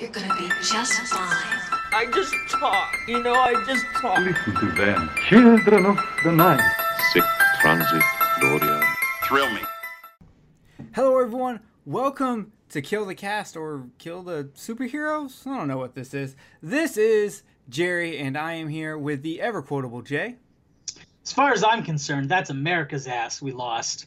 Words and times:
You're 0.00 0.08
gonna 0.08 0.34
be 0.34 0.48
just 0.62 0.94
fine. 1.12 1.60
I 1.92 2.10
just 2.14 2.32
talk. 2.48 2.96
You 3.06 3.22
know, 3.22 3.34
I 3.34 3.52
just 3.66 3.84
talk. 4.00 4.18
Listen 4.20 4.54
to 4.54 4.72
them, 4.72 5.10
children 5.28 5.84
of 5.84 5.98
the 6.24 6.32
night. 6.32 6.62
Sic 7.12 7.22
transit 7.60 8.02
gloria. 8.40 8.82
Thrill 9.24 9.52
me. 9.52 9.60
Hello, 10.94 11.20
everyone. 11.20 11.60
Welcome 11.84 12.52
to 12.70 12.80
Kill 12.80 13.04
the 13.04 13.14
Cast 13.14 13.58
or 13.58 13.88
Kill 13.98 14.22
the 14.22 14.44
Superheroes. 14.54 15.46
I 15.46 15.58
don't 15.58 15.68
know 15.68 15.76
what 15.76 15.94
this 15.94 16.14
is. 16.14 16.34
This 16.62 16.96
is 16.96 17.42
Jerry, 17.68 18.16
and 18.16 18.38
I 18.38 18.54
am 18.54 18.70
here 18.70 18.96
with 18.96 19.20
the 19.20 19.42
ever 19.42 19.60
quotable 19.60 20.00
Jay. 20.00 20.36
As 21.22 21.30
far 21.30 21.52
as 21.52 21.62
I'm 21.62 21.84
concerned, 21.84 22.30
that's 22.30 22.48
America's 22.48 23.06
ass 23.06 23.42
we 23.42 23.52
lost. 23.52 24.06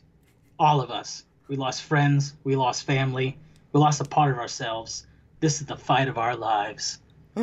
All 0.57 0.81
of 0.81 0.89
us. 0.89 1.25
We 1.47 1.55
lost 1.55 1.83
friends. 1.83 2.33
We 2.43 2.55
lost 2.55 2.83
family. 2.87 3.37
We 3.73 3.79
lost 3.79 4.01
a 4.01 4.05
part 4.05 4.31
of 4.31 4.39
ourselves. 4.39 5.05
This 5.43 5.59
is 5.59 5.67
the 5.67 5.75
fight 5.75 6.07
of 6.07 6.17
our 6.17 6.37
lives. 6.37 6.99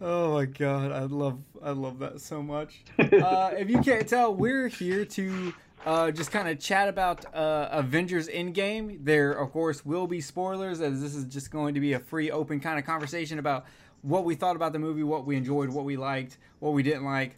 Oh 0.00 0.32
my 0.34 0.46
god, 0.46 0.90
I 0.90 1.02
love 1.02 1.38
I 1.62 1.72
love 1.72 1.98
that 1.98 2.20
so 2.22 2.42
much. 2.42 2.82
uh, 2.98 3.50
if 3.56 3.68
you 3.68 3.80
can't 3.82 4.08
tell, 4.08 4.34
we're 4.34 4.68
here 4.68 5.04
to 5.04 5.52
uh, 5.84 6.10
just 6.12 6.30
kind 6.32 6.48
of 6.48 6.58
chat 6.58 6.88
about 6.88 7.26
uh, 7.34 7.68
Avengers 7.70 8.28
Endgame. 8.28 9.04
There, 9.04 9.32
of 9.32 9.52
course, 9.52 9.84
will 9.84 10.06
be 10.06 10.20
spoilers, 10.22 10.80
as 10.80 11.02
this 11.02 11.14
is 11.14 11.26
just 11.26 11.50
going 11.50 11.74
to 11.74 11.80
be 11.80 11.92
a 11.92 12.00
free, 12.00 12.30
open 12.30 12.58
kind 12.58 12.78
of 12.78 12.86
conversation 12.86 13.38
about 13.38 13.66
what 14.00 14.24
we 14.24 14.34
thought 14.34 14.56
about 14.56 14.72
the 14.72 14.78
movie, 14.78 15.02
what 15.02 15.26
we 15.26 15.36
enjoyed, 15.36 15.68
what 15.68 15.84
we 15.84 15.96
liked, 15.98 16.38
what 16.60 16.72
we 16.72 16.82
didn't 16.82 17.04
like, 17.04 17.36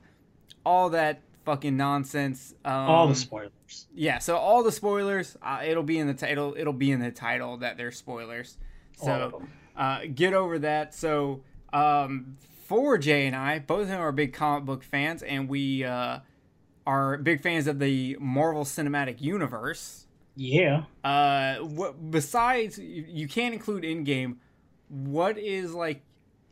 all 0.65 0.91
that 0.91 1.23
fucking 1.45 1.77
nonsense. 1.77 2.55
Um, 2.65 2.73
All 2.73 3.09
the 3.09 3.15
spoilers. 3.17 3.89
yeah, 3.95 4.19
so 4.21 4.37
all 4.37 4.63
the 4.63 4.73
spoilers, 4.73 5.37
uh, 5.43 5.63
it'll 5.67 5.83
be 5.83 5.99
in 5.99 6.07
the 6.07 6.15
title. 6.15 6.55
It'll 6.57 6.73
be 6.73 6.93
in 6.93 7.01
the 7.01 7.11
title 7.11 7.57
that 7.59 7.77
they're 7.77 7.91
spoilers. 7.93 8.57
All 9.03 9.09
of 9.11 9.33
So 9.33 9.39
them. 9.39 9.53
Uh, 9.77 10.01
get 10.13 10.35
over 10.35 10.59
that. 10.61 10.95
So 10.95 11.43
um, 11.73 12.37
for 12.65 12.99
Jay 12.99 13.27
and 13.27 13.37
I, 13.37 13.59
both 13.59 13.83
of 13.83 13.89
them 13.89 14.01
are 14.01 14.13
big 14.13 14.33
comic 14.33 14.65
book 14.65 14.83
fans, 14.83 15.23
and 15.23 15.49
we 15.49 15.85
uh, 15.85 16.21
are 16.87 17.19
big 17.19 17.41
fans 17.41 17.67
of 17.67 17.79
the 17.79 18.17
Marvel 18.21 18.65
Cinematic 18.65 19.21
Universe. 19.21 20.07
Yeah. 20.37 20.85
Uh, 21.03 21.57
what 21.57 22.11
besides 22.11 22.79
you, 22.79 23.29
can't 23.29 23.55
include 23.55 23.85
Endgame. 23.85 24.37
What 24.89 25.39
is 25.39 25.75
like 25.75 26.03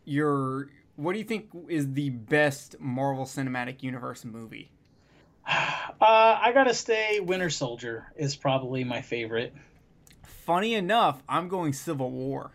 your 0.04 0.68
what 0.96 1.12
do 1.12 1.18
you 1.18 1.24
think 1.24 1.50
is 1.68 1.92
the 1.92 2.10
best 2.10 2.76
Marvel 2.78 3.24
Cinematic 3.24 3.82
Universe 3.82 4.24
movie? 4.24 4.70
Uh, 6.00 6.36
I 6.42 6.50
gotta 6.52 6.74
stay. 6.74 7.20
Winter 7.20 7.48
Soldier 7.48 8.12
is 8.16 8.34
probably 8.34 8.82
my 8.82 9.02
favorite. 9.02 9.54
Funny 10.24 10.74
enough, 10.74 11.22
I'm 11.28 11.46
going 11.46 11.72
Civil 11.72 12.10
War. 12.10 12.50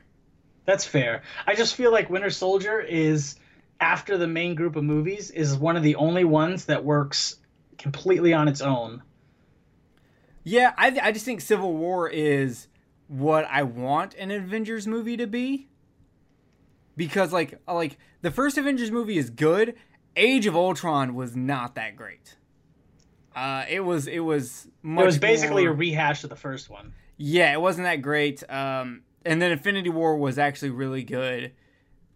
That's 0.68 0.86
fair. 0.86 1.24
I 1.48 1.56
just 1.56 1.76
feel 1.76 1.92
like 1.94 2.10
Winter 2.10 2.30
Soldier 2.30 2.80
is 2.82 3.36
after 3.80 4.18
the 4.18 4.28
main 4.28 4.54
group 4.54 4.76
of 4.76 4.84
movies 4.84 5.32
is 5.32 5.56
one 5.56 5.78
of 5.78 5.82
the 5.82 5.96
only 5.96 6.26
ones 6.26 6.66
that 6.66 6.84
works 6.84 7.38
completely 7.78 8.34
on 8.34 8.48
its 8.50 8.60
own. 8.62 9.02
Yeah, 10.44 10.74
I, 10.78 10.98
I 11.02 11.12
just 11.14 11.24
think 11.26 11.40
Civil 11.42 11.74
War 11.74 12.10
is 12.10 12.68
what 13.08 13.46
I 13.50 13.64
want 13.64 14.14
an 14.16 14.30
Avengers 14.30 14.86
movie 14.88 15.16
to 15.18 15.26
be. 15.26 15.70
Because 16.98 17.32
like 17.32 17.60
like 17.68 17.98
the 18.22 18.32
first 18.32 18.58
Avengers 18.58 18.92
movie 18.92 19.18
is 19.18 19.30
good. 19.30 19.76
Age 20.18 20.48
of 20.48 20.56
Ultron 20.56 21.14
was 21.16 21.36
not 21.36 21.76
that 21.76 21.96
great. 21.96 22.36
Uh, 23.36 23.64
it 23.70 23.82
was 23.82 24.08
it 24.08 24.20
was 24.20 24.68
much 24.82 25.04
it 25.04 25.06
was 25.06 25.18
basically 25.20 25.64
more- 25.64 25.74
a 25.74 25.76
rehash 25.76 26.24
of 26.24 26.30
the 26.30 26.36
first 26.36 26.70
one. 26.70 26.94
yeah, 27.18 27.54
it 27.54 27.62
wasn't 27.62 27.86
that 27.86 28.02
great. 28.02 28.44
Um, 28.50 29.04
and 29.28 29.42
then 29.42 29.52
Infinity 29.52 29.90
War 29.90 30.18
was 30.18 30.40
actually 30.40 30.72
really 30.72 31.04
good. 31.04 31.52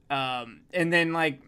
Um, 0.09 0.62
and 0.73 0.92
then 0.92 1.14
like 1.14 1.42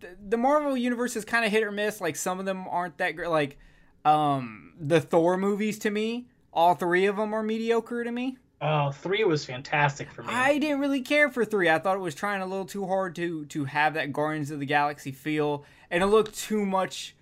th- 0.00 0.12
the 0.28 0.36
Marvel 0.36 0.76
universe 0.76 1.16
is 1.16 1.24
kind 1.24 1.44
of 1.44 1.50
hit 1.50 1.62
or 1.62 1.72
miss. 1.72 2.00
Like 2.00 2.16
some 2.16 2.38
of 2.38 2.44
them 2.46 2.66
aren't 2.68 2.98
that 2.98 3.16
great. 3.16 3.30
Like 3.30 3.58
um, 4.04 4.74
the 4.78 5.00
Thor 5.00 5.36
movies 5.36 5.78
to 5.80 5.90
me, 5.90 6.28
all 6.52 6.74
three 6.74 7.06
of 7.06 7.16
them 7.16 7.34
are 7.34 7.42
mediocre 7.42 8.04
to 8.04 8.12
me. 8.12 8.36
Oh, 8.60 8.90
three 8.90 9.24
was 9.24 9.44
fantastic 9.44 10.10
for 10.10 10.22
me. 10.22 10.32
I 10.32 10.58
didn't 10.58 10.80
really 10.80 11.02
care 11.02 11.28
for 11.30 11.44
three. 11.44 11.68
I 11.68 11.78
thought 11.78 11.96
it 11.96 12.00
was 12.00 12.14
trying 12.14 12.40
a 12.40 12.46
little 12.46 12.64
too 12.64 12.86
hard 12.86 13.14
to 13.16 13.44
to 13.46 13.64
have 13.64 13.94
that 13.94 14.12
Guardians 14.12 14.50
of 14.50 14.60
the 14.60 14.66
Galaxy 14.66 15.12
feel, 15.12 15.64
and 15.90 16.02
it 16.02 16.06
looked 16.06 16.38
too 16.38 16.64
much 16.64 17.14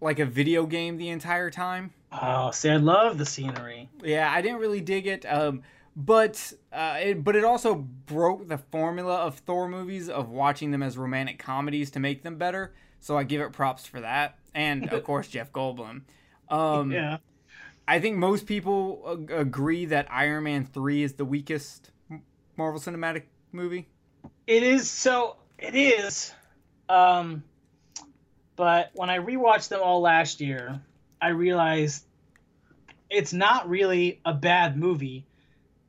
like 0.00 0.18
a 0.18 0.24
video 0.24 0.64
game 0.64 0.96
the 0.96 1.08
entire 1.10 1.50
time. 1.50 1.92
Oh, 2.10 2.50
see, 2.52 2.70
I 2.70 2.76
love 2.76 3.18
the 3.18 3.26
scenery. 3.26 3.90
Yeah, 4.02 4.30
I 4.32 4.40
didn't 4.40 4.60
really 4.60 4.80
dig 4.80 5.06
it. 5.06 5.26
Um, 5.26 5.62
but 5.98 6.52
uh, 6.72 6.96
it, 7.00 7.24
but 7.24 7.34
it 7.34 7.44
also 7.44 7.74
broke 7.74 8.46
the 8.46 8.56
formula 8.56 9.16
of 9.16 9.40
Thor 9.40 9.68
movies 9.68 10.08
of 10.08 10.28
watching 10.28 10.70
them 10.70 10.80
as 10.80 10.96
romantic 10.96 11.40
comedies 11.40 11.90
to 11.90 11.98
make 11.98 12.22
them 12.22 12.36
better. 12.36 12.72
So 13.00 13.18
I 13.18 13.24
give 13.24 13.40
it 13.40 13.52
props 13.52 13.84
for 13.84 14.00
that, 14.00 14.38
and 14.54 14.88
of 14.92 15.02
course 15.10 15.26
Jeff 15.26 15.52
Goldblum. 15.52 16.02
Um, 16.48 16.92
Yeah. 16.92 17.18
I 17.88 17.98
think 17.98 18.16
most 18.16 18.46
people 18.46 19.02
ag- 19.10 19.30
agree 19.32 19.86
that 19.86 20.06
Iron 20.08 20.44
Man 20.44 20.64
three 20.64 21.02
is 21.02 21.14
the 21.14 21.24
weakest 21.24 21.90
Marvel 22.56 22.80
Cinematic 22.80 23.24
movie. 23.50 23.88
It 24.46 24.62
is 24.62 24.88
so 24.88 25.36
it 25.58 25.74
is. 25.74 26.32
Um 26.88 27.42
but 28.54 28.90
when 28.94 29.10
I 29.10 29.18
rewatched 29.18 29.68
them 29.68 29.80
all 29.82 30.00
last 30.00 30.40
year, 30.40 30.80
I 31.20 31.28
realized 31.28 32.04
it's 33.10 33.32
not 33.32 33.68
really 33.68 34.20
a 34.24 34.34
bad 34.34 34.76
movie 34.76 35.27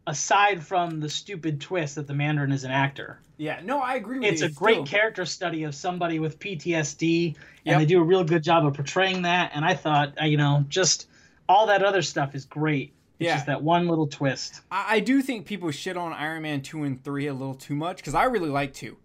aside 0.09 0.64
from 0.64 1.00
the 1.00 1.09
stupid 1.09 1.62
twist 1.62 1.96
that 1.96 2.08
the 2.08 2.14
Mandarin 2.14 2.52
is 2.52 2.64
an 2.64 2.72
actor. 2.72 3.20
Yeah, 3.38 3.62
no, 3.64 3.80
I 3.80 3.96
agree 3.96 4.20
with 4.20 4.28
It's 4.28 4.42
you. 4.42 4.47
It's 4.47 4.56
a 4.56 4.59
great 4.59 4.74
still. 4.75 4.86
character 4.86 5.25
study 5.25 5.64
of 5.64 5.74
somebody 5.74 6.20
with 6.20 6.40
PTSD 6.40 7.28
and 7.36 7.38
Yep. 7.66 7.80
they 7.80 7.86
do 7.86 8.00
a 8.02 8.03
real 8.03 8.24
good 8.24 8.44
job 8.44 8.66
of 8.66 8.74
portraying 8.74 9.22
that 9.24 9.52
and 9.53 9.64
I 9.64 9.74
thought, 9.75 10.14
uh, 10.22 10.25
you 10.25 10.38
know, 10.38 10.66
just 10.68 11.08
all 11.48 11.68
that 11.68 11.84
other 11.84 12.02
stuff 12.02 12.36
is 12.36 12.46
great. 12.46 12.94
It's 13.19 13.28
Yeah. 13.28 13.36
just 13.36 13.46
that 13.48 13.64
one 13.64 13.88
little 13.88 14.08
twist. 14.08 14.62
I, 14.72 14.96
I 14.96 15.00
do 15.00 15.22
think 15.22 15.46
people 15.46 15.72
shit 15.72 15.96
on 15.98 16.12
Iron 16.14 16.42
Man 16.44 16.62
two 16.62 16.84
and 16.84 17.02
three 17.02 17.28
a 17.28 17.34
little 17.34 17.56
too 17.56 17.75
much 17.75 17.98
because 17.98 18.14
I 18.16 18.25
really 18.25 18.50
like 18.50 18.74
two. 18.74 18.98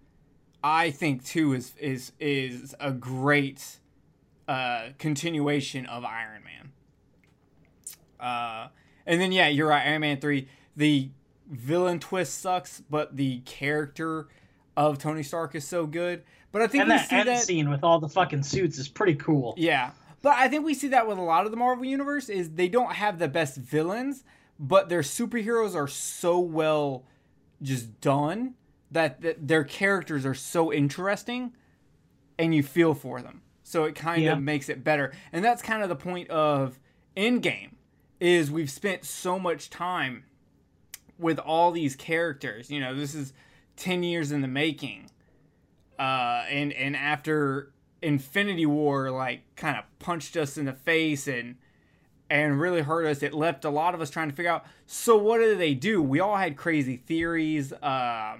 I 0.64 0.90
think 0.90 1.24
two 1.24 1.52
is 1.52 1.74
is 1.78 2.12
is 2.18 2.74
a 2.80 2.90
great 2.92 3.78
uh, 4.48 4.88
continuation 4.98 5.86
of 5.86 6.04
Iron 6.04 6.42
Man. 6.44 6.72
Uh, 8.20 8.68
and 9.06 9.20
then 9.20 9.32
yeah, 9.32 9.48
you're 9.48 9.68
right. 9.68 9.86
Iron 9.86 10.00
Man 10.00 10.20
three, 10.20 10.48
the 10.76 11.10
villain 11.50 12.00
twist 12.00 12.40
sucks, 12.40 12.80
but 12.90 13.16
the 13.16 13.40
character 13.40 14.28
of 14.76 14.98
Tony 14.98 15.22
Stark 15.22 15.54
is 15.54 15.66
so 15.66 15.86
good. 15.86 16.22
But 16.52 16.62
I 16.62 16.66
think 16.66 16.82
And 16.82 16.90
we 16.92 16.96
that 16.96 17.08
see 17.08 17.16
end 17.16 17.28
that. 17.28 17.42
scene 17.42 17.70
with 17.70 17.82
all 17.84 17.98
the 17.98 18.08
fucking 18.08 18.42
suits 18.42 18.78
is 18.78 18.88
pretty 18.88 19.14
cool. 19.16 19.54
Yeah. 19.56 19.90
But 20.22 20.34
I 20.36 20.48
think 20.48 20.64
we 20.64 20.74
see 20.74 20.88
that 20.88 21.06
with 21.06 21.18
a 21.18 21.22
lot 21.22 21.44
of 21.44 21.50
the 21.50 21.56
Marvel 21.56 21.84
universe 21.84 22.28
is 22.28 22.50
they 22.52 22.68
don't 22.68 22.92
have 22.94 23.18
the 23.18 23.28
best 23.28 23.56
villains, 23.56 24.24
but 24.58 24.88
their 24.88 25.02
superheroes 25.02 25.74
are 25.74 25.88
so 25.88 26.38
well 26.38 27.04
just 27.60 28.00
done 28.00 28.54
that, 28.90 29.20
that 29.20 29.46
their 29.48 29.64
characters 29.64 30.24
are 30.24 30.34
so 30.34 30.72
interesting 30.72 31.52
and 32.38 32.54
you 32.54 32.62
feel 32.62 32.94
for 32.94 33.20
them. 33.20 33.42
So 33.62 33.84
it 33.84 33.94
kind 33.94 34.22
Yeah. 34.22 34.32
of 34.32 34.42
makes 34.42 34.68
it 34.68 34.82
better. 34.84 35.12
And 35.32 35.44
that's 35.44 35.62
kind 35.62 35.82
of 35.82 35.88
the 35.88 35.96
point 35.96 36.30
of 36.30 36.78
Endgame 37.16 37.72
is 38.20 38.50
we've 38.50 38.70
spent 38.70 39.04
so 39.04 39.38
much 39.38 39.70
time 39.70 40.24
with 41.18 41.38
all 41.38 41.70
these 41.70 41.96
characters. 41.96 42.70
You 42.70 42.80
know, 42.80 42.94
this 42.94 43.14
is 43.14 43.32
10 43.76 44.02
years 44.02 44.32
in 44.32 44.40
the 44.40 44.48
making 44.48 45.10
uh, 45.98 46.44
and 46.50 46.72
and 46.72 46.96
after 46.96 47.72
Infinity 48.02 48.66
War 48.66 49.10
like 49.10 49.42
kind 49.56 49.78
of 49.78 49.84
punched 49.98 50.36
us 50.36 50.56
in 50.56 50.64
the 50.64 50.72
face 50.72 51.26
and 51.26 51.56
and 52.30 52.58
really 52.60 52.80
hurt 52.82 53.06
us, 53.06 53.22
it 53.22 53.34
left 53.34 53.64
a 53.64 53.70
lot 53.70 53.94
of 53.94 54.00
us 54.00 54.10
trying 54.10 54.30
to 54.30 54.34
figure 54.34 54.50
out. 54.50 54.64
So 54.86 55.16
what 55.16 55.38
do 55.38 55.56
they 55.56 55.74
do? 55.74 56.02
We 56.02 56.20
all 56.20 56.36
had 56.36 56.56
crazy 56.56 56.96
theories, 56.96 57.72
uh, 57.72 58.38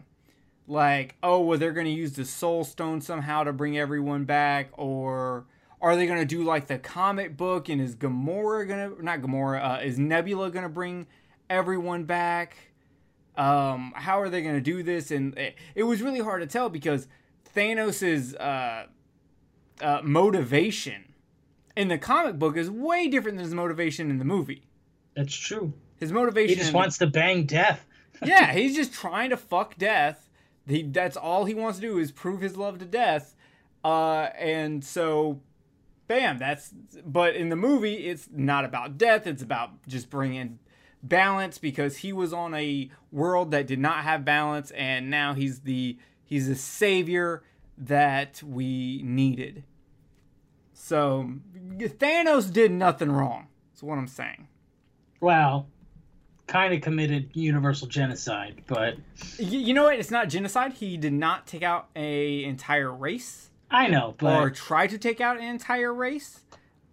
like 0.66 1.16
oh, 1.22 1.40
well 1.40 1.58
they're 1.58 1.72
gonna 1.72 1.90
use 1.90 2.12
the 2.12 2.24
Soul 2.24 2.64
Stone 2.64 3.02
somehow 3.02 3.44
to 3.44 3.52
bring 3.52 3.78
everyone 3.78 4.24
back, 4.24 4.70
or 4.72 5.46
are 5.80 5.96
they 5.96 6.06
gonna 6.06 6.24
do 6.24 6.42
like 6.42 6.66
the 6.66 6.78
comic 6.78 7.36
book 7.36 7.68
and 7.68 7.80
is 7.80 7.94
Gamora 7.94 8.66
gonna 8.66 8.90
not 9.00 9.20
Gamora 9.20 9.78
uh, 9.78 9.82
is 9.82 9.98
Nebula 9.98 10.50
gonna 10.50 10.68
bring 10.68 11.06
everyone 11.50 12.04
back? 12.04 12.56
um, 13.36 13.92
how 13.96 14.20
are 14.20 14.28
they 14.28 14.42
going 14.42 14.54
to 14.54 14.60
do 14.60 14.82
this? 14.84 15.10
And 15.10 15.36
it, 15.36 15.56
it 15.74 15.82
was 15.82 16.00
really 16.00 16.20
hard 16.20 16.40
to 16.42 16.46
tell 16.46 16.68
because 16.68 17.08
Thanos's 17.52 18.32
uh, 18.36 18.86
uh, 19.80 20.00
motivation 20.04 21.14
in 21.76 21.88
the 21.88 21.98
comic 21.98 22.38
book 22.38 22.56
is 22.56 22.70
way 22.70 23.08
different 23.08 23.38
than 23.38 23.44
his 23.44 23.54
motivation 23.54 24.08
in 24.08 24.18
the 24.18 24.24
movie. 24.24 24.62
That's 25.16 25.34
true. 25.34 25.72
His 25.98 26.12
motivation 26.12 26.50
He 26.50 26.54
just 26.54 26.68
in 26.68 26.72
the- 26.74 26.78
wants 26.78 26.98
to 26.98 27.08
bang 27.08 27.44
death. 27.44 27.84
yeah, 28.24 28.52
he's 28.52 28.76
just 28.76 28.92
trying 28.92 29.30
to 29.30 29.36
fuck 29.36 29.76
death. 29.76 30.28
He 30.68 30.84
that's 30.84 31.16
all 31.16 31.44
he 31.44 31.54
wants 31.54 31.78
to 31.78 31.82
do 31.82 31.98
is 31.98 32.12
prove 32.12 32.40
his 32.40 32.56
love 32.56 32.78
to 32.78 32.84
death. 32.84 33.34
Uh, 33.82 34.28
and 34.38 34.84
so, 34.84 35.40
bam, 36.06 36.38
that's. 36.38 36.72
But 37.04 37.34
in 37.34 37.48
the 37.48 37.56
movie, 37.56 38.06
it's 38.06 38.28
not 38.32 38.64
about 38.64 38.96
death. 38.96 39.26
It's 39.26 39.42
about 39.42 39.70
just 39.88 40.08
bringing 40.08 40.60
balance 41.04 41.58
because 41.58 41.98
he 41.98 42.12
was 42.12 42.32
on 42.32 42.54
a 42.54 42.90
world 43.12 43.50
that 43.52 43.66
did 43.66 43.78
not 43.78 43.98
have 44.04 44.24
balance, 44.24 44.70
and 44.72 45.10
now 45.10 45.34
he's 45.34 45.60
the 45.60 45.98
He's 46.26 46.48
the 46.48 46.54
savior 46.56 47.44
that 47.76 48.42
we 48.42 49.02
needed. 49.04 49.62
So 50.72 51.30
Thanos 51.78 52.52
did 52.52 52.72
nothing 52.72 53.12
wrong. 53.12 53.48
That's 53.70 53.82
what 53.82 53.98
I'm 53.98 54.08
saying. 54.08 54.48
Well, 55.20 55.68
kind 56.46 56.72
of 56.74 56.80
committed 56.80 57.30
universal 57.34 57.88
genocide, 57.88 58.62
but 58.66 58.96
Y- 59.38 59.44
you 59.44 59.74
know 59.74 59.84
what? 59.84 59.98
It's 59.98 60.10
not 60.10 60.28
genocide. 60.28 60.72
He 60.72 60.96
did 60.96 61.12
not 61.12 61.46
take 61.46 61.62
out 61.62 61.88
a 61.94 62.42
entire 62.44 62.92
race 62.92 63.50
I 63.70 63.88
know, 63.88 64.14
but 64.18 64.40
or 64.40 64.50
try 64.50 64.86
to 64.86 64.98
take 64.98 65.20
out 65.20 65.36
an 65.36 65.44
entire 65.44 65.92
race. 65.92 66.40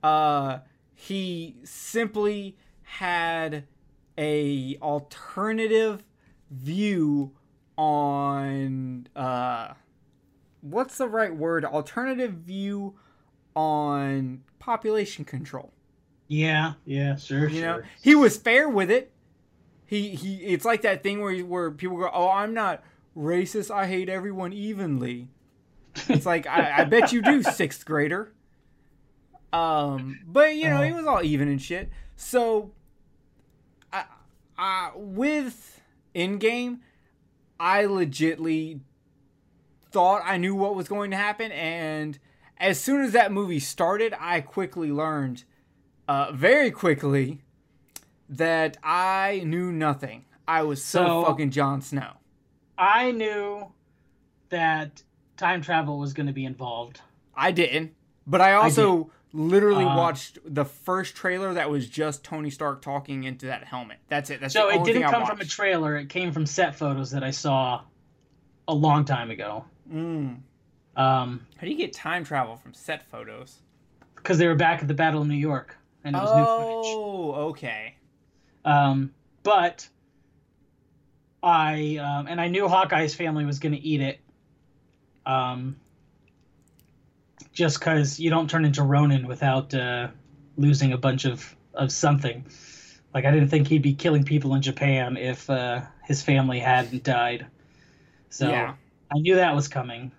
Uh, 0.03 0.59
he 0.93 1.55
simply 1.63 2.57
had 2.83 3.63
a 4.17 4.77
alternative 4.81 6.03
view 6.49 7.31
on 7.77 9.07
uh, 9.15 9.73
what's 10.61 10.97
the 10.97 11.07
right 11.07 11.35
word? 11.35 11.65
Alternative 11.65 12.31
view 12.31 12.95
on 13.55 14.43
population 14.59 15.25
control. 15.25 15.73
yeah, 16.27 16.73
yeah, 16.85 17.15
sure, 17.15 17.49
You 17.49 17.59
sure. 17.59 17.61
know, 17.61 17.81
he 18.01 18.15
was 18.15 18.37
fair 18.37 18.69
with 18.69 18.89
it. 18.91 19.11
He 19.85 20.09
he. 20.15 20.35
It's 20.43 20.63
like 20.65 20.83
that 20.83 21.03
thing 21.03 21.19
where 21.19 21.37
where 21.41 21.71
people 21.71 21.97
go, 21.97 22.09
"Oh, 22.13 22.29
I'm 22.29 22.53
not 22.53 22.83
racist. 23.17 23.71
I 23.71 23.87
hate 23.87 24.07
everyone 24.07 24.53
evenly." 24.53 25.27
It's 26.07 26.25
like 26.25 26.47
I, 26.47 26.81
I 26.81 26.83
bet 26.85 27.11
you 27.11 27.21
do, 27.21 27.43
sixth 27.59 27.85
grader. 27.85 28.31
Um, 29.51 30.19
but 30.25 30.55
you 30.55 30.69
know, 30.69 30.81
he 30.81 30.93
was 30.93 31.05
all 31.05 31.21
even 31.21 31.49
and 31.49 31.61
shit. 31.61 31.89
So, 32.15 32.71
I 34.61 34.91
with 34.95 35.81
Endgame, 36.13 36.81
I 37.59 37.83
legitly 37.85 38.81
thought 39.91 40.21
I 40.23 40.37
knew 40.37 40.53
what 40.53 40.75
was 40.75 40.87
going 40.87 41.09
to 41.11 41.17
happen, 41.17 41.51
and 41.51 42.19
as 42.59 42.79
soon 42.79 43.01
as 43.01 43.11
that 43.13 43.31
movie 43.31 43.59
started, 43.59 44.13
I 44.19 44.41
quickly 44.41 44.91
learned, 44.91 45.45
uh, 46.07 46.31
very 46.31 46.69
quickly, 46.69 47.41
that 48.29 48.77
I 48.83 49.41
knew 49.45 49.71
nothing. 49.71 50.25
I 50.47 50.61
was 50.61 50.83
so, 50.85 51.05
So- 51.05 51.25
fucking 51.25 51.49
Jon 51.49 51.81
Snow. 51.81 52.13
I 52.77 53.11
knew 53.11 53.71
that 54.49 55.03
time 55.37 55.61
travel 55.61 55.97
was 55.97 56.13
going 56.13 56.27
to 56.27 56.33
be 56.33 56.45
involved. 56.45 57.01
I 57.35 57.51
didn't, 57.51 57.93
but 58.27 58.41
I 58.41 58.53
also 58.53 59.09
literally 59.33 59.85
Uh, 59.85 59.95
watched 59.95 60.39
the 60.45 60.65
first 60.65 61.15
trailer 61.15 61.53
that 61.53 61.69
was 61.69 61.87
just 61.87 62.23
Tony 62.23 62.49
Stark 62.49 62.81
talking 62.81 63.23
into 63.23 63.45
that 63.47 63.63
helmet. 63.63 63.97
That's 64.07 64.29
it. 64.29 64.41
That's 64.41 64.53
So 64.53 64.69
it 64.69 64.83
didn't 64.83 65.09
come 65.09 65.25
from 65.25 65.39
a 65.39 65.45
trailer. 65.45 65.95
It 65.97 66.09
came 66.09 66.31
from 66.31 66.45
set 66.45 66.75
photos 66.75 67.11
that 67.11 67.23
I 67.23 67.31
saw 67.31 67.81
a 68.67 68.73
long 68.73 69.05
time 69.05 69.31
ago. 69.31 69.65
Mm. 69.91 70.39
Um, 70.95 71.45
How 71.55 71.61
do 71.61 71.69
you 71.69 71.77
get 71.77 71.93
time 71.93 72.23
travel 72.23 72.57
from 72.57 72.73
set 72.73 73.09
photos? 73.09 73.59
because 74.15 74.37
they 74.37 74.47
were 74.47 74.55
back 74.55 74.81
at 74.81 74.87
the 74.87 74.93
Battle 74.93 75.21
of 75.21 75.27
New 75.27 75.33
York, 75.33 75.75
and 76.03 76.15
it 76.15 76.19
was 76.19 76.29
new 76.29 76.45
footage. 76.45 76.93
Oh, 76.95 77.33
okay. 77.49 77.95
Um, 78.63 79.13
but 79.43 79.87
I 81.41 81.97
um, 81.97 82.27
and 82.27 82.39
I 82.39 82.47
knew 82.47 82.67
Hawkeye's 82.67 83.15
family 83.15 83.45
was 83.45 83.59
going 83.59 83.73
to 83.73 83.81
eat 83.81 84.01
it. 84.01 84.19
Um, 85.25 85.77
just 87.53 87.79
because 87.79 88.19
you 88.19 88.29
don't 88.29 88.49
turn 88.49 88.65
into 88.65 88.83
Ronin 88.83 89.27
without 89.27 89.73
uh, 89.73 90.07
losing 90.57 90.93
a 90.93 90.97
bunch 90.97 91.25
of 91.25 91.55
of 91.73 91.91
something. 91.91 92.45
Like 93.13 93.25
I 93.25 93.31
didn't 93.31 93.49
think 93.49 93.67
he'd 93.67 93.81
be 93.81 93.93
killing 93.93 94.23
people 94.23 94.53
in 94.55 94.61
Japan 94.61 95.17
if 95.17 95.49
uh, 95.49 95.81
his 96.03 96.21
family 96.21 96.59
hadn't 96.59 97.03
died. 97.03 97.45
So 98.29 98.49
Yeah. 98.49 98.75
I 99.13 99.19
knew 99.19 99.35
that 99.35 99.55
was 99.55 99.67
coming. 99.67 100.11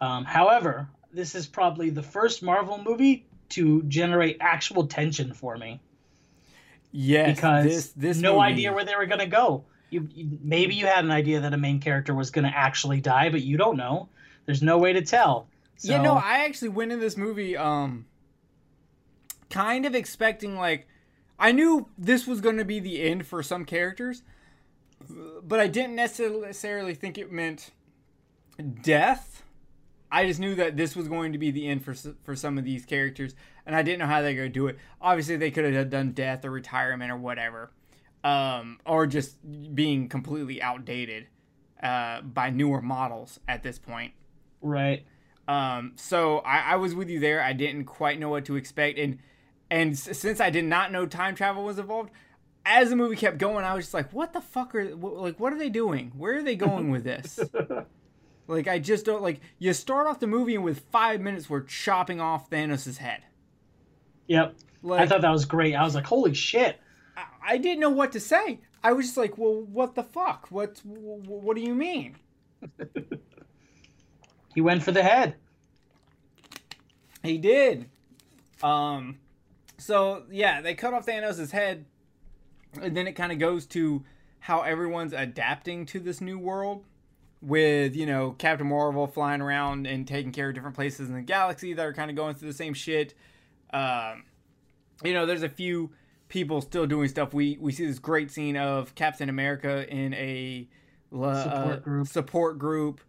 Um, 0.00 0.24
however, 0.24 0.88
this 1.12 1.34
is 1.34 1.46
probably 1.46 1.90
the 1.90 2.02
first 2.02 2.42
Marvel 2.42 2.78
movie 2.82 3.26
to 3.50 3.82
generate 3.84 4.36
actual 4.40 4.86
tension 4.86 5.32
for 5.32 5.56
me 5.56 5.80
Yes, 6.92 7.36
because 7.36 7.64
this 7.64 7.88
this 7.90 8.18
no 8.18 8.34
movie- 8.34 8.42
idea 8.52 8.72
where 8.72 8.84
they 8.84 8.94
were 8.96 9.06
going 9.06 9.20
to 9.20 9.26
go. 9.26 9.64
You, 9.90 10.08
you 10.14 10.38
maybe 10.42 10.74
you 10.74 10.86
had 10.86 11.04
an 11.04 11.10
idea 11.10 11.40
that 11.40 11.52
a 11.52 11.56
main 11.56 11.80
character 11.80 12.14
was 12.14 12.30
going 12.30 12.44
to 12.44 12.56
actually 12.56 13.00
die, 13.00 13.28
but 13.30 13.42
you 13.42 13.56
don't 13.56 13.76
know. 13.76 14.08
There's 14.46 14.62
no 14.62 14.78
way 14.78 14.92
to 14.94 15.02
tell. 15.02 15.48
So, 15.76 15.92
Yeah, 15.92 16.02
no, 16.02 16.14
I 16.14 16.44
actually 16.44 16.70
went 16.70 16.92
in 16.92 17.00
this 17.00 17.16
movie 17.16 17.56
um 17.56 18.06
kind 19.50 19.86
of 19.86 19.94
expecting 19.94 20.56
like 20.56 20.86
I 21.38 21.52
knew 21.52 21.88
this 21.98 22.26
was 22.26 22.40
going 22.40 22.56
to 22.56 22.64
be 22.64 22.80
the 22.80 23.02
end 23.02 23.26
for 23.26 23.42
some 23.42 23.64
characters, 23.64 24.22
but 25.42 25.60
I 25.60 25.66
didn't 25.66 25.94
necessarily 25.94 26.94
think 26.94 27.18
it 27.18 27.30
meant 27.30 27.70
death. 28.82 29.42
I 30.10 30.26
just 30.26 30.40
knew 30.40 30.54
that 30.54 30.76
this 30.76 30.96
was 30.96 31.08
going 31.08 31.32
to 31.32 31.38
be 31.38 31.50
the 31.50 31.66
end 31.66 31.84
for 31.84 31.94
for 31.94 32.34
some 32.34 32.58
of 32.58 32.64
these 32.64 32.86
characters, 32.86 33.34
and 33.66 33.76
I 33.76 33.82
didn't 33.82 33.98
know 33.98 34.06
how 34.06 34.22
they 34.22 34.32
were 34.32 34.40
going 34.40 34.52
to 34.52 34.54
do 34.54 34.66
it. 34.68 34.78
Obviously, 35.00 35.36
they 35.36 35.50
could 35.50 35.72
have 35.72 35.90
done 35.90 36.12
death 36.12 36.44
or 36.44 36.50
retirement 36.50 37.10
or 37.10 37.16
whatever, 37.16 37.72
um, 38.24 38.78
or 38.86 39.06
just 39.06 39.36
being 39.74 40.08
completely 40.08 40.62
outdated 40.62 41.26
uh, 41.82 42.22
by 42.22 42.50
newer 42.50 42.80
models 42.80 43.40
at 43.46 43.62
this 43.62 43.78
point. 43.78 44.12
right. 44.62 45.04
Um, 45.48 45.92
so 45.96 46.38
I, 46.38 46.72
I 46.72 46.76
was 46.76 46.94
with 46.94 47.08
you 47.08 47.20
there. 47.20 47.40
I 47.42 47.52
didn't 47.52 47.84
quite 47.84 48.18
know 48.18 48.28
what 48.30 48.44
to 48.46 48.56
expect, 48.56 48.98
and 48.98 49.18
and 49.70 49.92
s- 49.92 50.18
since 50.18 50.40
I 50.40 50.50
did 50.50 50.64
not 50.64 50.90
know 50.92 51.06
time 51.06 51.34
travel 51.34 51.64
was 51.64 51.78
involved, 51.78 52.10
as 52.64 52.90
the 52.90 52.96
movie 52.96 53.16
kept 53.16 53.38
going, 53.38 53.64
I 53.64 53.74
was 53.74 53.84
just 53.84 53.94
like, 53.94 54.12
"What 54.12 54.32
the 54.32 54.40
fuck 54.40 54.74
are 54.74 54.94
like? 54.94 55.38
What 55.38 55.52
are 55.52 55.58
they 55.58 55.68
doing? 55.70 56.12
Where 56.16 56.36
are 56.38 56.42
they 56.42 56.56
going 56.56 56.90
with 56.90 57.04
this?" 57.04 57.38
like, 58.48 58.66
I 58.66 58.78
just 58.80 59.04
don't 59.06 59.22
like. 59.22 59.40
You 59.58 59.72
start 59.72 60.06
off 60.08 60.18
the 60.20 60.26
movie, 60.26 60.56
and 60.56 60.64
with 60.64 60.80
five 60.90 61.20
minutes, 61.20 61.48
we're 61.48 61.62
chopping 61.62 62.20
off 62.20 62.50
Thanos' 62.50 62.96
head. 62.98 63.22
Yep. 64.26 64.56
Like, 64.82 65.00
I 65.00 65.06
thought 65.06 65.20
that 65.20 65.30
was 65.30 65.44
great. 65.44 65.74
I 65.74 65.84
was 65.84 65.94
like, 65.94 66.06
holy 66.06 66.34
shit. 66.34 66.80
I, 67.16 67.24
I 67.54 67.56
didn't 67.58 67.80
know 67.80 67.90
what 67.90 68.12
to 68.12 68.20
say. 68.20 68.60
I 68.82 68.92
was 68.92 69.06
just 69.06 69.16
like, 69.16 69.38
"Well, 69.38 69.62
what 69.62 69.94
the 69.94 70.02
fuck? 70.02 70.48
What 70.50 70.78
wh- 70.84 71.24
wh- 71.24 71.42
what 71.44 71.54
do 71.56 71.62
you 71.62 71.74
mean?" 71.74 72.16
He 74.56 74.62
went 74.62 74.82
for 74.82 74.90
the 74.90 75.02
head. 75.02 75.34
He 77.22 77.36
did. 77.36 77.90
Um, 78.62 79.18
so 79.76 80.22
yeah, 80.30 80.62
they 80.62 80.74
cut 80.74 80.94
off 80.94 81.04
Thanos' 81.04 81.50
head, 81.50 81.84
and 82.80 82.96
then 82.96 83.06
it 83.06 83.12
kind 83.12 83.32
of 83.32 83.38
goes 83.38 83.66
to 83.66 84.02
how 84.40 84.62
everyone's 84.62 85.12
adapting 85.12 85.84
to 85.86 86.00
this 86.00 86.22
new 86.22 86.38
world, 86.38 86.84
with 87.42 87.94
you 87.94 88.06
know 88.06 88.30
Captain 88.38 88.66
Marvel 88.66 89.06
flying 89.06 89.42
around 89.42 89.86
and 89.86 90.08
taking 90.08 90.32
care 90.32 90.48
of 90.48 90.54
different 90.54 90.74
places 90.74 91.10
in 91.10 91.14
the 91.14 91.20
galaxy 91.20 91.74
that 91.74 91.84
are 91.84 91.92
kind 91.92 92.10
of 92.10 92.16
going 92.16 92.34
through 92.34 92.48
the 92.48 92.56
same 92.56 92.72
shit. 92.72 93.12
Um, 93.74 94.24
you 95.04 95.12
know, 95.12 95.26
there's 95.26 95.42
a 95.42 95.50
few 95.50 95.90
people 96.28 96.62
still 96.62 96.86
doing 96.86 97.08
stuff. 97.08 97.34
We 97.34 97.58
we 97.60 97.72
see 97.72 97.84
this 97.84 97.98
great 97.98 98.30
scene 98.30 98.56
of 98.56 98.94
Captain 98.94 99.28
America 99.28 99.86
in 99.86 100.14
a 100.14 100.66
uh, 101.14 101.42
Support 101.42 101.82
group. 101.82 102.08
support 102.08 102.58
group 102.58 103.00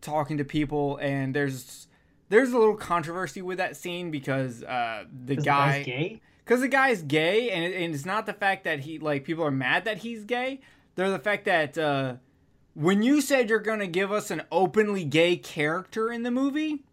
talking 0.00 0.38
to 0.38 0.44
people, 0.44 0.96
and 0.98 1.34
there's 1.34 1.86
there's 2.28 2.52
a 2.52 2.58
little 2.58 2.76
controversy 2.76 3.42
with 3.42 3.58
that 3.58 3.76
scene 3.76 4.10
because 4.10 4.62
uh, 4.62 5.04
the 5.24 5.36
guy 5.36 5.42
guy's 5.42 5.86
gay. 5.86 6.20
because 6.44 6.60
the 6.60 6.68
guy's 6.68 7.02
gay, 7.02 7.50
and, 7.50 7.64
it, 7.64 7.74
and 7.82 7.94
it's 7.94 8.06
not 8.06 8.26
the 8.26 8.32
fact 8.32 8.64
that 8.64 8.80
he 8.80 8.98
like 8.98 9.24
people 9.24 9.44
are 9.44 9.50
mad 9.50 9.84
that 9.84 9.98
he's 9.98 10.24
gay. 10.24 10.60
They're 10.94 11.10
the 11.10 11.18
fact 11.18 11.44
that 11.46 11.78
uh, 11.78 12.14
when 12.74 13.02
you 13.02 13.20
said 13.20 13.48
you're 13.48 13.58
gonna 13.58 13.86
give 13.86 14.12
us 14.12 14.30
an 14.30 14.42
openly 14.50 15.04
gay 15.04 15.36
character 15.36 16.12
in 16.12 16.22
the 16.22 16.30
movie, 16.30 16.84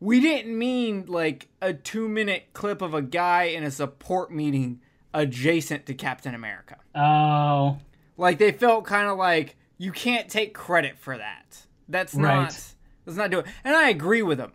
we 0.00 0.20
didn't 0.20 0.56
mean 0.56 1.06
like 1.06 1.48
a 1.60 1.72
two 1.72 2.08
minute 2.08 2.48
clip 2.52 2.82
of 2.82 2.94
a 2.94 3.02
guy 3.02 3.44
in 3.44 3.62
a 3.62 3.70
support 3.70 4.32
meeting 4.32 4.80
adjacent 5.14 5.86
to 5.86 5.94
Captain 5.94 6.34
America. 6.34 6.76
Oh, 6.94 7.78
Like 8.16 8.38
they 8.38 8.52
felt 8.52 8.84
kind 8.84 9.08
of 9.08 9.16
like 9.16 9.56
you 9.78 9.92
can't 9.92 10.28
take 10.28 10.54
credit 10.54 10.98
for 10.98 11.16
that. 11.16 11.65
That's 11.88 12.14
Right. 12.14 12.34
not. 12.42 12.60
Let's 13.04 13.16
not 13.16 13.30
do 13.30 13.38
it. 13.40 13.46
And 13.64 13.76
I 13.76 13.88
agree 13.90 14.22
with 14.22 14.38
him. 14.40 14.52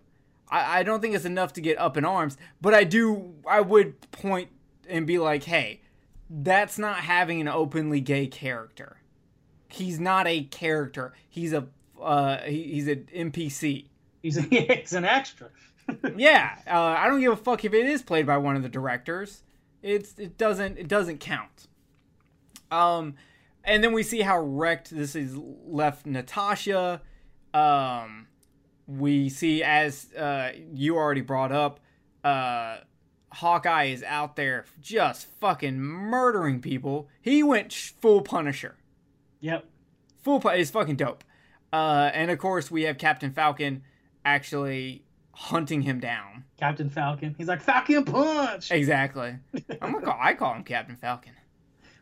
I, 0.50 0.80
I 0.80 0.84
don't 0.84 1.00
think 1.02 1.16
it's 1.16 1.26
enough 1.26 1.54
to 1.54 1.62
get 1.62 1.78
up 1.78 1.96
in 1.98 2.04
arms, 2.06 2.38
but 2.60 2.74
I 2.74 2.84
do. 2.84 3.36
I 3.48 3.62
would 3.62 4.12
point 4.12 4.50
and 4.90 5.08
be 5.08 5.18
like, 5.18 5.44
hey, 5.44 5.82
that's 6.30 6.78
not 6.78 6.98
having 6.98 7.40
an 7.40 7.48
openly 7.48 8.02
gay 8.02 8.28
character. 8.28 8.98
He's 9.70 10.00
not 10.00 10.28
a 10.28 10.44
character. 10.44 11.14
He's 11.30 11.54
a 11.54 11.68
uh, 12.02 12.40
he, 12.40 12.64
he's 12.74 12.88
an 12.88 13.08
NPC. 13.16 13.86
he's, 14.22 14.38
a, 14.38 14.42
he's 14.42 14.94
an 14.94 15.06
extra. 15.06 15.50
Yeah, 16.16 16.56
uh, 16.68 16.80
I 16.80 17.08
don't 17.08 17.20
give 17.20 17.34
a 17.34 17.36
fuck 17.38 17.66
if 17.66 17.74
it 17.74 17.86
is 17.86 18.02
played 18.02 18.26
by 18.26 18.38
one 18.38 18.56
of 18.56 18.64
the 18.64 18.70
directors. 18.70 19.44
It's 19.82 20.18
it 20.18 20.38
doesn't 20.38 20.78
it 20.78 20.88
doesn't 20.88 21.20
count. 21.20 21.68
Um, 22.70 23.16
and 23.64 23.84
then 23.84 23.92
we 23.92 24.04
see 24.04 24.22
how 24.22 24.40
wrecked 24.40 24.90
this 24.96 25.16
is 25.16 25.36
left 25.38 26.06
Natasha. 26.06 27.02
Um, 27.54 28.28
we 28.88 29.30
see 29.30 29.64
as 29.64 30.12
uh, 30.14 30.52
you 30.74 30.96
already 30.98 31.22
brought 31.22 31.52
up, 31.52 31.80
uh, 32.24 32.78
Hawkeye 33.32 33.86
is 33.86 34.04
out 34.04 34.36
there 34.36 34.66
just 34.82 35.28
fucking 35.40 35.80
murdering 35.80 36.62
people. 36.62 37.08
He 37.22 37.44
went 37.44 37.72
sh- 37.72 37.92
full 38.02 38.22
Punisher 38.22 38.76
Yep. 39.40 39.66
full 40.24 40.40
play 40.40 40.60
is 40.62 40.70
fucking 40.72 40.98
dope. 40.98 41.24
Uh, 41.74 42.12
and 42.14 42.30
of 42.30 42.38
course, 42.40 42.70
we 42.70 42.84
have 42.84 42.98
Captain 42.98 43.32
Falcon 43.32 43.84
actually 44.26 45.04
hunting 45.34 45.82
him 45.82 46.00
down. 46.00 46.44
Captain 46.60 46.90
Falcon. 46.90 47.34
He's 47.38 47.48
like 47.48 47.62
Falcon 47.62 48.04
Punch. 48.04 48.70
Exactly. 48.72 49.36
I'm 49.82 49.94
gonna 49.94 50.02
call. 50.06 50.18
I 50.20 50.34
call 50.34 50.54
him 50.54 50.64
Captain 50.64 50.96
Falcon. 50.98 51.32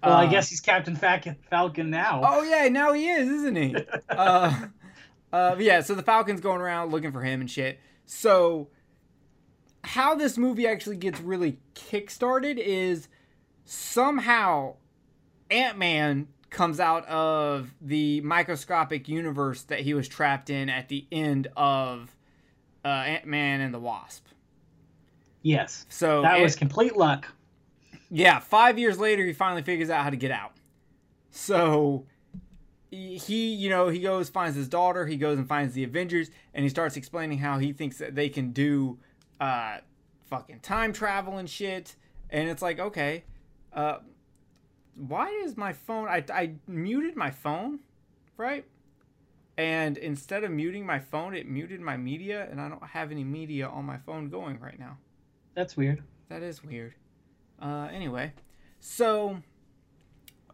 well, 0.04 0.14
I 0.14 0.26
Uh, 0.26 0.30
guess 0.32 0.50
he's 0.50 0.60
Captain 0.60 0.96
Falcon 0.96 1.36
Falcon 1.50 1.90
now. 1.92 2.22
Oh 2.26 2.42
yeah, 2.42 2.68
now 2.70 2.94
he 2.94 3.08
is, 3.10 3.30
isn't 3.30 3.56
he? 3.56 3.76
uh, 4.10 4.54
uh, 5.34 5.56
yeah. 5.60 5.82
So 5.82 5.96
the 5.96 6.04
Falcon's 6.04 6.42
going 6.42 6.62
around 6.62 6.92
looking 6.92 7.12
for 7.12 7.22
him 7.22 7.42
and 7.42 7.50
shit. 7.50 7.80
So 8.06 8.70
how 9.84 10.16
this 10.16 10.38
movie 10.38 10.68
actually 10.68 10.98
gets 10.98 11.20
really 11.22 11.60
kickstarted 11.76 12.58
is 12.58 13.08
somehow 13.66 14.76
Ant 15.52 15.78
Man 15.78 16.28
comes 16.50 16.80
out 16.80 17.06
of 17.08 17.74
the 17.80 18.22
microscopic 18.22 19.08
universe 19.08 19.64
that 19.64 19.82
he 19.82 19.94
was 19.94 20.08
trapped 20.08 20.50
in 20.50 20.68
at 20.70 20.90
the 20.90 21.06
end 21.12 21.48
of 21.56 22.16
uh, 22.84 22.88
Ant 22.88 23.26
Man 23.28 23.62
and 23.62 23.74
the 23.74 23.80
Wasp. 23.80 24.26
Yes. 25.44 25.86
So 25.90 26.24
That 26.24 26.34
Ant- 26.36 26.44
was 26.44 26.56
complete 26.56 26.98
luck. 26.98 27.28
yeah, 28.10 28.40
five 28.40 28.80
years 28.80 28.98
later, 29.00 29.24
he 29.26 29.34
finally 29.34 29.62
figures 29.62 29.90
out 29.90 30.04
how 30.04 30.10
to 30.10 30.18
get 30.18 30.32
out. 30.32 30.54
So 31.32 32.06
he, 32.92 33.54
you 33.54 33.70
know, 33.70 33.90
he 33.90 34.00
goes 34.00 34.30
finds 34.30 34.56
his 34.56 34.68
daughter. 34.68 35.06
He 35.06 35.18
goes 35.18 35.38
and 35.38 35.48
finds 35.48 35.74
the 35.74 35.84
Avengers, 35.84 36.30
and 36.54 36.64
he 36.64 36.70
starts 36.70 36.98
explaining 36.98 37.40
how 37.40 37.60
he 37.60 37.74
thinks 37.74 37.98
that 37.98 38.16
they 38.16 38.30
can 38.30 38.52
do, 38.52 39.00
uh, 39.40 39.78
fucking 40.26 40.60
time 40.60 40.94
travel 40.94 41.38
and 41.38 41.50
shit. 41.50 41.96
And 42.30 42.50
it's 42.50 42.62
like, 42.62 42.80
okay, 42.80 43.24
uh, 43.74 44.00
why 44.96 45.30
is 45.44 45.58
my 45.58 45.74
phone? 45.74 46.08
I 46.08 46.24
I 46.34 46.54
muted 46.68 47.16
my 47.16 47.32
phone, 47.32 47.80
right? 48.38 48.66
And 49.58 49.98
instead 49.98 50.44
of 50.44 50.52
muting 50.52 50.86
my 50.86 51.00
phone, 51.00 51.36
it 51.36 51.48
muted 51.48 51.82
my 51.82 51.98
media, 51.98 52.48
and 52.50 52.62
I 52.62 52.70
don't 52.70 52.84
have 52.84 53.12
any 53.12 53.24
media 53.24 53.68
on 53.68 53.84
my 53.86 53.98
phone 53.98 54.30
going 54.30 54.60
right 54.60 54.80
now. 54.80 54.98
That's 55.54 55.76
weird. 55.76 56.02
That 56.30 56.44
is 56.44 56.64
weird. 56.64 56.96
Uh, 57.62 57.90
anyway, 57.92 58.32
so 58.80 59.42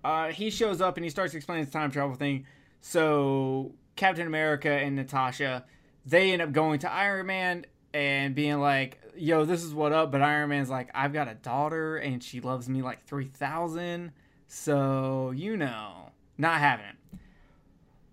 uh, 0.05 0.31
he 0.31 0.51
shows 0.51 0.81
up 0.81 0.97
and 0.97 1.03
he 1.03 1.09
starts 1.09 1.33
explaining 1.33 1.65
the 1.65 1.71
time 1.71 1.89
travel 1.89 2.15
thing. 2.15 2.45
So 2.79 3.73
Captain 3.95 4.27
America 4.27 4.69
and 4.69 4.95
Natasha, 4.95 5.65
they 6.05 6.31
end 6.31 6.43
up 6.43 6.51
going 6.51 6.77
to 6.79 6.91
Iron 6.91 7.25
Man 7.25 7.65
and 7.91 8.35
being 8.35 8.59
like, 8.59 9.01
"Yo, 9.17 9.45
this 9.45 9.63
is 9.63 9.73
what 9.73 9.93
up." 9.93 10.11
But 10.11 10.21
Iron 10.21 10.49
Man's 10.49 10.69
like, 10.69 10.91
"I've 10.93 11.11
got 11.11 11.27
a 11.27 11.33
daughter 11.33 11.97
and 11.97 12.23
she 12.23 12.39
loves 12.39 12.69
me 12.69 12.83
like 12.83 13.03
three 13.05 13.25
thousand, 13.25 14.11
so 14.47 15.31
you 15.35 15.57
know, 15.57 16.11
not 16.37 16.59
having 16.59 16.85
it." 16.85 17.19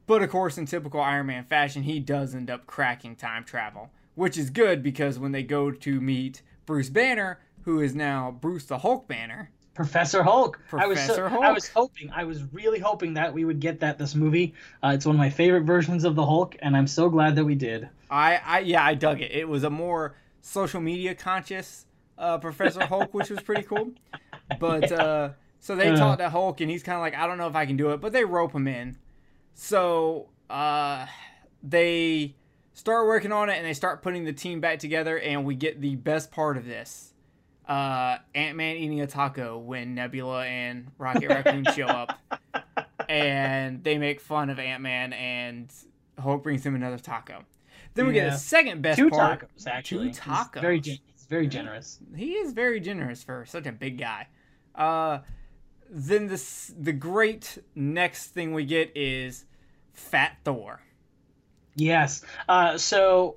But 0.06 0.22
of 0.22 0.30
course, 0.30 0.56
in 0.56 0.64
typical 0.64 1.02
Iron 1.02 1.26
Man 1.26 1.44
fashion, 1.44 1.82
he 1.82 2.00
does 2.00 2.34
end 2.34 2.48
up 2.48 2.66
cracking 2.66 3.16
time 3.16 3.44
travel, 3.44 3.90
which 4.14 4.38
is 4.38 4.48
good 4.48 4.82
because 4.82 5.18
when 5.18 5.32
they 5.32 5.42
go 5.42 5.70
to 5.70 6.00
meet 6.00 6.40
Bruce 6.64 6.88
Banner, 6.88 7.40
who 7.64 7.80
is 7.80 7.94
now 7.94 8.30
Bruce 8.30 8.64
the 8.64 8.78
Hulk 8.78 9.06
Banner, 9.06 9.50
Professor 9.74 10.22
Hulk. 10.22 10.60
I 10.72 10.86
was 10.86 11.00
so, 11.00 11.28
Hulk. 11.28 11.44
I 11.44 11.52
was 11.52 11.68
hoping. 11.68 12.10
I 12.10 12.24
was 12.24 12.42
really 12.52 12.78
hoping 12.78 13.14
that 13.14 13.32
we 13.32 13.44
would 13.44 13.60
get 13.60 13.80
that 13.80 13.98
this 13.98 14.14
movie. 14.14 14.54
Uh, 14.82 14.92
it's 14.94 15.06
one 15.06 15.16
of 15.16 15.18
my 15.18 15.30
favorite 15.30 15.62
versions 15.62 16.04
of 16.04 16.14
the 16.14 16.24
Hulk, 16.26 16.56
and 16.60 16.76
I'm 16.76 16.86
so 16.86 17.08
glad 17.08 17.36
that 17.36 17.44
we 17.44 17.54
did. 17.54 17.88
I, 18.10 18.40
I 18.44 18.58
yeah, 18.60 18.84
I 18.84 18.94
dug 18.94 19.20
it. 19.20 19.32
It 19.32 19.48
was 19.48 19.64
a 19.64 19.70
more 19.70 20.14
social 20.42 20.80
media 20.80 21.14
conscious 21.14 21.86
uh, 22.18 22.38
Professor 22.38 22.84
Hulk, 22.84 23.14
which 23.14 23.30
was 23.30 23.40
pretty 23.40 23.62
cool. 23.62 23.92
But 24.60 24.92
uh, 25.00 25.30
so 25.60 25.74
they 25.74 25.94
talk 25.94 26.18
to 26.18 26.28
Hulk, 26.28 26.60
and 26.60 26.70
he's 26.70 26.82
kind 26.82 26.96
of 26.96 27.00
like, 27.00 27.14
I 27.14 27.26
don't 27.26 27.38
know 27.38 27.48
if 27.48 27.56
I 27.56 27.66
can 27.66 27.76
do 27.76 27.92
it, 27.92 28.00
but 28.00 28.12
they 28.12 28.24
rope 28.24 28.52
him 28.52 28.68
in. 28.68 28.96
So 29.54 30.28
uh, 30.50 31.06
they 31.62 32.34
start 32.74 33.06
working 33.06 33.32
on 33.32 33.48
it, 33.48 33.56
and 33.56 33.66
they 33.66 33.74
start 33.74 34.02
putting 34.02 34.24
the 34.24 34.32
team 34.32 34.60
back 34.60 34.78
together, 34.78 35.18
and 35.18 35.44
we 35.44 35.54
get 35.54 35.80
the 35.80 35.96
best 35.96 36.30
part 36.30 36.56
of 36.56 36.66
this. 36.66 37.11
Uh, 37.66 38.18
Ant 38.34 38.56
Man 38.56 38.76
eating 38.76 39.00
a 39.00 39.06
taco 39.06 39.56
when 39.58 39.94
Nebula 39.94 40.44
and 40.44 40.88
Rocket 40.98 41.28
Raccoon 41.28 41.64
show 41.76 41.86
up, 41.86 42.18
and 43.08 43.82
they 43.84 43.98
make 43.98 44.20
fun 44.20 44.50
of 44.50 44.58
Ant 44.58 44.82
Man, 44.82 45.12
and 45.12 45.72
Hulk 46.18 46.42
brings 46.42 46.64
him 46.66 46.74
another 46.74 46.98
taco. 46.98 47.44
Then 47.94 48.06
we 48.06 48.14
get 48.14 48.24
Yeah. 48.24 48.30
the 48.30 48.38
second 48.38 48.82
best 48.82 48.98
Two 48.98 49.10
part. 49.10 49.40
tacos, 49.40 49.66
actually. 49.66 49.98
Two 50.06 50.08
He's 50.08 50.18
tacos. 50.18 50.60
Very, 50.60 50.80
gen- 50.80 50.98
he's 51.14 51.26
very 51.26 51.46
generous. 51.46 51.98
He 52.16 52.32
is 52.32 52.52
very 52.52 52.80
generous 52.80 53.22
for 53.22 53.44
such 53.46 53.66
a 53.66 53.72
big 53.72 53.98
guy. 53.98 54.28
Uh, 54.74 55.18
then 55.90 56.26
this 56.26 56.72
the 56.78 56.92
great 56.92 57.58
next 57.74 58.28
thing 58.28 58.54
we 58.54 58.64
get 58.64 58.90
is 58.96 59.44
Fat 59.92 60.38
Thor. 60.44 60.80
Yes. 61.76 62.22
Uh, 62.48 62.76
so, 62.78 63.36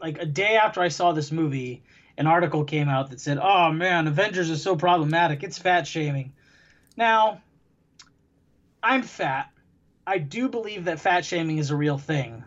like 0.00 0.18
a 0.18 0.26
day 0.26 0.56
after 0.56 0.80
I 0.80 0.88
saw 0.88 1.12
this 1.12 1.30
movie, 1.32 1.82
an 2.20 2.26
article 2.26 2.64
came 2.64 2.90
out 2.90 3.08
that 3.10 3.18
said, 3.18 3.38
"Oh 3.38 3.72
man, 3.72 4.06
Avengers 4.06 4.50
is 4.50 4.62
so 4.62 4.76
problematic. 4.76 5.42
It's 5.42 5.58
fat 5.58 5.86
shaming." 5.86 6.34
Now, 6.94 7.40
I'm 8.82 9.02
fat. 9.02 9.50
I 10.06 10.18
do 10.18 10.50
believe 10.50 10.84
that 10.84 11.00
fat 11.00 11.24
shaming 11.24 11.56
is 11.56 11.70
a 11.70 11.76
real 11.76 11.96
thing. 11.96 12.44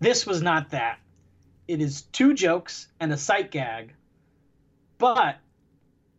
This 0.00 0.26
was 0.26 0.42
not 0.42 0.70
that. 0.70 0.98
It 1.66 1.80
is 1.80 2.02
two 2.02 2.34
jokes 2.34 2.88
and 3.00 3.10
a 3.10 3.16
sight 3.16 3.50
gag. 3.50 3.94
But 4.98 5.38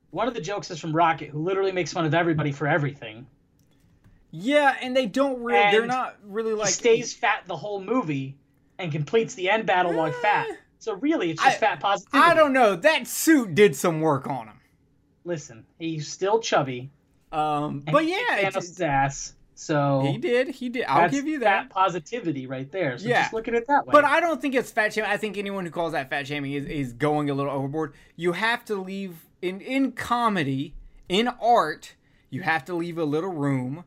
one 0.09 0.27
of 0.27 0.33
the 0.33 0.41
jokes 0.41 0.71
is 0.71 0.79
from 0.79 0.95
Rocket, 0.95 1.29
who 1.29 1.43
literally 1.43 1.71
makes 1.71 1.93
fun 1.93 2.05
of 2.05 2.15
everybody 2.15 2.51
for 2.51 2.67
everything. 2.67 3.27
Yeah, 4.31 4.75
and 4.81 4.97
they 4.97 5.05
don't 5.05 5.43
really. 5.43 5.71
They're 5.71 5.85
not 5.85 6.15
really 6.25 6.53
like 6.53 6.69
he 6.69 6.73
stays 6.73 7.13
fat 7.13 7.43
the 7.45 7.57
whole 7.57 7.79
movie 7.79 8.37
and 8.79 8.91
completes 8.91 9.35
the 9.35 9.51
end 9.51 9.67
battle 9.67 9.93
while 9.93 10.11
fat. 10.11 10.47
Eh. 10.49 10.55
So 10.79 10.93
really, 10.93 11.31
it's 11.31 11.41
just 11.43 11.57
I- 11.57 11.59
fat 11.59 11.79
positivity. 11.79 12.19
I 12.29 12.33
don't 12.33 12.53
know. 12.53 12.75
That 12.75 13.07
suit 13.07 13.55
did 13.55 13.75
some 13.75 14.01
work 14.01 14.27
on 14.27 14.47
him. 14.47 14.59
listen. 15.23 15.65
He's 15.79 16.07
still 16.07 16.39
chubby, 16.39 16.89
Um, 17.31 17.81
but 17.91 18.05
yeah, 18.05 18.37
it's- 18.37 18.55
Thanos' 18.55 18.81
ass. 18.81 19.33
So 19.55 20.01
he 20.05 20.17
did. 20.19 20.49
He 20.49 20.69
did. 20.69 20.85
I'll 20.85 21.09
give 21.09 21.25
you 21.27 21.39
fat 21.39 21.63
that. 21.63 21.69
positivity 21.71 22.45
right 22.45 22.71
there. 22.71 22.97
So 22.99 23.07
Yeah. 23.07 23.23
just 23.23 23.33
look 23.33 23.47
at 23.47 23.55
it 23.55 23.65
that 23.67 23.87
way. 23.87 23.91
But 23.91 24.05
I 24.05 24.19
don't 24.19 24.39
think 24.39 24.53
it's 24.53 24.69
fat 24.71 24.93
shaming. 24.93 25.09
I 25.09 25.17
think 25.17 25.35
anyone 25.35 25.65
who 25.65 25.71
calls 25.71 25.93
that 25.93 26.11
fat 26.11 26.27
shaming 26.27 26.53
is, 26.53 26.65
is 26.67 26.93
going 26.93 27.29
a 27.31 27.33
little 27.33 27.51
overboard. 27.51 27.95
You 28.15 28.33
have 28.33 28.63
to 28.65 28.75
leave 28.75 29.25
in 29.41 29.59
in 29.61 29.93
comedy, 29.93 30.75
in 31.09 31.27
art, 31.41 31.95
you 32.29 32.43
have 32.43 32.63
to 32.65 32.75
leave 32.75 32.99
a 32.99 33.03
little 33.03 33.31
room 33.31 33.83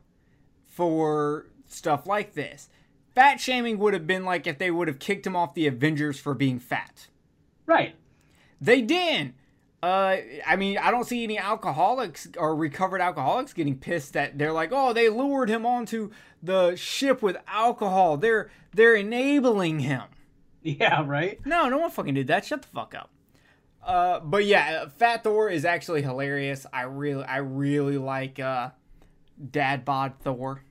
for 0.65 1.47
stuff 1.67 2.05
like 2.05 2.33
this. 2.33 2.69
Fat 3.21 3.39
shaming 3.39 3.77
would 3.77 3.93
have 3.93 4.07
been 4.07 4.25
like 4.25 4.47
if 4.47 4.57
they 4.57 4.71
would 4.71 4.87
have 4.87 4.97
kicked 4.97 5.27
him 5.27 5.35
off 5.35 5.53
the 5.53 5.67
Avengers 5.67 6.19
for 6.19 6.33
being 6.33 6.57
fat. 6.57 7.07
right. 7.67 7.93
They 8.59 8.81
didn't. 8.81 9.35
Uh, 9.83 10.17
I 10.47 10.55
mean, 10.55 10.79
I 10.79 10.89
don't 10.89 11.03
see 11.03 11.23
any 11.23 11.37
alcoholics 11.37 12.29
or 12.35 12.55
recovered 12.55 12.99
alcoholics 12.99 13.53
getting 13.53 13.77
pissed 13.77 14.13
that 14.13 14.39
they're 14.39 14.51
like, 14.51 14.69
oh, 14.71 14.91
they 14.93 15.07
lured 15.09 15.49
him 15.49 15.67
onto 15.67 16.09
the 16.41 16.75
ship 16.75 17.21
with 17.21 17.37
alcohol. 17.47 18.17
They're 18.17 18.49
they're 18.73 18.95
enabling 18.95 19.81
him. 19.81 20.01
Yeah. 20.63 21.05
Right. 21.05 21.39
No, 21.45 21.69
no 21.69 21.77
one 21.77 21.91
fucking 21.91 22.15
did 22.15 22.25
that. 22.25 22.43
Shut 22.45 22.63
the 22.63 22.67
fuck 22.69 22.95
up. 22.95 23.11
Uh, 23.85 24.19
but 24.19 24.45
yeah, 24.45 24.87
Fat 24.97 25.23
Thor 25.23 25.47
is 25.47 25.63
actually 25.63 26.01
hilarious. 26.01 26.65
I 26.73 26.83
really, 26.83 27.23
I 27.23 27.37
really 27.37 27.99
like 27.99 28.39
uh, 28.39 28.69
Dad 29.51 29.85
Bod 29.85 30.13
Thor, 30.21 30.63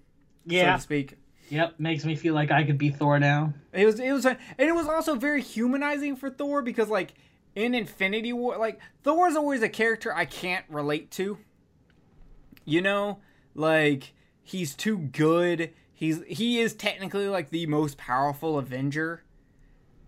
so 0.48 0.76
to 0.76 0.80
speak. 0.80 1.16
Yep. 1.50 1.74
Makes 1.78 2.04
me 2.04 2.16
feel 2.16 2.32
like 2.32 2.50
I 2.50 2.64
could 2.64 2.78
be 2.78 2.90
Thor 2.90 3.18
now. 3.18 3.52
It 3.72 3.84
was, 3.84 4.00
it 4.00 4.12
was, 4.12 4.24
and 4.24 4.38
it 4.58 4.74
was 4.74 4.86
also 4.86 5.16
very 5.16 5.42
humanizing 5.42 6.16
for 6.16 6.30
Thor 6.30 6.62
because, 6.62 6.88
like, 6.88 7.12
in 7.54 7.74
Infinity 7.74 8.32
War, 8.32 8.56
like 8.56 8.80
Thor 9.02 9.28
is 9.28 9.36
always 9.36 9.62
a 9.62 9.68
character 9.68 10.14
I 10.14 10.24
can't 10.24 10.64
relate 10.68 11.10
to. 11.12 11.38
You 12.64 12.80
know, 12.82 13.18
like 13.54 14.12
he's 14.42 14.74
too 14.74 14.98
good. 14.98 15.72
He's 15.92 16.22
he 16.28 16.60
is 16.60 16.74
technically 16.74 17.28
like 17.28 17.50
the 17.50 17.66
most 17.66 17.98
powerful 17.98 18.58
Avenger, 18.58 19.24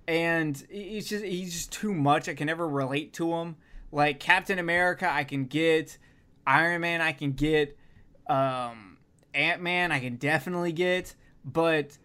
and 0.06 0.56
he's 0.70 1.08
just 1.08 1.25
he's 1.25 1.52
just 1.52 1.72
too 1.72 1.92
much. 1.92 2.28
I 2.28 2.34
can 2.34 2.46
never 2.46 2.68
relate 2.68 3.12
to 3.14 3.32
him. 3.34 3.56
Like 3.90 4.20
Captain 4.20 4.58
America, 4.58 5.11
I 5.11 5.25
can 5.25 5.46
get. 5.46 5.99
Iron 6.46 6.80
Man, 6.80 7.00
I 7.00 7.12
can 7.12 7.32
get. 7.32 7.76
Um, 8.28 8.99
Ant 9.34 9.62
Man, 9.62 9.92
I 9.92 10.00
can 10.00 10.16
definitely 10.16 10.72
get, 10.72 11.14
but 11.44 11.96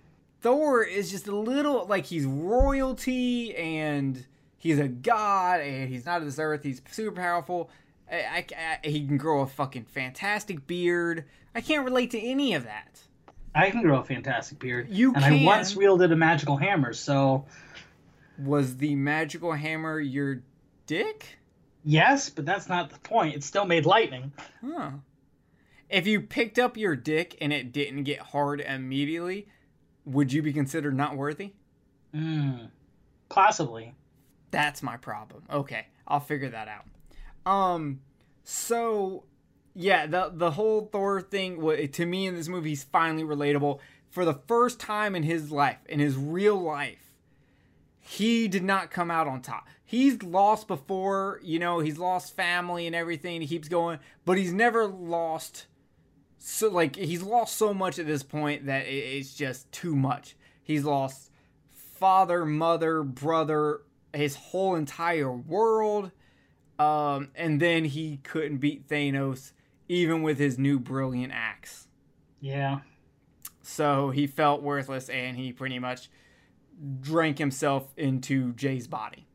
Thor 0.41 0.83
is 0.83 1.09
just 1.11 1.27
a 1.27 1.35
little 1.35 1.85
like 1.87 2.05
he's 2.05 2.25
royalty 2.25 3.55
and 3.55 4.25
he's 4.57 4.79
a 4.79 4.87
god 4.87 5.61
and 5.61 5.89
he's 5.89 6.05
not 6.05 6.19
of 6.19 6.25
this 6.25 6.39
earth. 6.39 6.63
He's 6.63 6.81
super 6.91 7.15
powerful. 7.15 7.69
I, 8.11 8.45
I- 8.55 8.79
I- 8.83 8.87
he 8.87 9.05
can 9.05 9.17
grow 9.17 9.41
a 9.41 9.47
fucking 9.47 9.85
fantastic 9.85 10.65
beard. 10.67 11.25
I 11.55 11.61
can't 11.61 11.83
relate 11.85 12.11
to 12.11 12.19
any 12.19 12.53
of 12.53 12.63
that. 12.65 12.99
I 13.55 13.71
can 13.71 13.81
grow 13.81 13.99
a 13.99 14.03
fantastic 14.03 14.59
beard. 14.59 14.89
You 14.89 15.13
and 15.13 15.23
can. 15.23 15.33
I 15.33 15.43
once 15.45 15.75
wielded 15.75 16.11
a 16.11 16.15
magical 16.15 16.57
hammer. 16.57 16.93
So 16.93 17.45
Was 18.37 18.77
the 18.77 18.93
magical 18.95 19.51
hammer 19.53 19.99
your 19.99 20.41
dick? 20.85 21.37
yes, 21.83 22.29
but 22.29 22.45
that's 22.45 22.67
not 22.69 22.89
the 22.91 22.99
point. 22.99 23.35
It 23.35 23.43
still 23.43 23.65
made 23.65 23.85
lightning. 23.85 24.31
Huh. 24.63 24.91
If 25.89 26.05
you 26.05 26.21
picked 26.21 26.59
up 26.59 26.77
your 26.77 26.95
dick 26.95 27.37
and 27.39 27.53
it 27.53 27.71
didn't 27.71 28.03
get 28.03 28.19
hard 28.19 28.61
immediately, 28.61 29.47
would 30.05 30.33
you 30.33 30.41
be 30.41 30.53
considered 30.53 30.95
not 30.95 31.15
worthy? 31.15 31.53
Mm, 32.13 32.69
possibly. 33.29 33.95
That's 34.51 34.83
my 34.83 34.97
problem. 34.97 35.43
Okay, 35.51 35.87
I'll 36.07 36.19
figure 36.19 36.49
that 36.49 36.67
out. 36.67 37.51
Um, 37.51 38.01
so 38.43 39.23
yeah, 39.75 40.07
the 40.07 40.31
the 40.33 40.51
whole 40.51 40.89
Thor 40.91 41.21
thing 41.21 41.61
to 41.91 42.05
me 42.05 42.25
in 42.25 42.35
this 42.35 42.47
movie, 42.47 42.69
he's 42.69 42.83
finally 42.83 43.23
relatable 43.23 43.79
for 44.09 44.25
the 44.25 44.39
first 44.47 44.79
time 44.79 45.15
in 45.15 45.23
his 45.23 45.51
life, 45.51 45.77
in 45.87 45.99
his 45.99 46.15
real 46.15 46.59
life. 46.59 47.13
He 47.99 48.47
did 48.47 48.63
not 48.63 48.89
come 48.89 49.11
out 49.11 49.27
on 49.27 49.41
top. 49.41 49.67
He's 49.83 50.23
lost 50.23 50.67
before, 50.67 51.39
you 51.43 51.59
know, 51.59 51.79
he's 51.79 51.97
lost 51.97 52.35
family 52.35 52.87
and 52.87 52.95
everything. 52.95 53.41
He 53.41 53.47
keeps 53.47 53.67
going, 53.67 53.99
but 54.25 54.37
he's 54.37 54.53
never 54.53 54.87
lost. 54.87 55.65
So 56.37 56.69
like 56.69 56.95
he's 56.95 57.21
lost 57.21 57.57
so 57.57 57.73
much 57.73 57.99
at 57.99 58.05
this 58.05 58.23
point 58.23 58.65
that 58.65 58.85
it's 58.87 59.33
just 59.33 59.71
too 59.71 59.95
much. 59.95 60.35
He's 60.63 60.83
lost 60.83 61.31
father, 61.71 62.45
mother, 62.45 63.03
brother, 63.03 63.81
his 64.13 64.35
whole 64.35 64.75
entire 64.75 65.31
world. 65.31 66.11
Um, 66.79 67.29
and 67.35 67.59
then 67.59 67.85
he 67.85 68.17
couldn't 68.17 68.57
beat 68.57 68.87
Thanos 68.87 69.51
even 69.89 70.21
with 70.21 70.37
his 70.37 70.57
new 70.59 70.79
brilliant 70.79 71.33
axe. 71.33 71.87
Yeah. 72.39 72.79
So 73.61 74.11
he 74.11 74.27
felt 74.27 74.61
worthless 74.61 75.09
and 75.09 75.37
he 75.37 75.51
pretty 75.51 75.79
much 75.79 76.09
drank 77.01 77.37
himself 77.37 77.93
into 77.97 78.53
Jay's 78.53 78.87
body. 78.87 79.27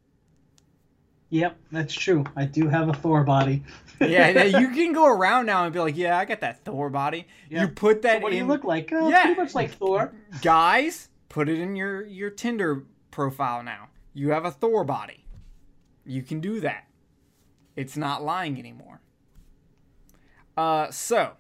Yep, 1.32 1.56
that's 1.72 1.94
true. 1.94 2.24
I 2.36 2.44
do 2.44 2.68
have 2.68 2.90
a 2.90 2.92
Thor 2.92 3.24
body. 3.24 3.62
Yeah, 3.98 4.44
you 4.44 4.68
can 4.74 4.92
go 4.92 5.06
around 5.06 5.46
now 5.46 5.64
and 5.64 5.72
be 5.72 5.78
like, 5.78 5.96
"Yeah, 5.96 6.18
I 6.18 6.26
got 6.26 6.40
that 6.42 6.62
Thor 6.62 6.90
body." 6.90 7.26
You 7.48 7.68
put 7.68 8.02
that 8.02 8.16
in 8.16 8.22
what 8.22 8.32
do 8.32 8.36
in 8.36 8.42
you 8.42 8.48
look 8.48 8.64
like? 8.64 8.92
Uh, 8.92 9.08
Yeah. 9.08 9.22
Pretty 9.24 9.40
much 9.40 9.54
like 9.54 9.70
Thor. 9.70 10.12
guys, 10.42 11.08
put 11.30 11.48
it 11.48 11.58
in 11.58 11.74
your 11.74 12.04
your 12.04 12.28
Tinder 12.28 12.84
profile 13.10 13.62
now. 13.62 13.88
You 14.12 14.28
have 14.32 14.44
a 14.44 14.50
Thor 14.50 14.84
body. 14.84 15.24
You 16.04 16.22
can 16.22 16.40
do 16.40 16.60
that. 16.60 16.84
It's 17.76 17.96
not 17.96 18.22
lying 18.22 18.58
anymore. 18.58 19.00
Uh, 20.54 20.90
so 20.90 21.32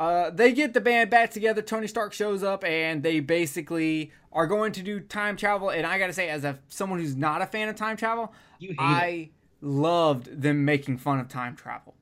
uh, 0.00 0.30
they 0.30 0.52
get 0.52 0.74
the 0.74 0.80
band 0.80 1.10
back 1.10 1.30
together. 1.30 1.62
Tony 1.62 1.86
Stark 1.86 2.12
shows 2.12 2.42
up, 2.42 2.64
and 2.64 3.02
they 3.02 3.20
basically 3.20 4.10
are 4.32 4.46
going 4.46 4.72
to 4.72 4.82
do 4.82 4.98
time 5.00 5.36
travel. 5.36 5.70
And 5.70 5.86
I 5.86 5.98
gotta 5.98 6.12
say, 6.12 6.28
as 6.28 6.44
a 6.44 6.58
someone 6.68 6.98
who's 6.98 7.16
not 7.16 7.42
a 7.42 7.46
fan 7.46 7.68
of 7.68 7.76
time 7.76 7.96
travel, 7.96 8.32
I 8.78 9.06
it. 9.06 9.28
loved 9.60 10.40
them 10.42 10.64
making 10.64 10.98
fun 10.98 11.20
of 11.20 11.28
time 11.28 11.54
travel 11.56 11.94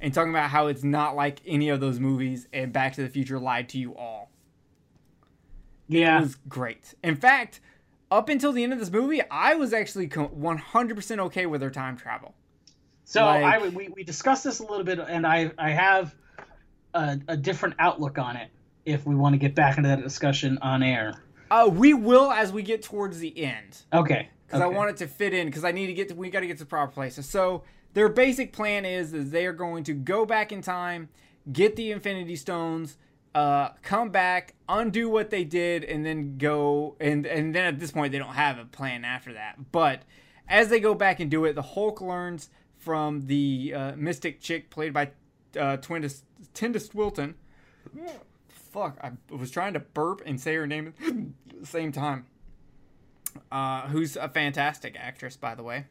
and 0.00 0.12
talking 0.14 0.30
about 0.30 0.50
how 0.50 0.66
it's 0.68 0.84
not 0.84 1.14
like 1.16 1.40
any 1.46 1.68
of 1.68 1.80
those 1.80 1.98
movies. 1.98 2.46
And 2.52 2.72
Back 2.72 2.94
to 2.94 3.02
the 3.02 3.08
Future 3.08 3.38
lied 3.40 3.68
to 3.70 3.78
you 3.78 3.94
all 3.96 4.30
Yeah. 5.88 6.20
was 6.20 6.36
great. 6.48 6.94
In 7.02 7.16
fact, 7.16 7.60
up 8.10 8.28
until 8.28 8.52
the 8.52 8.62
end 8.62 8.72
of 8.72 8.78
this 8.78 8.90
movie, 8.90 9.20
I 9.30 9.54
was 9.54 9.72
actually 9.72 10.08
100% 10.08 11.18
okay 11.18 11.46
with 11.46 11.60
their 11.60 11.70
time 11.70 11.96
travel. 11.96 12.34
So 13.04 13.24
Like- 13.24 13.44
I 13.44 13.68
we, 13.68 13.88
we 13.88 14.04
discussed 14.04 14.44
this 14.44 14.60
a 14.60 14.62
little 14.66 14.84
bit, 14.84 14.98
and 15.00 15.26
I 15.26 15.50
I 15.58 15.70
have 15.70 16.14
a, 16.94 17.18
a 17.28 17.36
different 17.36 17.74
outlook 17.78 18.18
on 18.18 18.36
it. 18.36 18.50
If 18.84 19.06
we 19.06 19.14
want 19.14 19.34
to 19.34 19.38
get 19.38 19.54
back 19.54 19.76
into 19.76 19.88
that 19.88 20.02
discussion 20.02 20.58
on 20.62 20.82
air, 20.82 21.22
Uh, 21.50 21.68
we 21.70 21.94
will 21.94 22.32
as 22.32 22.52
we 22.52 22.62
get 22.62 22.82
towards 22.82 23.18
the 23.18 23.44
end 23.44 23.82
okay. 23.92 24.30
because 24.46 24.60
I 24.60 24.66
want 24.66 24.90
it 24.90 24.96
to 24.98 25.06
fit 25.06 25.34
in 25.34 25.46
because 25.46 25.64
I 25.64 25.72
need 25.72 25.86
to 25.88 25.94
get 25.94 26.08
to 26.08 26.14
we 26.14 26.30
got 26.30 26.40
to 26.40 26.46
get 26.46 26.58
to 26.58 26.64
the 26.64 26.68
proper 26.68 26.92
places. 26.92 27.28
So 27.28 27.62
their 27.94 28.08
basic 28.08 28.52
plan 28.52 28.84
is 28.84 29.12
is 29.12 29.30
they 29.30 29.46
are 29.46 29.52
going 29.52 29.84
to 29.84 29.92
go 29.92 30.24
back 30.26 30.50
in 30.50 30.62
time, 30.62 31.10
get 31.52 31.76
the 31.76 31.92
Infinity 31.92 32.36
Stones, 32.36 32.96
uh, 33.34 33.70
come 33.82 34.10
back, 34.10 34.54
undo 34.68 35.08
what 35.08 35.30
they 35.30 35.44
did, 35.44 35.84
and 35.84 36.04
then 36.04 36.38
go 36.38 36.96
and 37.00 37.26
and 37.26 37.54
then 37.54 37.64
at 37.66 37.78
this 37.78 37.92
point 37.92 38.12
they 38.12 38.18
don't 38.18 38.34
have 38.34 38.58
a 38.58 38.64
plan 38.64 39.04
after 39.04 39.32
that. 39.34 39.70
But 39.72 40.02
as 40.48 40.68
they 40.70 40.80
go 40.80 40.94
back 40.94 41.20
and 41.20 41.30
do 41.30 41.44
it, 41.44 41.54
the 41.54 41.62
Hulk 41.62 42.00
learns 42.00 42.50
from 42.78 43.26
the 43.26 43.74
uh, 43.76 43.92
Mystic 43.96 44.40
chick 44.40 44.70
played 44.70 44.92
by 44.92 45.12
uh, 45.56 45.76
Twinda 45.76 46.10
Tinda 46.54 46.80
Swilton. 46.80 47.34
Fuck, 48.48 48.98
I 49.02 49.12
was 49.34 49.50
trying 49.50 49.74
to 49.74 49.80
burp 49.80 50.22
and 50.24 50.40
say 50.40 50.54
her 50.54 50.66
name 50.66 50.94
at 51.06 51.60
the 51.60 51.66
same 51.66 51.92
time. 51.92 52.26
Uh, 53.50 53.82
who's 53.88 54.16
a 54.16 54.28
fantastic 54.28 54.96
actress, 54.98 55.36
by 55.36 55.54
the 55.54 55.62
way. 55.62 55.86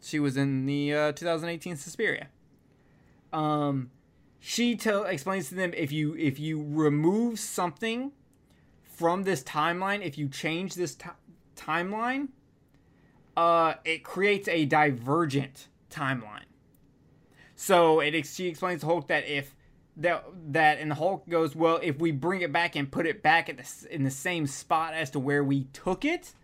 She 0.00 0.18
was 0.18 0.36
in 0.36 0.66
the 0.66 0.94
uh, 0.94 1.12
2018 1.12 1.76
Suspiria. 1.76 2.28
Um, 3.32 3.90
she 4.40 4.76
tell 4.76 5.04
explains 5.04 5.48
to 5.48 5.54
them 5.54 5.72
if 5.76 5.90
you 5.90 6.14
if 6.16 6.38
you 6.38 6.64
remove 6.68 7.38
something 7.38 8.12
from 8.84 9.24
this 9.24 9.42
timeline, 9.42 10.04
if 10.04 10.16
you 10.16 10.28
change 10.28 10.74
this 10.74 10.94
ti- 10.94 11.10
timeline, 11.56 12.28
uh, 13.36 13.74
it 13.84 14.04
creates 14.04 14.48
a 14.48 14.64
divergent 14.64 15.68
timeline. 15.90 16.44
So 17.56 18.00
it 18.00 18.26
she 18.26 18.46
explains 18.46 18.82
to 18.82 18.86
Hulk 18.86 19.08
that 19.08 19.26
if 19.26 19.56
that 19.96 20.24
that 20.48 20.78
and 20.78 20.90
the 20.90 20.94
Hulk 20.94 21.28
goes, 21.28 21.56
well, 21.56 21.80
if 21.82 21.98
we 21.98 22.10
bring 22.10 22.42
it 22.42 22.52
back 22.52 22.76
and 22.76 22.90
put 22.90 23.06
it 23.06 23.22
back 23.22 23.48
at 23.48 23.56
the 23.56 23.94
in 23.94 24.04
the 24.04 24.10
same 24.10 24.46
spot 24.46 24.94
as 24.94 25.10
to 25.10 25.18
where 25.18 25.42
we 25.42 25.64
took 25.72 26.04
it, 26.04 26.34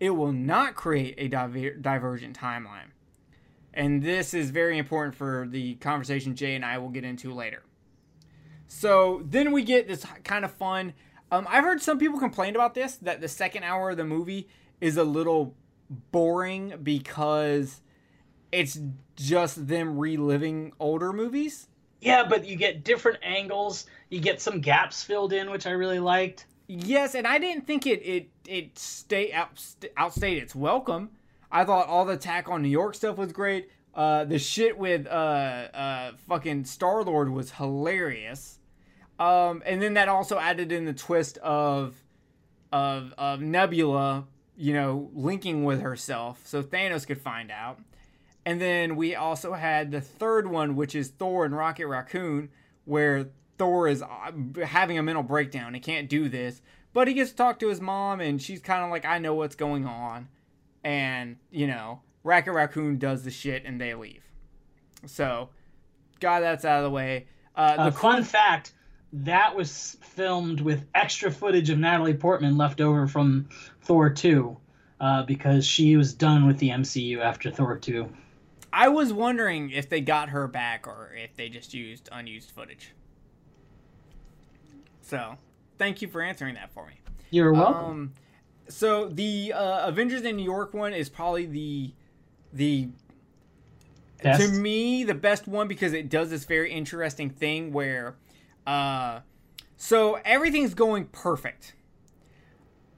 it 0.00 0.10
will 0.10 0.32
not 0.32 0.74
create 0.74 1.14
a 1.18 1.28
diver- 1.28 1.74
divergent 1.74 2.38
timeline. 2.38 2.92
And 3.72 4.02
this 4.02 4.34
is 4.34 4.50
very 4.50 4.78
important 4.78 5.16
for 5.16 5.46
the 5.50 5.74
conversation 5.76 6.36
Jay 6.36 6.54
and 6.54 6.64
I 6.64 6.78
will 6.78 6.90
get 6.90 7.04
into 7.04 7.34
later. 7.34 7.62
So 8.66 9.22
then 9.24 9.52
we 9.52 9.62
get 9.62 9.88
this 9.88 10.06
kind 10.22 10.44
of 10.44 10.52
fun. 10.52 10.94
Um, 11.30 11.46
I've 11.48 11.64
heard 11.64 11.82
some 11.82 11.98
people 11.98 12.18
complain 12.18 12.54
about 12.54 12.74
this 12.74 12.96
that 12.96 13.20
the 13.20 13.28
second 13.28 13.64
hour 13.64 13.90
of 13.90 13.96
the 13.96 14.04
movie 14.04 14.48
is 14.80 14.96
a 14.96 15.04
little 15.04 15.54
boring 16.12 16.74
because 16.82 17.80
it's 18.52 18.78
just 19.16 19.66
them 19.66 19.98
reliving 19.98 20.72
older 20.78 21.12
movies. 21.12 21.68
Yeah, 22.04 22.24
but 22.28 22.44
you 22.46 22.56
get 22.56 22.84
different 22.84 23.18
angles. 23.22 23.86
You 24.10 24.20
get 24.20 24.40
some 24.40 24.60
gaps 24.60 25.02
filled 25.02 25.32
in, 25.32 25.50
which 25.50 25.66
I 25.66 25.70
really 25.70 25.98
liked. 26.00 26.44
Yes, 26.68 27.14
and 27.14 27.26
I 27.26 27.38
didn't 27.38 27.66
think 27.66 27.86
it 27.86 28.02
it 28.02 28.28
it 28.46 28.78
stay 28.78 29.32
out, 29.32 29.64
outstayed 29.96 30.42
its 30.42 30.54
welcome. 30.54 31.10
I 31.50 31.64
thought 31.64 31.88
all 31.88 32.04
the 32.04 32.12
attack 32.12 32.48
on 32.48 32.62
New 32.62 32.68
York 32.68 32.94
stuff 32.94 33.16
was 33.16 33.32
great. 33.32 33.70
Uh, 33.94 34.24
the 34.24 34.38
shit 34.38 34.76
with 34.76 35.06
uh 35.06 35.10
uh 35.10 36.12
fucking 36.28 36.66
Star 36.66 37.02
Lord 37.02 37.30
was 37.30 37.52
hilarious. 37.52 38.58
Um, 39.18 39.62
and 39.64 39.80
then 39.80 39.94
that 39.94 40.08
also 40.08 40.38
added 40.38 40.72
in 40.72 40.84
the 40.84 40.92
twist 40.92 41.38
of 41.38 42.02
of 42.70 43.14
of 43.16 43.40
Nebula, 43.40 44.26
you 44.56 44.74
know, 44.74 45.10
linking 45.14 45.64
with 45.64 45.80
herself, 45.80 46.42
so 46.44 46.62
Thanos 46.62 47.06
could 47.06 47.20
find 47.20 47.50
out. 47.50 47.78
And 48.46 48.60
then 48.60 48.96
we 48.96 49.14
also 49.14 49.54
had 49.54 49.90
the 49.90 50.00
third 50.00 50.46
one, 50.46 50.76
which 50.76 50.94
is 50.94 51.08
Thor 51.08 51.44
and 51.44 51.56
Rocket 51.56 51.86
Raccoon, 51.86 52.50
where 52.84 53.28
Thor 53.56 53.88
is 53.88 54.02
uh, 54.02 54.32
having 54.64 54.98
a 54.98 55.02
mental 55.02 55.22
breakdown. 55.22 55.74
He 55.74 55.80
can't 55.80 56.08
do 56.08 56.28
this, 56.28 56.60
but 56.92 57.08
he 57.08 57.14
gets 57.14 57.30
to 57.30 57.36
talk 57.36 57.58
to 57.60 57.68
his 57.68 57.80
mom, 57.80 58.20
and 58.20 58.40
she's 58.42 58.60
kind 58.60 58.84
of 58.84 58.90
like, 58.90 59.04
"I 59.04 59.18
know 59.18 59.34
what's 59.34 59.54
going 59.54 59.86
on," 59.86 60.28
and 60.82 61.36
you 61.50 61.66
know, 61.66 62.02
Rocket 62.22 62.52
Raccoon 62.52 62.98
does 62.98 63.24
the 63.24 63.30
shit, 63.30 63.64
and 63.64 63.80
they 63.80 63.94
leave. 63.94 64.24
So, 65.06 65.50
got 66.20 66.40
that's 66.40 66.64
out 66.64 66.78
of 66.78 66.84
the 66.84 66.90
way. 66.90 67.26
Uh, 67.56 67.76
Uh, 67.78 67.84
the 67.90 67.96
fun 67.96 68.24
fact: 68.24 68.74
that 69.12 69.56
was 69.56 69.96
filmed 70.02 70.60
with 70.60 70.86
extra 70.94 71.30
footage 71.30 71.70
of 71.70 71.78
Natalie 71.78 72.14
Portman 72.14 72.58
left 72.58 72.80
over 72.80 73.06
from 73.06 73.48
Thor 73.82 74.10
2, 74.10 74.56
uh, 75.00 75.22
because 75.22 75.66
she 75.66 75.96
was 75.96 76.12
done 76.14 76.46
with 76.46 76.58
the 76.58 76.70
MCU 76.70 77.20
after 77.20 77.50
Thor 77.50 77.76
2. 77.78 78.08
I 78.74 78.88
was 78.88 79.12
wondering 79.12 79.70
if 79.70 79.88
they 79.88 80.00
got 80.00 80.30
her 80.30 80.48
back 80.48 80.88
or 80.88 81.12
if 81.16 81.36
they 81.36 81.48
just 81.48 81.72
used 81.72 82.08
unused 82.10 82.50
footage. 82.50 82.90
So, 85.00 85.36
thank 85.78 86.02
you 86.02 86.08
for 86.08 86.20
answering 86.20 86.56
that 86.56 86.72
for 86.72 86.86
me. 86.86 86.94
You're 87.30 87.52
welcome. 87.52 87.84
Um, 87.84 88.12
so 88.68 89.08
the 89.08 89.52
uh, 89.52 89.86
Avengers 89.86 90.22
in 90.22 90.36
New 90.36 90.44
York 90.44 90.74
one 90.74 90.92
is 90.92 91.08
probably 91.08 91.46
the 91.46 91.92
the 92.52 92.88
Best? 94.22 94.40
to 94.40 94.48
me 94.58 95.04
the 95.04 95.14
best 95.14 95.46
one 95.46 95.68
because 95.68 95.92
it 95.92 96.08
does 96.08 96.30
this 96.30 96.44
very 96.44 96.72
interesting 96.72 97.28
thing 97.28 97.72
where 97.72 98.16
uh 98.66 99.20
so 99.76 100.18
everything's 100.24 100.72
going 100.72 101.06
perfect. 101.06 101.74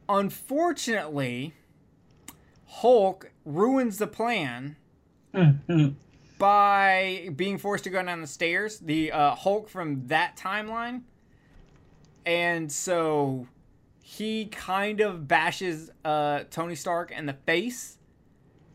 Unfortunately, 0.09 1.55
Hulk 2.67 3.33
ruins 3.45 3.99
the 3.99 4.07
plan. 4.07 4.77
By 6.39 7.31
being 7.35 7.59
forced 7.59 7.85
to 7.85 7.91
go 7.91 8.03
down 8.03 8.21
the 8.21 8.27
stairs. 8.27 8.79
The 8.79 9.13
uh, 9.13 9.35
Hulk 9.35 9.69
from 9.69 10.07
that 10.09 10.37
timeline, 10.37 11.03
and 12.25 12.71
so 12.71 13.47
he 14.01 14.47
kind 14.47 15.01
of 15.01 15.27
bashes 15.27 15.91
uh, 16.05 16.45
Tony 16.51 16.75
Stark 16.75 17.11
in 17.11 17.27
the 17.27 17.33
face, 17.33 17.99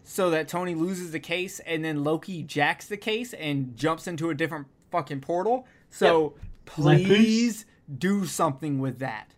so 0.03 0.29
that 0.29 0.47
Tony 0.47 0.75
loses 0.75 1.11
the 1.11 1.19
case, 1.19 1.59
and 1.61 1.83
then 1.85 2.03
Loki 2.03 2.43
jacks 2.43 2.87
the 2.87 2.97
case 2.97 3.33
and 3.33 3.75
jumps 3.77 4.07
into 4.07 4.29
a 4.29 4.35
different 4.35 4.67
fucking 4.91 5.21
portal. 5.21 5.65
So 5.89 6.35
Like, 6.77 7.03
please 7.03 7.65
do 7.97 8.25
something 8.25 8.79
with 8.79 8.99
that. 8.99 9.35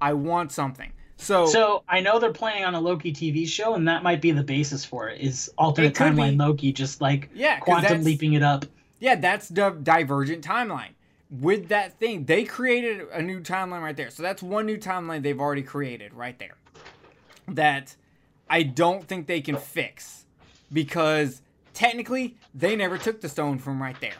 I 0.00 0.12
want 0.12 0.52
something. 0.52 0.92
So, 1.18 1.46
So 1.46 1.82
I 1.88 2.00
know 2.00 2.18
they're 2.18 2.32
planning 2.32 2.64
on 2.64 2.74
a 2.74 2.80
Loki 2.80 3.12
TV 3.12 3.46
show, 3.46 3.74
and 3.74 3.88
that 3.88 4.02
might 4.02 4.20
be 4.20 4.30
the 4.32 4.42
basis 4.42 4.84
for 4.84 5.08
it. 5.08 5.20
Is 5.20 5.50
alternate 5.58 5.88
It 5.88 5.94
timeline 5.94 6.32
be. 6.32 6.36
Loki 6.36 6.72
just 6.72 7.00
like 7.00 7.30
Yeah, 7.34 7.58
quantum 7.58 8.04
leaping 8.04 8.34
it 8.34 8.42
up? 8.42 8.66
yeah, 9.00 9.14
that's 9.16 9.48
the 9.48 9.70
divergent 9.82 10.44
timeline. 10.44 10.90
With 11.30 11.68
that 11.68 11.98
thing, 11.98 12.24
they 12.24 12.44
created 12.44 13.08
a 13.12 13.20
new 13.20 13.40
timeline 13.40 13.82
right 13.82 13.96
there. 13.96 14.10
So 14.10 14.22
that's 14.22 14.42
one 14.42 14.66
new 14.66 14.76
timeline 14.78 15.22
they've 15.22 15.40
already 15.40 15.62
created 15.62 16.14
right 16.14 16.38
there. 16.38 16.54
That 17.48 17.96
I 18.48 18.62
don't 18.62 19.06
think 19.08 19.26
they 19.26 19.40
can 19.40 19.56
fix 19.56 20.24
because 20.72 21.42
technically 21.74 22.36
they 22.54 22.76
never 22.76 22.98
took 22.98 23.20
the 23.20 23.28
stone 23.28 23.58
from 23.58 23.82
right 23.82 23.98
there. 24.00 24.14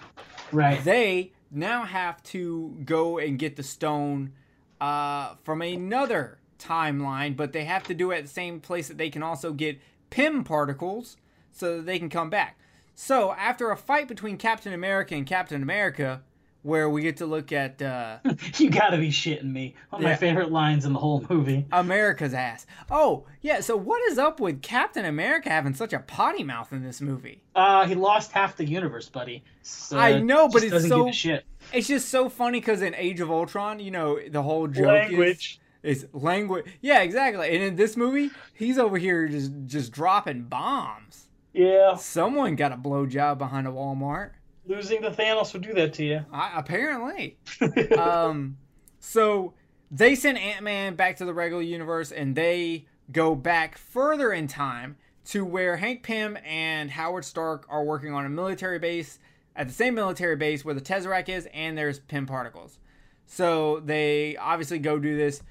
Right. 0.50 0.82
They 0.82 1.32
now 1.50 1.84
have 1.84 2.22
to 2.24 2.76
go 2.84 3.18
and 3.18 3.38
get 3.38 3.54
the 3.56 3.62
stone 3.62 4.32
uh, 4.80 5.34
from 5.44 5.62
another 5.62 6.38
timeline, 6.58 7.36
but 7.36 7.52
they 7.52 7.64
have 7.64 7.84
to 7.84 7.94
do 7.94 8.10
it 8.10 8.18
at 8.18 8.22
the 8.24 8.30
same 8.30 8.60
place 8.60 8.88
that 8.88 8.98
they 8.98 9.10
can 9.10 9.22
also 9.22 9.52
get 9.52 9.78
Pym 10.10 10.44
particles 10.44 11.16
so 11.52 11.76
that 11.78 11.86
they 11.86 11.98
can 11.98 12.08
come 12.10 12.30
back. 12.30 12.58
So 12.94 13.32
after 13.32 13.70
a 13.70 13.76
fight 13.76 14.08
between 14.08 14.36
Captain 14.38 14.72
America 14.72 15.14
and 15.14 15.26
Captain 15.26 15.62
America, 15.62 16.22
where 16.62 16.88
we 16.90 17.00
get 17.02 17.18
to 17.18 17.26
look 17.26 17.52
at 17.52 17.80
uh, 17.80 18.18
you 18.56 18.70
gotta 18.70 18.96
be 18.98 19.10
shitting 19.10 19.52
me. 19.52 19.74
One 19.90 20.00
of 20.00 20.04
Yeah. 20.04 20.12
my 20.14 20.16
favorite 20.16 20.50
lines 20.50 20.84
in 20.84 20.92
the 20.92 20.98
whole 20.98 21.24
movie. 21.30 21.64
America's 21.70 22.34
ass. 22.34 22.66
Oh 22.90 23.24
yeah, 23.40 23.60
so 23.60 23.76
what 23.76 24.02
is 24.10 24.18
up 24.18 24.40
with 24.40 24.62
Captain 24.62 25.04
America 25.04 25.48
having 25.48 25.74
such 25.74 25.92
a 25.92 26.00
potty 26.00 26.42
mouth 26.42 26.72
in 26.72 26.82
this 26.82 27.00
movie? 27.00 27.40
Uh, 27.54 27.86
he 27.86 27.94
lost 27.94 28.32
half 28.32 28.56
the 28.56 28.64
universe, 28.64 29.08
buddy. 29.08 29.44
So 29.62 29.96
I 29.98 30.18
know, 30.20 30.48
but 30.48 30.54
just 30.62 30.64
it's 30.64 30.72
doesn't 30.72 30.88
so- 30.90 31.04
give 31.04 31.12
a 31.12 31.16
shit. 31.16 31.44
It's 31.72 31.88
just 31.88 32.08
so 32.08 32.28
funny 32.28 32.60
because 32.60 32.80
in 32.82 32.94
Age 32.94 33.20
of 33.20 33.30
Ultron, 33.30 33.78
you 33.80 33.90
know, 33.90 34.18
the 34.28 34.42
whole 34.42 34.66
joke 34.68 34.86
Language. 34.86 35.60
is 35.62 35.65
is 35.86 36.06
language. 36.12 36.66
Yeah, 36.80 37.02
exactly. 37.02 37.54
And 37.54 37.62
in 37.62 37.76
this 37.76 37.96
movie, 37.96 38.30
he's 38.54 38.78
over 38.78 38.98
here 38.98 39.28
just 39.28 39.52
just 39.66 39.92
dropping 39.92 40.44
bombs. 40.44 41.26
Yeah, 41.52 41.96
Someone 41.96 42.54
got 42.54 42.72
a 42.72 42.76
blowjob 42.76 43.38
behind 43.38 43.66
a 43.66 43.70
Walmart. 43.70 44.32
losing 44.66 45.00
to 45.00 45.10
Thanos 45.10 45.54
would 45.54 45.62
do 45.62 45.72
that 45.72 45.94
to 45.94 46.04
you. 46.04 46.20
I, 46.30 46.52
apparently. 46.54 47.38
um, 47.98 48.58
so 48.98 49.54
they 49.90 50.14
send 50.16 50.36
Ant 50.36 50.62
Man 50.64 50.96
back 50.96 51.16
to 51.16 51.24
the 51.24 51.32
regular 51.32 51.62
universe, 51.62 52.12
and 52.12 52.34
they 52.36 52.84
go 53.10 53.34
back 53.34 53.78
further 53.78 54.32
in 54.32 54.48
time 54.48 54.96
to 55.26 55.44
where 55.46 55.76
Hank 55.78 56.02
Pym 56.02 56.36
and 56.44 56.90
Howard 56.90 57.24
Stark 57.24 57.64
are 57.70 57.84
working 57.84 58.12
on 58.12 58.26
a 58.26 58.28
military 58.28 58.78
base 58.78 59.18
at 59.56 59.66
the 59.66 59.72
same 59.74 59.94
military 59.94 60.36
base 60.36 60.62
where 60.64 60.74
the 60.74 60.80
Tesseract 60.80 61.30
is, 61.30 61.48
and 61.54 61.78
there's 61.78 62.00
Pym 62.00 62.26
particles. 62.26 62.78
So 63.24 63.80
they 63.80 64.36
obviously 64.36 64.78
go 64.78 64.98
do 64.98 65.16
this. 65.16 65.42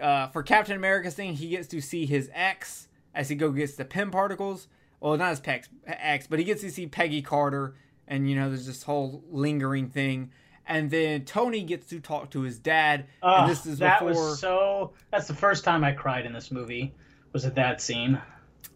Uh, 0.00 0.28
for 0.28 0.42
Captain 0.42 0.76
America's 0.76 1.14
thing, 1.14 1.34
he 1.34 1.48
gets 1.50 1.68
to 1.68 1.80
see 1.80 2.06
his 2.06 2.30
ex 2.34 2.88
as 3.14 3.28
he 3.28 3.34
go 3.36 3.50
gets 3.50 3.74
the 3.74 3.84
Pym 3.84 4.10
particles. 4.10 4.68
Well, 5.00 5.16
not 5.16 5.30
his 5.30 5.40
pex, 5.40 5.68
ex, 5.86 6.26
but 6.26 6.38
he 6.38 6.44
gets 6.44 6.60
to 6.62 6.70
see 6.70 6.86
Peggy 6.86 7.22
Carter, 7.22 7.74
and 8.08 8.28
you 8.28 8.34
know 8.36 8.48
there's 8.48 8.66
this 8.66 8.82
whole 8.82 9.22
lingering 9.30 9.88
thing. 9.88 10.30
And 10.66 10.90
then 10.90 11.24
Tony 11.24 11.62
gets 11.62 11.88
to 11.90 12.00
talk 12.00 12.30
to 12.32 12.42
his 12.42 12.58
dad, 12.58 13.06
Oh, 13.22 13.36
and 13.42 13.50
this 13.50 13.64
is 13.64 13.78
that 13.78 14.00
before 14.00 14.30
was 14.30 14.38
so. 14.40 14.92
That's 15.10 15.26
the 15.28 15.34
first 15.34 15.64
time 15.64 15.82
I 15.84 15.92
cried 15.92 16.26
in 16.26 16.32
this 16.32 16.50
movie. 16.50 16.94
Was 17.32 17.44
at 17.46 17.54
that 17.54 17.80
scene. 17.80 18.20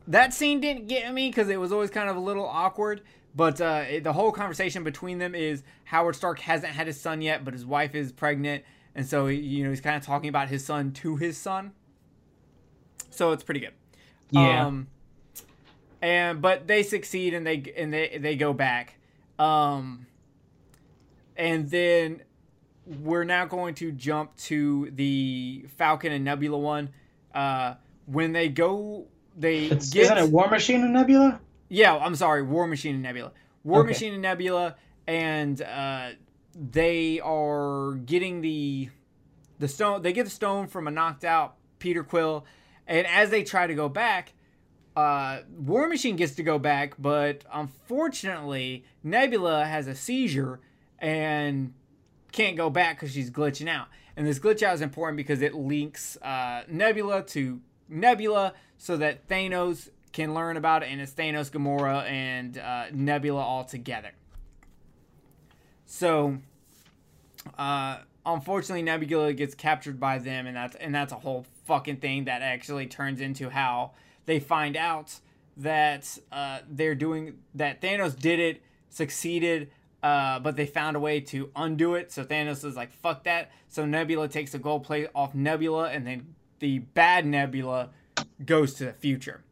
that 0.09 0.33
scene 0.33 0.61
didn't 0.61 0.87
get 0.87 1.13
me 1.13 1.29
because 1.29 1.49
it 1.49 1.59
was 1.61 1.73
always 1.73 1.91
kind 1.91 2.09
of 2.09 2.17
a 2.17 2.21
little 2.21 2.47
awkward. 2.47 3.03
But 3.35 3.61
uh, 3.61 3.85
it- 3.89 4.05
the 4.05 4.13
whole 4.13 4.31
conversation 4.33 4.85
between 4.85 5.19
them 5.19 5.35
is 5.35 5.63
Howard 5.85 6.17
Stark 6.17 6.39
hasn't 6.41 6.73
had 6.73 6.87
his 6.87 7.01
son 7.01 7.21
yet, 7.23 7.45
but 7.45 7.53
his 7.55 7.65
wife 7.67 7.95
is 7.95 8.13
pregnant, 8.13 8.63
and 8.95 9.07
so 9.07 9.27
he, 9.27 9.37
you 9.39 9.65
know 9.65 9.71
he's 9.71 9.81
kind 9.81 9.97
of 9.97 10.03
talking 10.05 10.29
about 10.29 10.49
his 10.49 10.65
son 10.65 10.93
to 10.93 11.17
his 11.17 11.37
son. 11.37 11.73
So 13.11 13.33
it's 13.33 13.43
pretty 13.43 13.61
good. 13.61 13.73
Yeah. 14.31 14.67
Um, 14.67 14.89
and 16.01 16.41
but 16.43 16.67
they 16.67 16.83
succeed 16.83 17.35
and 17.35 17.47
they 17.47 17.73
and 17.77 17.93
they 17.93 18.19
they 18.19 18.37
go 18.37 18.53
back. 18.53 18.95
Um, 19.39 20.07
and 21.37 21.69
then 21.71 22.23
we're 22.87 23.25
now 23.25 23.45
going 23.47 23.75
to 23.77 23.93
jump 23.93 24.37
to 24.37 24.91
the 24.95 25.65
Falcon 25.77 26.13
and 26.13 26.25
Nebula 26.25 26.59
one. 26.59 26.91
Uh, 27.35 27.75
when 28.07 28.33
they 28.33 28.49
go, 28.49 29.07
they 29.39 29.67
It's, 29.67 29.91
get 29.91 30.03
isn't 30.05 30.19
it 30.19 30.31
War 30.31 30.49
Machine 30.49 30.83
and 30.83 30.93
Nebula? 30.93 31.41
yeah, 31.69 31.97
I'm 31.97 32.15
sorry, 32.15 32.43
War 32.43 32.67
Machine 32.67 32.95
and 32.95 33.03
Nebula. 33.03 33.33
War 33.65 33.81
Okay. 33.81 33.89
Machine 33.89 34.13
and 34.15 34.23
Nebula, 34.23 34.77
and 35.07 35.63
uh, 35.63 36.11
they 36.55 37.21
are 37.21 37.95
getting 38.05 38.41
the 38.41 38.91
the 39.59 39.69
stone. 39.69 40.03
They 40.03 40.13
get 40.13 40.25
the 40.25 40.31
stone 40.31 40.67
from 40.67 40.89
a 40.89 40.91
knocked 40.91 41.25
out 41.25 41.57
Peter 41.79 42.03
Quill, 42.05 42.45
and 42.87 43.07
as 43.07 43.31
they 43.31 43.43
try 43.43 43.67
to 43.67 43.75
go 43.75 43.89
back, 43.89 44.33
uh, 44.97 45.41
War 45.57 45.89
Machine 45.89 46.17
gets 46.17 46.35
to 46.37 46.43
go 46.43 46.59
back, 46.59 46.95
but 46.99 47.45
unfortunately, 47.53 48.85
Nebula 49.03 49.65
has 49.65 49.87
a 49.87 49.95
seizure 49.95 50.61
and 50.99 51.73
can't 52.31 52.57
go 52.57 52.71
back 52.71 52.97
because 52.97 53.13
she's 53.13 53.31
glitching 53.31 53.69
out. 53.69 53.89
And 54.17 54.27
this 54.27 54.39
glitch 54.39 54.63
out 54.63 54.75
is 54.75 54.81
important 54.83 55.17
because 55.17 55.41
it 55.41 55.55
links 55.55 56.17
uh, 56.19 56.63
Nebula 56.69 57.23
to 57.29 57.61
Nebula 57.89 58.55
so 58.77 58.97
that 58.99 59.29
Thanos 59.29 59.89
can 60.13 60.35
learn 60.35 60.57
about 60.57 60.83
it, 60.83 60.91
and 60.91 61.01
it's 61.01 61.13
Thanos, 61.13 61.51
Gamora, 61.51 62.05
and 62.05 62.59
uh, 62.59 62.87
Nebula 62.93 63.41
all 63.41 63.65
together. 63.65 64.11
So, 65.93 66.39
uh, 67.59 67.99
unfortunately, 68.25 68.81
Nebula 68.81 69.35
gets 69.35 69.55
captured 69.55 70.01
by 70.01 70.17
them, 70.17 70.47
and 70.47 70.57
that's 70.57 70.75
and 70.77 70.95
that's 70.95 71.13
a 71.13 71.17
whole 71.17 71.45
fucking 71.67 71.99
thing 71.99 72.25
that 72.25 72.41
actually 72.41 72.87
turns 72.87 73.21
into 73.21 73.51
how 73.51 73.91
they 74.25 74.41
find 74.41 74.75
out 74.75 75.21
that 75.59 76.19
uh, 76.33 76.61
they're 76.67 76.95
doing 76.95 77.41
that 77.55 77.83
Thanos 77.83 78.19
did 78.19 78.41
it, 78.41 78.63
succeeded, 78.89 79.71
uh, 80.03 80.39
but 80.39 80.57
they 80.57 80.65
found 80.65 80.97
a 80.97 81.01
way 81.01 81.21
to 81.21 81.51
undo 81.55 81.95
it. 81.95 82.11
So 82.11 82.25
Thanos 82.25 82.65
is 82.65 82.75
like, 82.75 82.91
"Fuck 82.91 83.25
that!" 83.25 83.51
So 83.69 83.85
Nebula 83.85 84.29
takes 84.29 84.53
the 84.53 84.59
gold 84.59 84.85
plate 84.85 85.09
off 85.15 85.35
Nebula, 85.35 85.91
and 85.91 86.07
then 86.07 86.35
the 86.61 86.79
bad 86.79 87.27
Nebula 87.27 87.91
goes 88.47 88.73
to 88.75 88.87
the 88.87 88.95
future. 88.95 89.43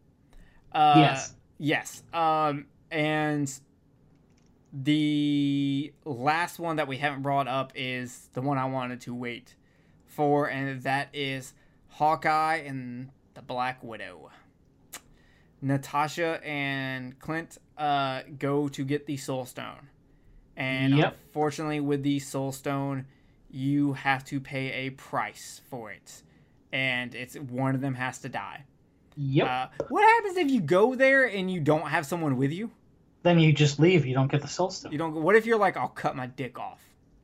Uh, 0.72 0.94
Yes. 0.96 1.34
Yes. 1.58 2.02
Um, 2.14 2.64
and 2.90 3.52
the 4.72 5.92
last 6.04 6.58
one 6.58 6.76
that 6.76 6.88
we 6.88 6.98
haven't 6.98 7.22
brought 7.22 7.48
up 7.48 7.72
is 7.74 8.28
the 8.34 8.40
one 8.40 8.58
I 8.58 8.66
wanted 8.66 9.00
to 9.02 9.14
wait 9.14 9.54
for, 10.06 10.48
and 10.48 10.82
that 10.82 11.08
is 11.12 11.54
Hawkeye 11.88 12.56
and 12.66 13.10
the 13.34 13.42
Black 13.42 13.82
Widow. 13.82 14.30
Natasha 15.62 16.40
and 16.44 17.18
Clint 17.18 17.58
uh, 17.76 18.22
go 18.38 18.68
to 18.68 18.84
get 18.84 19.06
the 19.06 19.16
Soul 19.16 19.44
Stone. 19.44 19.88
And 20.56 20.96
Yep. 20.96 21.16
unfortunately, 21.26 21.80
with 21.80 22.02
the 22.02 22.18
Soul 22.18 22.52
Stone, 22.52 23.06
you 23.50 23.94
have 23.94 24.24
to 24.26 24.40
pay 24.40 24.86
a 24.86 24.90
price 24.90 25.60
for 25.68 25.90
it. 25.90 26.22
And 26.72 27.14
it's 27.14 27.34
one 27.34 27.74
of 27.74 27.80
them 27.80 27.94
has 27.94 28.18
to 28.20 28.28
die. 28.28 28.64
Yep. 29.16 29.46
Uh, 29.48 29.66
what 29.88 30.02
happens 30.04 30.36
if 30.36 30.50
you 30.50 30.60
go 30.60 30.94
there 30.94 31.26
and 31.26 31.50
you 31.50 31.60
don't 31.60 31.88
have 31.88 32.06
someone 32.06 32.36
with 32.36 32.52
you? 32.52 32.70
Then 33.22 33.38
you 33.38 33.52
just 33.52 33.78
leave. 33.78 34.06
You 34.06 34.14
don't 34.14 34.30
get 34.30 34.40
the 34.42 34.48
soul 34.48 34.70
stone. 34.70 34.92
You 34.92 34.98
don't. 34.98 35.14
What 35.14 35.36
if 35.36 35.44
you're 35.46 35.58
like, 35.58 35.76
I'll 35.76 35.88
cut 35.88 36.16
my 36.16 36.26
dick 36.26 36.58
off, 36.58 36.80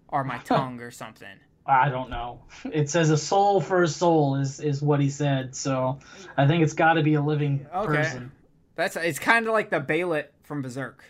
or 0.09 0.25
my 0.25 0.39
tongue, 0.45 0.81
or 0.81 0.91
something? 0.91 1.29
I 1.65 1.89
don't 1.89 2.11
know. 2.11 2.43
It 2.73 2.91
says 2.91 3.11
a 3.11 3.17
soul 3.19 3.61
for 3.61 3.83
a 3.83 3.89
soul 3.89 4.37
is 4.37 4.61
is 4.61 4.83
what 4.83 5.01
he 5.01 5.09
said. 5.11 5.55
So 5.57 5.99
I 6.37 6.47
think 6.47 6.63
it's 6.63 6.75
got 6.75 6.95
to 6.95 7.03
be 7.03 7.15
a 7.15 7.21
living 7.23 7.67
Okay. 7.75 7.87
person. 7.97 8.33
That's. 8.75 8.97
It's 8.97 9.19
kind 9.19 9.47
of 9.47 9.53
like 9.53 9.71
the 9.71 9.81
Behelit 9.81 10.27
from 10.43 10.63
Berserk. 10.63 11.05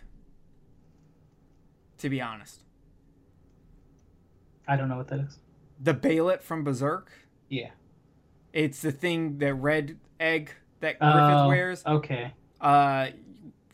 To 1.99 2.09
be 2.09 2.21
honest, 2.21 2.63
I 4.67 4.75
don't 4.75 4.87
know 4.89 4.97
what 4.97 5.07
that 5.09 5.19
is. 5.19 5.37
the 5.81 5.93
Behelit 5.93 6.41
from 6.43 6.63
Berserk. 6.63 7.11
Yeah. 7.49 7.71
It's 8.53 8.81
the 8.81 8.91
thing, 8.91 9.37
the 9.39 9.53
red 9.53 9.97
egg 10.19 10.51
that 10.79 10.99
Griffith 10.99 11.37
Oh, 11.39 11.47
wears. 11.47 11.83
Okay. 11.85 12.33
Uh, 12.61 13.07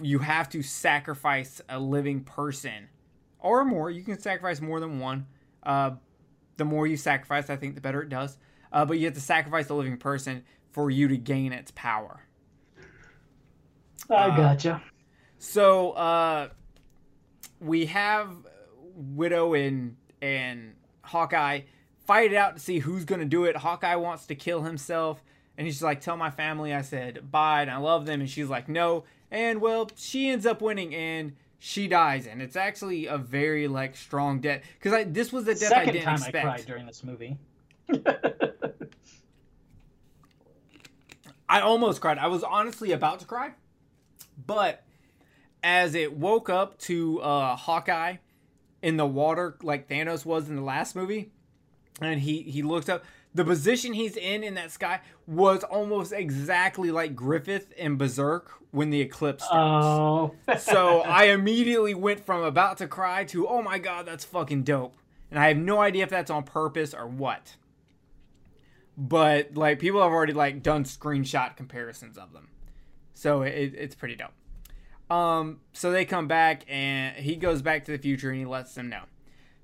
you 0.01 0.19
have 0.19 0.49
to 0.49 0.61
sacrifice 0.61 1.61
a 1.69 1.79
living 1.79 2.21
person, 2.23 2.89
or 3.39 3.63
more. 3.65 3.89
You 3.89 4.03
can 4.03 4.19
sacrifice 4.19 4.61
more 4.61 4.79
than 4.79 4.99
one. 4.99 5.27
Uh, 5.61 5.91
the 6.57 6.65
more 6.65 6.87
you 6.87 6.97
sacrifice, 6.97 7.49
I 7.49 7.55
think, 7.55 7.75
the 7.75 7.81
better 7.81 8.01
it 8.01 8.09
does. 8.09 8.37
Uh, 8.71 8.85
but 8.85 8.97
you 8.97 9.05
have 9.05 9.13
to 9.13 9.21
sacrifice 9.21 9.69
a 9.69 9.73
living 9.73 9.97
person 9.97 10.43
for 10.71 10.89
you 10.89 11.07
to 11.07 11.17
gain 11.17 11.53
its 11.53 11.71
power. 11.71 12.21
I 14.09 14.13
Uh, 14.13 14.37
gotcha. 14.37 14.81
So 15.37 15.91
uh, 15.91 16.49
we 17.59 17.85
have 17.87 18.35
Widow 18.95 19.53
and 19.53 19.97
and 20.21 20.75
Hawkeye 21.01 21.61
fight 22.05 22.31
it 22.31 22.35
out 22.35 22.55
to 22.55 22.61
see 22.61 22.79
who's 22.79 23.05
gonna 23.05 23.25
do 23.25 23.45
it. 23.45 23.57
Hawkeye 23.57 23.95
wants 23.95 24.25
to 24.27 24.35
kill 24.35 24.63
himself, 24.63 25.23
and 25.57 25.65
he's 25.65 25.81
like, 25.81 26.01
"Tell 26.01 26.17
my 26.17 26.31
family 26.31 26.73
I 26.73 26.81
said 26.81 27.31
bye 27.31 27.61
and 27.61 27.71
I 27.71 27.77
love 27.77 28.05
them." 28.05 28.21
And 28.21 28.29
she's 28.29 28.49
like, 28.49 28.67
"No." 28.69 29.03
And 29.33 29.59
well, 29.61 29.89
she 29.95 30.29
ends 30.29 30.45
up 30.45 30.61
winning 30.61 30.93
and 30.93 31.33
she 31.57 31.87
dies, 31.87 32.27
and 32.27 32.39
it's 32.39 32.55
actually 32.55 33.07
a 33.07 33.17
very 33.17 33.67
like 33.67 33.95
strong 33.95 34.39
death 34.39 34.61
because 34.77 34.93
I 34.93 35.05
this 35.05 35.33
was 35.33 35.45
the 35.45 35.55
death 35.55 35.73
I 35.73 35.85
didn't 35.85 36.03
time 36.03 36.15
expect. 36.15 36.35
I 36.35 36.41
cried 36.41 36.65
during 36.67 36.85
this 36.85 37.03
movie. 37.03 37.37
I 41.49 41.61
almost 41.61 41.99
cried. 41.99 42.19
I 42.19 42.27
was 42.27 42.43
honestly 42.43 42.91
about 42.91 43.21
to 43.21 43.25
cry, 43.25 43.53
but 44.45 44.83
as 45.63 45.95
it 45.95 46.15
woke 46.15 46.49
up 46.49 46.77
to 46.79 47.19
uh, 47.21 47.55
Hawkeye 47.55 48.17
in 48.83 48.97
the 48.97 49.05
water, 49.07 49.57
like 49.63 49.89
Thanos 49.89 50.25
was 50.25 50.47
in 50.49 50.55
the 50.55 50.61
last 50.61 50.95
movie, 50.95 51.31
and 51.99 52.19
he 52.19 52.43
he 52.43 52.61
looked 52.61 52.89
up. 52.89 53.03
The 53.35 53.43
position 53.43 53.93
he's 53.93 54.15
in 54.15 54.43
in 54.43 54.53
that 54.55 54.71
sky 54.71 55.01
was 55.25 55.63
almost 55.63 56.11
exactly 56.11 56.91
like 56.91 57.15
Griffith 57.15 57.71
in 57.73 57.97
Berserk 57.97 58.51
when 58.71 58.89
the 58.89 59.01
eclipse 59.01 59.43
starts. 59.43 59.85
Oh. 59.85 60.35
so 60.59 61.01
I 61.05 61.25
immediately 61.25 61.95
went 61.95 62.25
from 62.25 62.43
about 62.43 62.77
to 62.77 62.87
cry 62.87 63.23
to 63.25 63.47
oh 63.47 63.61
my 63.61 63.79
god, 63.79 64.05
that's 64.05 64.23
fucking 64.23 64.63
dope. 64.63 64.95
And 65.31 65.39
I 65.39 65.47
have 65.47 65.57
no 65.57 65.81
idea 65.81 66.03
if 66.03 66.09
that's 66.09 66.29
on 66.29 66.43
purpose 66.43 66.93
or 66.93 67.07
what. 67.07 67.55
But 68.95 69.55
like 69.55 69.79
people 69.79 70.01
have 70.01 70.11
already 70.11 70.33
like 70.33 70.61
done 70.61 70.83
screenshot 70.83 71.55
comparisons 71.55 72.17
of 72.17 72.33
them. 72.33 72.49
So 73.13 73.41
it, 73.41 73.73
it's 73.75 73.95
pretty 73.95 74.15
dope. 74.15 74.31
Um, 75.15 75.59
so 75.73 75.91
they 75.91 76.05
come 76.05 76.27
back 76.27 76.65
and 76.67 77.15
he 77.15 77.35
goes 77.35 77.61
back 77.61 77.85
to 77.85 77.91
the 77.91 77.97
future 77.97 78.29
and 78.29 78.39
he 78.39 78.45
lets 78.45 78.73
them 78.73 78.89
know. 78.89 79.03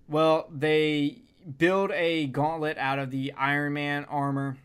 Well, 0.08 0.48
they 0.52 1.22
build 1.58 1.92
a 1.92 2.28
gauntlet 2.28 2.78
out 2.78 3.00
of 3.00 3.12
the 3.12 3.34
Iron 3.34 3.74
Man 3.74 4.06
armor 4.06 4.58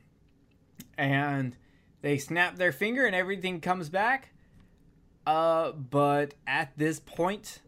and 0.99 1.57
they 2.03 2.19
snap 2.19 2.57
their 2.57 2.73
finger 2.73 3.07
and 3.07 3.15
everything 3.15 3.61
comes 3.61 3.89
back. 3.89 4.31
Uh, 5.27 5.73
but 5.73 6.35
at 6.47 6.77
this 6.77 7.01
point, 7.01 7.61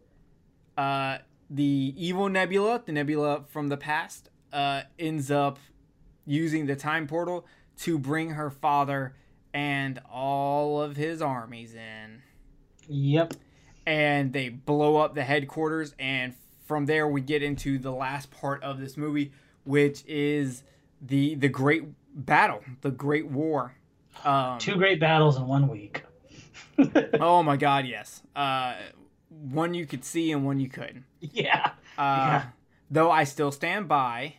uh, 0.77 1.17
the 1.49 1.93
evil 1.97 2.29
Nebula, 2.29 2.83
the 2.85 2.91
Nebula 2.91 3.45
from 3.47 3.69
the 3.69 3.77
past, 3.77 4.29
uh, 4.53 4.83
ends 4.99 5.31
up 5.31 5.57
using 6.25 6.67
the 6.67 6.75
time 6.75 7.07
portal 7.07 7.45
to 7.79 7.97
bring 7.97 8.31
her 8.31 8.49
father 8.51 9.15
and 9.53 9.99
all 10.11 10.81
of 10.81 10.95
his 10.97 11.21
armies 11.21 11.73
in 11.73 12.21
Yep. 12.89 13.33
and 13.85 14.33
they 14.33 14.49
blow 14.49 14.97
up 14.97 15.15
the 15.15 15.23
headquarters 15.23 15.95
and 15.97 16.33
from 16.67 16.85
there 16.85 17.07
we 17.07 17.21
get 17.21 17.41
into 17.41 17.79
the 17.79 17.91
last 17.91 18.29
part 18.29 18.61
of 18.61 18.79
this 18.79 18.97
movie 18.97 19.31
which 19.63 20.03
is 20.05 20.63
the 21.01 21.35
the 21.35 21.47
great 21.49 21.83
battle 22.13 22.61
the 22.81 22.91
great 22.91 23.27
war. 23.27 23.73
Um, 24.25 24.57
Two 24.57 24.75
great 24.75 24.99
battles 24.99 25.37
in 25.37 25.45
one 25.45 25.67
week. 25.67 26.03
oh 27.19 27.41
my 27.43 27.55
god 27.57 27.85
yes. 27.85 28.21
Uh, 28.35 28.75
one 29.29 29.73
you 29.73 29.85
could 29.85 30.03
see 30.03 30.31
and 30.31 30.45
one 30.45 30.59
you 30.59 30.69
couldn't. 30.69 31.03
Yeah. 31.21 31.71
uh, 31.97 32.01
Yeah. 32.01 32.45
though 32.91 33.11
i 33.11 33.23
still 33.23 33.51
stand 33.51 33.87
by 33.87 34.35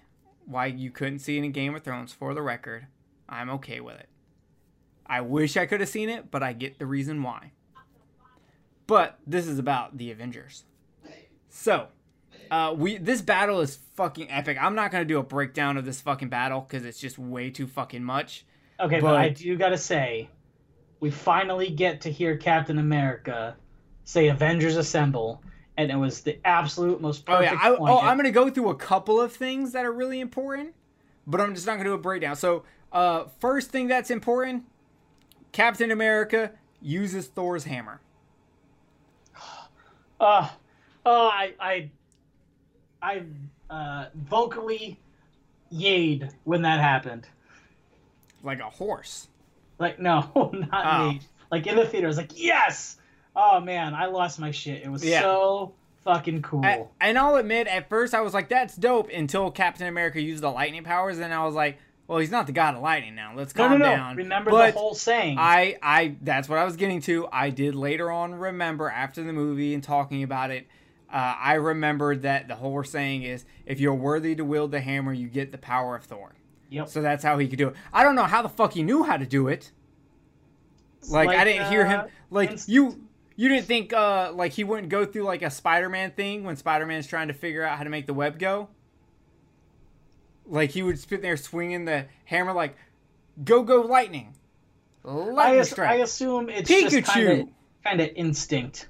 why 0.46 0.66
you 0.66 0.90
couldn't 0.90 1.18
see 1.20 1.36
it 1.38 1.44
in 1.44 1.52
game 1.52 1.74
of 1.74 1.82
thrones 1.82 2.12
for 2.12 2.34
the 2.34 2.42
record. 2.42 2.86
I'm 3.28 3.50
okay 3.50 3.80
with 3.80 3.98
it. 4.00 4.08
I 5.06 5.20
wish 5.20 5.56
i 5.56 5.66
could 5.66 5.80
have 5.80 5.88
seen 5.88 6.08
it 6.08 6.30
but 6.30 6.42
i 6.42 6.52
get 6.52 6.78
the 6.78 6.86
reason 6.86 7.22
why. 7.22 7.52
But 8.86 9.18
this 9.26 9.46
is 9.46 9.58
about 9.58 9.98
the 9.98 10.10
avengers. 10.10 10.64
So 11.50 11.88
uh, 12.50 12.74
we 12.76 12.98
this 12.98 13.20
battle 13.22 13.60
is 13.60 13.78
fucking 13.94 14.30
epic 14.30 14.56
i'm 14.60 14.74
not 14.74 14.90
gonna 14.90 15.04
do 15.04 15.18
a 15.18 15.22
breakdown 15.22 15.76
of 15.76 15.84
this 15.84 16.00
fucking 16.00 16.28
battle 16.28 16.60
because 16.60 16.84
it's 16.84 16.98
just 16.98 17.18
way 17.18 17.50
too 17.50 17.66
fucking 17.66 18.02
much 18.02 18.44
Okay, 18.80 19.00
but, 19.00 19.12
But- 19.12 19.16
I 19.16 19.28
do 19.30 19.56
gotta 19.56 19.78
say, 19.78 20.28
we 21.00 21.10
finally 21.10 21.70
get 21.70 22.02
to 22.02 22.12
hear 22.12 22.36
Captain 22.36 22.78
America 22.78 23.56
say 24.04 24.28
"Avengers 24.28 24.76
Assemble," 24.76 25.42
and 25.76 25.90
it 25.90 25.96
was 25.96 26.22
the 26.22 26.38
absolute 26.46 27.00
most 27.00 27.26
perfect. 27.26 27.52
Oh 27.52 27.54
yeah, 27.54 27.70
I, 27.70 27.76
oh 27.76 27.98
I'm 27.98 28.16
gonna 28.16 28.30
go 28.30 28.50
through 28.50 28.70
a 28.70 28.76
couple 28.76 29.20
of 29.20 29.32
things 29.32 29.72
that 29.72 29.84
are 29.84 29.92
really 29.92 30.20
important, 30.20 30.74
but 31.26 31.40
I'm 31.40 31.54
just 31.54 31.66
not 31.66 31.72
gonna 31.72 31.88
do 31.88 31.94
a 31.94 31.98
breakdown. 31.98 32.36
So, 32.36 32.64
uh, 32.92 33.24
first 33.40 33.70
thing 33.70 33.88
that's 33.88 34.10
important, 34.10 34.64
Captain 35.52 35.90
America 35.90 36.52
uses 36.80 37.26
Thor's 37.26 37.64
hammer. 37.64 38.00
Uh, 40.20 40.48
oh, 41.06 41.28
I, 41.28 41.54
I, 41.60 41.90
I 43.02 43.22
uh, 43.70 44.06
vocally 44.14 44.98
yayed 45.72 46.30
when 46.44 46.62
that 46.62 46.80
happened. 46.80 47.26
like 48.42 48.60
a 48.60 48.70
horse. 48.70 49.28
Like, 49.78 49.98
no, 49.98 50.30
not 50.52 50.70
Oh. 51.00 51.10
me. 51.12 51.20
Like 51.50 51.66
in 51.66 51.76
the 51.76 51.86
theater, 51.86 52.06
I 52.06 52.08
was 52.08 52.16
like, 52.16 52.32
yes. 52.40 52.96
Oh 53.34 53.60
man, 53.60 53.94
I 53.94 54.06
lost 54.06 54.38
my 54.38 54.50
shit. 54.50 54.82
It 54.82 54.88
was 54.90 55.04
Yeah. 55.04 55.20
so 55.22 55.72
fucking 56.04 56.42
cool. 56.42 56.64
I, 56.64 56.84
and 57.00 57.18
I'll 57.18 57.36
admit, 57.36 57.66
at 57.66 57.88
first 57.88 58.14
I 58.14 58.20
was 58.20 58.34
like, 58.34 58.48
"That's 58.48 58.74
dope," 58.76 59.10
until 59.10 59.50
Captain 59.50 59.86
America 59.86 60.20
used 60.20 60.42
the 60.42 60.50
lightning 60.50 60.82
powers, 60.84 61.18
and 61.18 61.32
I 61.32 61.44
was 61.44 61.54
like, 61.54 61.78
"Well, 62.06 62.18
he's 62.18 62.30
not 62.30 62.46
the 62.46 62.52
god 62.52 62.74
of 62.74 62.82
lightning 62.82 63.14
now. 63.14 63.32
Let's 63.36 63.54
no, 63.54 63.68
calm 63.68 63.78
no, 63.78 63.86
no. 63.86 63.96
down." 63.96 64.16
Remember 64.16 64.50
But 64.50 64.72
the 64.74 64.78
whole 64.78 64.94
saying. 64.94 65.36
I, 65.38 65.76
I, 65.82 66.16
that's 66.22 66.48
what 66.48 66.58
I 66.58 66.64
was 66.64 66.76
getting 66.76 67.00
to. 67.02 67.28
I 67.32 67.50
did 67.50 67.74
later 67.74 68.10
on 68.10 68.34
remember 68.34 68.88
after 68.90 69.22
the 69.22 69.32
movie 69.32 69.72
and 69.74 69.82
talking 69.82 70.22
about 70.22 70.50
it. 70.50 70.66
Uh, 71.10 71.34
I 71.38 71.54
remembered 71.54 72.22
that 72.22 72.48
the 72.48 72.54
whole 72.56 72.82
saying 72.84 73.22
is, 73.22 73.44
"If 73.64 73.80
you're 73.80 73.94
worthy 73.94 74.34
to 74.34 74.44
wield 74.44 74.72
the 74.72 74.80
hammer, 74.80 75.12
you 75.12 75.28
get 75.28 75.52
the 75.52 75.58
power 75.58 75.96
of 75.96 76.04
Thor." 76.04 76.34
yep. 76.70 76.88
So 76.88 77.00
that's 77.00 77.24
how 77.24 77.38
he 77.38 77.48
could 77.48 77.58
do 77.58 77.68
it. 77.68 77.76
I 77.92 78.02
don't 78.04 78.14
know 78.14 78.24
how 78.24 78.42
the 78.42 78.48
fuck 78.50 78.74
he 78.74 78.82
knew 78.82 79.02
how 79.04 79.16
to 79.16 79.24
do 79.26 79.48
it. 79.48 79.72
Like, 81.08 81.30
I 81.30 81.44
didn't 81.44 81.70
hear 81.70 81.86
him. 81.86 82.00
uh, 82.00 82.06
Like 82.30 82.50
inst- 82.50 82.68
you, 82.68 83.06
you 83.36 83.48
didn't 83.48 83.66
think 83.66 83.92
uh 83.92 84.32
like 84.34 84.52
he 84.52 84.64
wouldn't 84.64 84.88
go 84.90 85.06
through 85.06 85.22
like 85.22 85.40
a 85.42 85.48
Spider-Man 85.50 86.10
thing 86.10 86.44
when 86.44 86.56
Spider-Man's 86.56 87.06
trying 87.06 87.28
to 87.28 87.34
figure 87.34 87.62
out 87.62 87.78
how 87.78 87.84
to 87.84 87.90
make 87.90 88.06
the 88.06 88.12
web 88.14 88.38
go. 88.38 88.68
Like 90.46 90.70
he 90.70 90.82
would 90.82 90.98
sit 90.98 91.22
there 91.22 91.36
swinging 91.36 91.84
the 91.84 92.06
hammer 92.24 92.52
like, 92.52 92.76
"Go 93.44 93.62
go 93.62 93.80
lightning, 93.82 94.34
I, 95.04 95.10
lightning 95.10 95.60
as- 95.60 95.70
strike." 95.70 95.90
I 95.90 95.94
assume 95.96 96.48
it's 96.48 96.68
just 96.68 96.94
Pikachu. 96.96 97.04
kind 97.04 97.28
of 97.40 97.48
kind 97.84 98.00
of 98.00 98.10
instinct. 98.16 98.88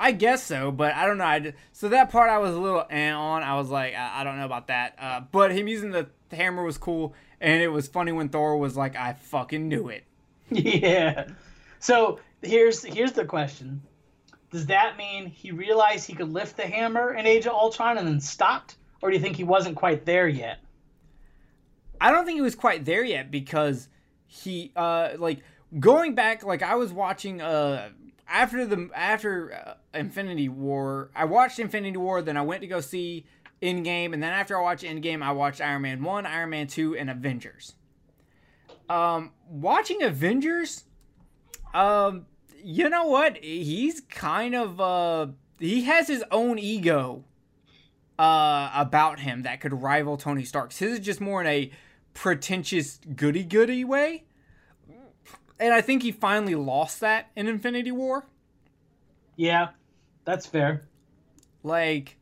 I 0.00 0.12
guess 0.12 0.42
so, 0.42 0.72
but 0.72 0.94
I 0.94 1.06
don't 1.06 1.18
know. 1.18 1.26
I 1.26 1.38
d- 1.40 1.52
so 1.72 1.90
that 1.90 2.10
part 2.10 2.30
I 2.30 2.38
was 2.38 2.54
a 2.54 2.58
little 2.58 2.86
eh 2.88 3.10
on. 3.10 3.42
I 3.42 3.56
was 3.56 3.68
like, 3.68 3.94
I, 3.94 4.20
I 4.20 4.24
don't 4.24 4.38
know 4.38 4.46
about 4.46 4.68
that. 4.68 4.94
Uh, 4.98 5.20
but 5.30 5.52
him 5.52 5.68
using 5.68 5.90
the 5.90 6.08
hammer 6.32 6.64
was 6.64 6.78
cool, 6.78 7.12
and 7.38 7.62
it 7.62 7.68
was 7.68 7.86
funny 7.86 8.10
when 8.10 8.30
Thor 8.30 8.56
was 8.56 8.78
like, 8.78 8.96
"I 8.96 9.12
fucking 9.12 9.68
knew 9.68 9.90
it." 9.90 10.04
yeah. 10.50 11.28
So 11.80 12.18
here's 12.40 12.82
here's 12.82 13.12
the 13.12 13.26
question: 13.26 13.82
Does 14.50 14.66
that 14.66 14.96
mean 14.96 15.26
he 15.26 15.50
realized 15.50 16.06
he 16.06 16.14
could 16.14 16.32
lift 16.32 16.56
the 16.56 16.66
hammer 16.66 17.12
in 17.12 17.26
Age 17.26 17.44
of 17.44 17.52
Ultron 17.52 17.98
and 17.98 18.08
then 18.08 18.20
stopped, 18.20 18.76
or 19.02 19.10
do 19.10 19.16
you 19.16 19.22
think 19.22 19.36
he 19.36 19.44
wasn't 19.44 19.76
quite 19.76 20.06
there 20.06 20.26
yet? 20.26 20.60
I 22.00 22.10
don't 22.10 22.24
think 22.24 22.36
he 22.36 22.42
was 22.42 22.54
quite 22.54 22.86
there 22.86 23.04
yet 23.04 23.30
because 23.30 23.88
he 24.26 24.72
uh 24.74 25.10
like 25.18 25.40
going 25.78 26.14
back 26.14 26.42
like 26.42 26.62
I 26.62 26.76
was 26.76 26.90
watching 26.90 27.42
uh 27.42 27.90
after 28.30 28.64
the 28.64 28.88
after 28.94 29.52
uh, 29.52 29.98
Infinity 29.98 30.48
War 30.48 31.10
I 31.14 31.24
watched 31.24 31.58
Infinity 31.58 31.96
War 31.96 32.22
then 32.22 32.36
I 32.36 32.42
went 32.42 32.62
to 32.62 32.66
go 32.66 32.80
see 32.80 33.26
Endgame 33.62 34.14
and 34.14 34.22
then 34.22 34.32
after 34.32 34.58
I 34.58 34.62
watched 34.62 34.84
Endgame 34.84 35.22
I 35.22 35.32
watched 35.32 35.60
Iron 35.60 35.82
Man 35.82 36.02
1, 36.02 36.26
Iron 36.26 36.50
Man 36.50 36.66
2 36.66 36.96
and 36.96 37.10
Avengers. 37.10 37.74
Um 38.88 39.32
watching 39.48 40.02
Avengers 40.02 40.84
um 41.74 42.26
you 42.62 42.88
know 42.88 43.04
what 43.04 43.38
he's 43.38 44.00
kind 44.00 44.54
of 44.54 44.80
uh 44.80 45.26
he 45.58 45.82
has 45.84 46.08
his 46.08 46.24
own 46.30 46.58
ego 46.58 47.24
uh, 48.20 48.70
about 48.74 49.20
him 49.20 49.42
that 49.42 49.60
could 49.62 49.72
rival 49.72 50.18
Tony 50.18 50.44
Stark's. 50.44 50.76
His 50.78 50.98
is 50.98 51.00
just 51.00 51.22
more 51.22 51.40
in 51.40 51.46
a 51.46 51.70
pretentious 52.12 53.00
goody 53.16 53.44
goody 53.44 53.82
way. 53.82 54.24
And 55.60 55.74
I 55.74 55.82
think 55.82 56.02
he 56.02 56.10
finally 56.10 56.54
lost 56.54 57.00
that 57.00 57.30
in 57.36 57.46
Infinity 57.46 57.92
War. 57.92 58.24
Yeah, 59.36 59.68
that's 60.24 60.46
fair. 60.46 60.88
Like, 61.62 62.16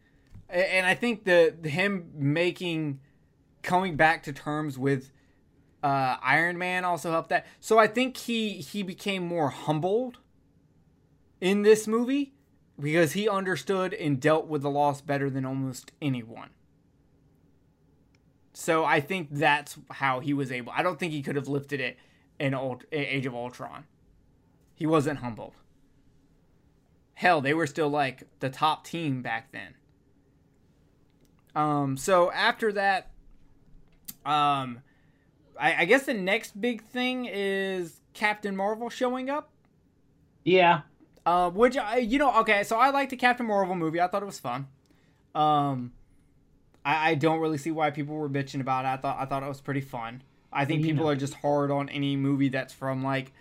and 0.51 0.85
I 0.85 0.95
think 0.95 1.23
the, 1.25 1.55
him 1.63 2.11
making 2.15 2.99
coming 3.63 3.97
back 3.97 4.25
to 4.25 4.33
terms 4.33 4.77
with 4.77 5.13
uh, 5.85 6.17
Iron 6.21 6.59
Man 6.59 6.85
also 6.85 7.13
helped 7.13 7.29
that. 7.29 7.47
So 7.61 7.79
I 7.79 7.87
think 7.87 8.17
he 8.17 8.55
he 8.55 8.83
became 8.83 9.25
more 9.25 9.51
humbled 9.51 10.19
in 11.41 11.63
this 11.63 11.87
movie 11.87 12.35
because 12.81 13.13
he 13.13 13.29
understood 13.29 13.95
and 13.95 14.21
dealt 14.21 14.49
with 14.49 14.63
the 14.63 14.71
loss 14.71 15.01
better 15.01 15.31
than 15.31 15.45
almost 15.45 15.93
anyone. 16.03 16.51
So 18.53 18.85
I 18.85 19.01
think 19.01 19.29
that's 19.31 19.79
how 19.91 20.19
he 20.19 20.35
was 20.35 20.51
able. 20.51 20.73
I 20.75 20.83
don't 20.83 20.99
think 20.99 21.13
he 21.13 21.23
could 21.23 21.37
have 21.37 21.47
lifted 21.47 21.81
it 21.81 21.97
in 22.39 22.55
Ult- 22.55 22.85
Age 22.93 23.27
of 23.27 23.35
Ultron. 23.35 23.85
He 24.75 24.87
wasn't 24.87 25.19
humbled. 25.21 25.55
Hell, 27.15 27.41
they 27.41 27.53
were 27.55 27.67
still 27.67 27.89
like 27.89 28.23
the 28.39 28.49
top 28.51 28.85
team 28.87 29.23
back 29.23 29.51
then. 29.53 29.75
Um, 31.55 31.97
so 31.97 32.31
after 32.31 32.73
that, 32.73 33.11
um, 34.25 34.81
I, 35.59 35.83
I 35.83 35.85
guess 35.85 36.05
the 36.05 36.15
next 36.15 36.61
big 36.61 36.85
thing 36.85 37.27
is 37.27 38.01
Captain 38.15 38.55
Marvel 38.55 38.89
showing 38.89 39.29
up. 39.29 39.51
Yeah, 40.45 40.83
Uh, 41.27 41.51
which 41.51 41.77
I, 41.77 41.97
you 41.99 42.19
know, 42.19 42.33
okay, 42.41 42.63
so 42.63 42.77
I 42.79 42.91
liked 42.91 43.11
the 43.11 43.17
Captain 43.17 43.47
Marvel 43.47 43.75
movie. 43.75 44.01
I 44.01 44.07
thought 44.07 44.23
it 44.23 44.27
was 44.27 44.39
fun. 44.41 44.69
Um, 45.35 45.93
I, 46.87 47.11
I 47.11 47.15
don't 47.17 47.41
really 47.41 47.59
see 47.59 47.71
why 47.71 47.91
people 47.91 48.15
were 48.15 48.31
bitching 48.31 48.61
about 48.61 48.85
it. 48.85 48.89
I 48.89 48.97
thought 48.97 49.19
I 49.19 49.27
thought 49.27 49.43
it 49.43 49.49
was 49.49 49.61
pretty 49.61 49.81
fun. 49.83 50.23
I 50.53 50.65
think 50.65 50.83
people 50.83 51.05
know. 51.05 51.11
are 51.11 51.17
just 51.17 51.35
hard 51.35 51.71
on 51.71 51.89
any 51.89 52.17
movie 52.17 52.49
that's 52.49 52.73
from 52.73 53.03
like 53.03 53.33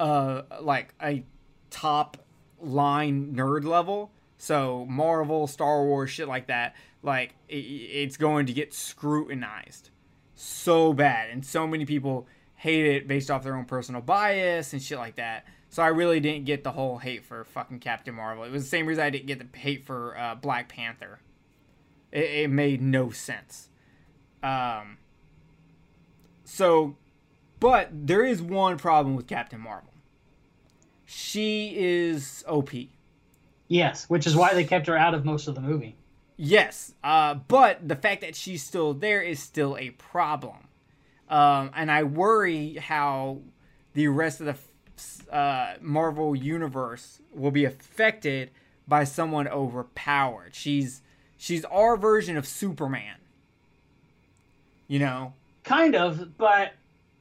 uh 0.00 0.42
like 0.60 0.94
a 1.02 1.24
top 1.70 2.16
line 2.60 3.34
nerd 3.34 3.64
level. 3.64 4.10
So 4.38 4.86
Marvel, 4.88 5.46
Star 5.46 5.84
Wars, 5.84 6.10
shit 6.10 6.28
like 6.28 6.48
that, 6.48 6.74
like 7.02 7.34
i 7.50 7.54
it's 7.54 8.16
going 8.16 8.46
to 8.46 8.52
get 8.52 8.74
scrutinized 8.74 9.90
so 10.34 10.92
bad, 10.92 11.30
and 11.30 11.44
so 11.44 11.66
many 11.66 11.86
people 11.86 12.26
hate 12.56 12.86
it 12.86 13.08
based 13.08 13.30
off 13.30 13.42
their 13.42 13.56
own 13.56 13.64
personal 13.64 14.00
bias 14.00 14.72
and 14.72 14.82
shit 14.82 14.98
like 14.98 15.16
that. 15.16 15.46
So 15.68 15.82
I 15.82 15.88
really 15.88 16.20
didn't 16.20 16.44
get 16.44 16.62
the 16.62 16.72
whole 16.72 16.98
hate 16.98 17.24
for 17.24 17.44
fucking 17.44 17.80
Captain 17.80 18.14
Marvel. 18.14 18.44
It 18.44 18.52
was 18.52 18.62
the 18.62 18.68
same 18.68 18.86
reason 18.86 19.02
I 19.02 19.10
didn't 19.10 19.26
get 19.26 19.38
the 19.38 19.58
hate 19.58 19.84
for 19.84 20.16
uh, 20.16 20.34
Black 20.34 20.68
Panther. 20.68 21.20
It, 22.12 22.24
it 22.24 22.50
made 22.50 22.80
no 22.80 23.10
sense. 23.10 23.68
Um. 24.42 24.98
So, 26.46 26.96
but 27.58 27.90
there 27.92 28.24
is 28.24 28.40
one 28.40 28.78
problem 28.78 29.16
with 29.16 29.26
Captain 29.26 29.60
Marvel. 29.60 29.90
She 31.04 31.74
is 31.76 32.44
OP. 32.48 32.70
Yes, 33.68 34.08
which 34.08 34.26
is 34.26 34.36
why 34.36 34.54
they 34.54 34.64
kept 34.64 34.86
her 34.86 34.96
out 34.96 35.12
of 35.12 35.24
most 35.24 35.48
of 35.48 35.56
the 35.56 35.60
movie. 35.60 35.96
Yes, 36.36 36.94
uh, 37.02 37.34
but 37.34 37.88
the 37.88 37.96
fact 37.96 38.20
that 38.20 38.36
she's 38.36 38.62
still 38.62 38.94
there 38.94 39.22
is 39.22 39.40
still 39.40 39.76
a 39.76 39.90
problem, 39.90 40.68
um, 41.28 41.70
and 41.74 41.90
I 41.90 42.04
worry 42.04 42.74
how 42.74 43.40
the 43.94 44.08
rest 44.08 44.40
of 44.40 44.46
the 44.46 45.34
uh, 45.34 45.74
Marvel 45.80 46.36
universe 46.36 47.20
will 47.34 47.50
be 47.50 47.64
affected 47.64 48.50
by 48.86 49.02
someone 49.04 49.48
overpowered. 49.48 50.54
She's 50.54 51.02
she's 51.36 51.64
our 51.64 51.96
version 51.96 52.36
of 52.36 52.46
Superman. 52.46 53.16
You 54.86 55.00
know, 55.00 55.32
Kind 55.66 55.96
of, 55.96 56.38
but 56.38 56.74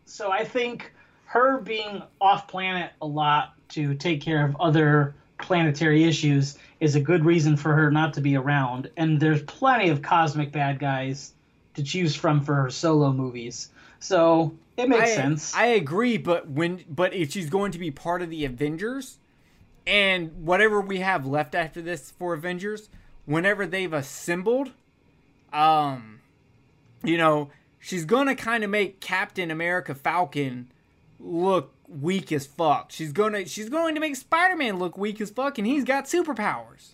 so 0.05 0.31
I 0.31 0.43
think 0.43 0.93
her 1.25 1.59
being 1.59 2.03
off 2.21 2.47
planet 2.47 2.91
a 3.01 3.05
lot 3.07 3.53
to 3.69 3.95
take 3.95 4.21
care 4.21 4.45
of 4.45 4.55
other 4.59 5.15
planetary 5.41 6.03
issues 6.03 6.55
is 6.79 6.95
a 6.95 6.99
good 6.99 7.25
reason 7.25 7.57
for 7.57 7.73
her 7.73 7.89
not 7.89 8.13
to 8.13 8.21
be 8.21 8.37
around. 8.37 8.91
And 8.97 9.19
there's 9.19 9.41
plenty 9.41 9.89
of 9.89 10.03
cosmic 10.03 10.51
bad 10.51 10.77
guys 10.77 11.33
to 11.73 11.81
choose 11.81 12.15
from 12.15 12.39
for 12.39 12.53
her 12.53 12.69
solo 12.69 13.11
movies. 13.11 13.71
So 13.99 14.55
it 14.77 14.89
makes 14.89 15.09
I, 15.09 15.15
sense. 15.15 15.55
I 15.55 15.65
agree, 15.65 16.17
but 16.17 16.47
when 16.47 16.85
but 16.87 17.15
if 17.15 17.31
she's 17.31 17.49
going 17.49 17.71
to 17.71 17.79
be 17.79 17.89
part 17.89 18.21
of 18.21 18.29
the 18.29 18.45
Avengers, 18.45 19.17
and 19.87 20.45
whatever 20.45 20.81
we 20.81 20.99
have 20.99 21.25
left 21.25 21.55
after 21.55 21.81
this 21.81 22.11
for 22.11 22.35
Avengers, 22.35 22.89
whenever 23.25 23.65
they've 23.65 23.91
assembled, 23.91 24.69
um, 25.51 26.19
you 27.03 27.17
know, 27.17 27.49
she's 27.85 28.03
gonna 28.03 28.35
kind 28.35 28.63
of 28.63 28.69
make 28.71 28.99
Captain 28.99 29.51
America 29.51 29.93
Falcon 29.93 30.71
look 31.19 31.71
weak 31.87 32.31
as 32.31 32.47
fuck. 32.47 32.91
She's 32.91 33.11
gonna 33.11 33.45
she's 33.45 33.69
going 33.69 33.93
to 33.93 34.01
make 34.01 34.15
Spider 34.15 34.55
Man 34.55 34.79
look 34.79 34.97
weak 34.97 35.21
as 35.21 35.29
fuck, 35.29 35.59
and 35.59 35.67
he's 35.67 35.83
got 35.83 36.05
superpowers. 36.05 36.93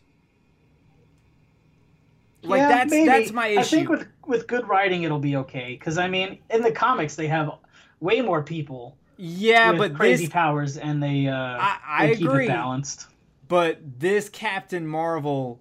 Like 2.44 2.60
Yeah, 2.60 2.68
that's 2.70 2.92
maybe. 2.92 3.06
that's 3.08 3.32
my 3.32 3.48
issue. 3.48 3.60
I 3.60 3.64
think 3.64 3.90
with 3.90 4.08
with 4.26 4.48
good 4.48 4.68
writing 4.68 5.04
it'll 5.04 5.20
be 5.20 5.38
okay 5.38 5.78
because 5.80 5.98
I 5.98 6.08
mean 6.08 6.40
in 6.50 6.62
the 6.62 6.72
comics 6.72 7.16
they 7.16 7.28
have 7.28 7.52
way 8.00 8.22
more 8.22 8.42
people 8.44 8.98
yeah, 9.18 9.70
with 9.72 9.78
but 9.80 9.94
crazy 9.96 10.26
this 10.26 10.34
powers 10.34 10.78
and 10.78 11.02
they 11.02 11.28
uh 11.28 11.36
I- 11.36 11.78
I 11.88 12.08
they 12.08 12.14
agree. 12.14 12.48
balanced. 12.48 13.08
but 13.48 13.80
this 14.00 14.28
Captain 14.30 14.88
Marvel 14.88 15.60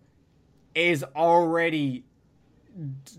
is 0.74 1.04
already 1.14 2.04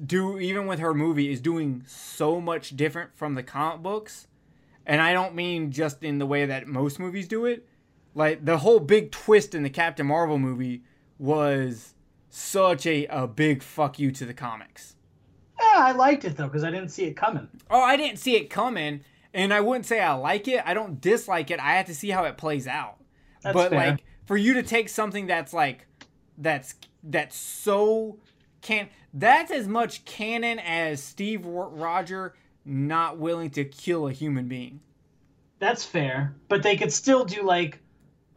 do 0.05 0.39
even 0.39 0.67
with 0.67 0.79
her 0.79 0.93
movie 0.93 1.31
is 1.31 1.41
doing 1.41 1.83
so 1.87 2.41
much 2.41 2.75
different 2.75 3.15
from 3.15 3.35
the 3.35 3.43
comic 3.43 3.81
books. 3.81 4.27
And 4.85 5.01
I 5.01 5.13
don't 5.13 5.35
mean 5.35 5.71
just 5.71 6.03
in 6.03 6.17
the 6.17 6.25
way 6.25 6.45
that 6.45 6.67
most 6.67 6.99
movies 6.99 7.27
do 7.27 7.45
it. 7.45 7.67
Like 8.15 8.43
the 8.45 8.57
whole 8.57 8.79
big 8.79 9.11
twist 9.11 9.55
in 9.55 9.63
the 9.63 9.69
Captain 9.69 10.05
Marvel 10.05 10.37
movie 10.37 10.83
was 11.17 11.93
such 12.29 12.85
a, 12.85 13.05
a 13.07 13.27
big 13.27 13.61
fuck 13.61 13.99
you 13.99 14.11
to 14.11 14.25
the 14.25 14.33
comics. 14.33 14.95
Yeah, 15.59 15.77
I 15.77 15.91
liked 15.91 16.25
it 16.25 16.35
though 16.35 16.47
because 16.47 16.63
I 16.63 16.71
didn't 16.71 16.89
see 16.89 17.03
it 17.05 17.15
coming. 17.15 17.47
Oh, 17.69 17.81
I 17.81 17.95
didn't 17.95 18.17
see 18.17 18.35
it 18.35 18.49
coming, 18.49 19.01
and 19.33 19.53
I 19.53 19.61
wouldn't 19.61 19.85
say 19.85 20.01
I 20.01 20.13
like 20.13 20.47
it. 20.47 20.63
I 20.65 20.73
don't 20.73 20.99
dislike 20.99 21.51
it. 21.51 21.59
I 21.59 21.75
have 21.75 21.85
to 21.85 21.95
see 21.95 22.09
how 22.09 22.23
it 22.23 22.37
plays 22.37 22.67
out. 22.67 22.97
That's 23.43 23.53
but 23.53 23.69
fair. 23.69 23.79
like 23.79 24.03
for 24.25 24.37
you 24.37 24.53
to 24.55 24.63
take 24.63 24.89
something 24.89 25.27
that's 25.27 25.53
like 25.53 25.85
that's 26.37 26.75
that's 27.03 27.37
so 27.37 28.17
can 28.61 28.89
that's 29.13 29.51
as 29.51 29.67
much 29.67 30.05
canon 30.05 30.59
as 30.59 31.01
Steve 31.03 31.45
Ro- 31.45 31.69
Roger 31.69 32.33
not 32.63 33.17
willing 33.17 33.49
to 33.51 33.65
kill 33.65 34.07
a 34.07 34.11
human 34.11 34.47
being. 34.47 34.79
That's 35.59 35.83
fair, 35.85 36.35
but 36.47 36.63
they 36.63 36.75
could 36.77 36.91
still 36.93 37.23
do 37.25 37.43
like 37.43 37.79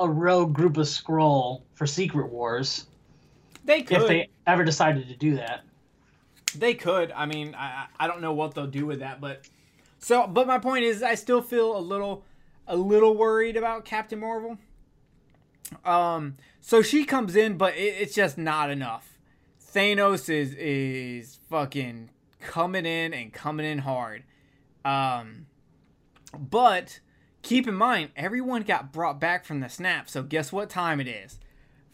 a 0.00 0.08
rogue 0.08 0.52
group 0.52 0.76
of 0.76 0.86
Skrull 0.86 1.62
for 1.74 1.86
Secret 1.86 2.30
Wars 2.30 2.86
They 3.64 3.82
could. 3.82 4.02
if 4.02 4.08
they 4.08 4.28
ever 4.46 4.64
decided 4.64 5.08
to 5.08 5.16
do 5.16 5.36
that. 5.36 5.62
They 6.56 6.74
could. 6.74 7.12
I 7.12 7.26
mean, 7.26 7.54
I 7.54 7.86
I 7.98 8.06
don't 8.06 8.20
know 8.20 8.32
what 8.32 8.54
they'll 8.54 8.66
do 8.66 8.86
with 8.86 9.00
that, 9.00 9.20
but 9.20 9.48
so. 9.98 10.26
But 10.26 10.46
my 10.46 10.58
point 10.58 10.84
is, 10.84 11.02
I 11.02 11.14
still 11.14 11.42
feel 11.42 11.76
a 11.76 11.80
little, 11.80 12.24
a 12.68 12.76
little 12.76 13.16
worried 13.16 13.56
about 13.56 13.84
Captain 13.84 14.20
Marvel. 14.20 14.58
Um. 15.84 16.36
So 16.60 16.80
she 16.82 17.04
comes 17.04 17.36
in, 17.36 17.56
but 17.56 17.74
it, 17.76 17.94
it's 18.00 18.14
just 18.14 18.38
not 18.38 18.70
enough. 18.70 19.13
Thanos 19.74 20.28
is 20.28 20.54
is 20.54 21.40
fucking 21.50 22.10
coming 22.40 22.86
in 22.86 23.12
and 23.12 23.32
coming 23.32 23.66
in 23.66 23.78
hard. 23.78 24.24
Um. 24.84 25.46
But 26.38 27.00
keep 27.42 27.68
in 27.68 27.74
mind, 27.74 28.10
everyone 28.16 28.62
got 28.62 28.92
brought 28.92 29.20
back 29.20 29.44
from 29.44 29.60
the 29.60 29.68
snap. 29.68 30.08
So 30.08 30.22
guess 30.22 30.52
what 30.52 30.70
time 30.70 31.00
it 31.00 31.08
is? 31.08 31.38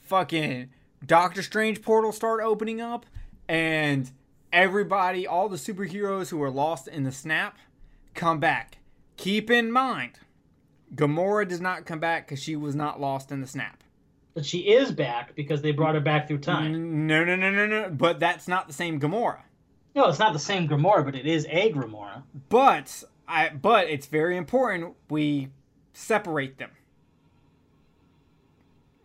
Fucking 0.01 0.71
Doctor 1.05 1.43
Strange 1.43 1.83
portal 1.83 2.13
start 2.13 2.41
opening 2.43 2.81
up, 2.81 3.07
and 3.49 4.11
everybody, 4.53 5.27
all 5.27 5.49
the 5.49 5.57
superheroes 5.57 6.31
who 6.31 6.39
were 6.39 6.51
lost 6.51 6.89
in 6.89 7.05
the 7.05 7.13
snap, 7.13 7.57
come 8.15 8.41
back. 8.41 8.79
Keep 9.17 9.51
in 9.51 9.71
mind, 9.71 10.13
Gamora 10.95 11.47
does 11.47 11.61
not 11.61 11.87
come 11.87 12.01
back 12.01 12.27
because 12.27 12.43
she 12.43 12.57
was 12.57 12.75
not 12.75 13.01
lost 13.01 13.31
in 13.31 13.41
the 13.41 13.47
snap. 13.47 13.80
But 14.35 14.47
she 14.47 14.59
is 14.61 14.93
back 14.93 15.35
because 15.35 15.61
they 15.63 15.73
brought 15.73 15.95
her 15.95 16.01
back 16.01 16.29
through 16.29 16.39
time. 16.39 17.07
No, 17.07 17.25
no, 17.25 17.35
no, 17.37 17.51
no, 17.51 17.67
no. 17.67 17.91
But 17.91 18.21
that's 18.21 18.47
not 18.47 18.67
the 18.69 18.73
same 18.73 19.01
Gamora. 19.01 19.41
No, 19.95 20.09
it's 20.09 20.21
not 20.21 20.33
the 20.33 20.39
same 20.39 20.69
Gamora, 20.69 21.05
but 21.05 21.17
it 21.17 21.27
is 21.27 21.47
a 21.51 21.73
Gamora. 21.73 22.23
But 22.49 23.03
I, 23.27 23.49
but 23.49 23.89
it's 23.89 24.07
very 24.07 24.37
important 24.37 24.95
we 25.09 25.49
separate 25.93 26.59
them. 26.59 26.71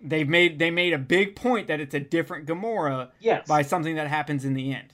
They've 0.02 0.30
made 0.30 0.60
they 0.60 0.70
made 0.70 0.94
a 0.94 1.00
big 1.00 1.36
point 1.36 1.68
that 1.68 1.80
it's 1.80 1.96
a 1.96 2.00
different 2.00 2.46
Gamora 2.46 3.10
Yes. 3.20 3.48
by 3.48 3.64
something 3.64 3.96
that 3.96 4.08
happens 4.08 4.46
in 4.46 4.54
the 4.54 4.74
end. 4.74 4.94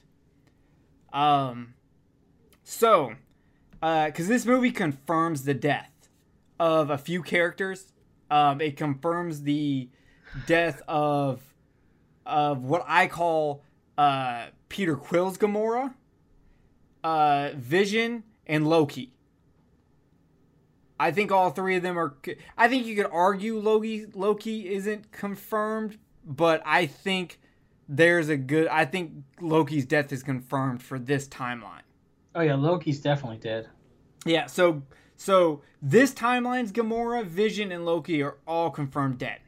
Um, 1.12 1.74
so, 2.63 3.15
uh, 3.82 4.06
because 4.06 4.30
this 4.30 4.46
movie 4.46 4.72
confirms 4.72 5.44
the 5.44 5.54
death 5.54 5.91
of 6.58 6.89
a 6.89 6.98
few 6.98 7.22
characters, 7.22 7.91
um, 8.30 8.62
it 8.62 8.78
confirms 8.78 9.41
the 9.41 9.89
death 10.46 10.82
of 10.88 11.41
of 12.26 12.63
what 12.63 12.84
I 12.88 13.08
call 13.08 13.63
uh, 13.98 14.48
Peter 14.70 14.96
Quill's 14.96 15.38
Gamora, 15.38 15.94
uh, 17.04 17.50
Vision, 17.56 18.24
and 18.46 18.67
Loki. 18.67 19.13
I 21.00 21.12
think 21.12 21.32
all 21.32 21.50
three 21.50 21.76
of 21.76 21.84
them 21.84 21.98
are. 21.98 22.15
I 22.58 22.67
think 22.67 22.86
you 22.86 22.96
could 22.96 23.10
argue 23.12 23.58
Loki 23.58 24.06
Loki 24.13 24.72
isn't 24.74 25.12
confirmed, 25.12 25.98
but 26.24 26.62
I 26.65 26.86
think 26.86 27.39
there's 27.89 28.30
a 28.30 28.38
good. 28.38 28.67
I 28.67 28.86
think 28.86 29.12
Loki's 29.39 29.86
death 29.86 30.12
is 30.12 30.22
confirmed 30.22 30.84
for 30.84 30.99
this 30.99 31.28
timeline. 31.28 31.82
Oh 32.36 32.41
yeah, 32.41 32.56
Loki's 32.56 32.99
definitely 32.99 33.38
dead. 33.38 33.68
Yeah, 34.26 34.45
so 34.45 34.84
so 35.16 35.64
this 35.82 36.14
timeline's 36.14 36.72
Gamora, 36.72 37.26
Vision, 37.26 37.72
and 37.72 37.84
Loki 37.84 38.22
are 38.22 38.38
all 38.47 38.70
confirmed 38.70 39.18
dead 39.18 39.39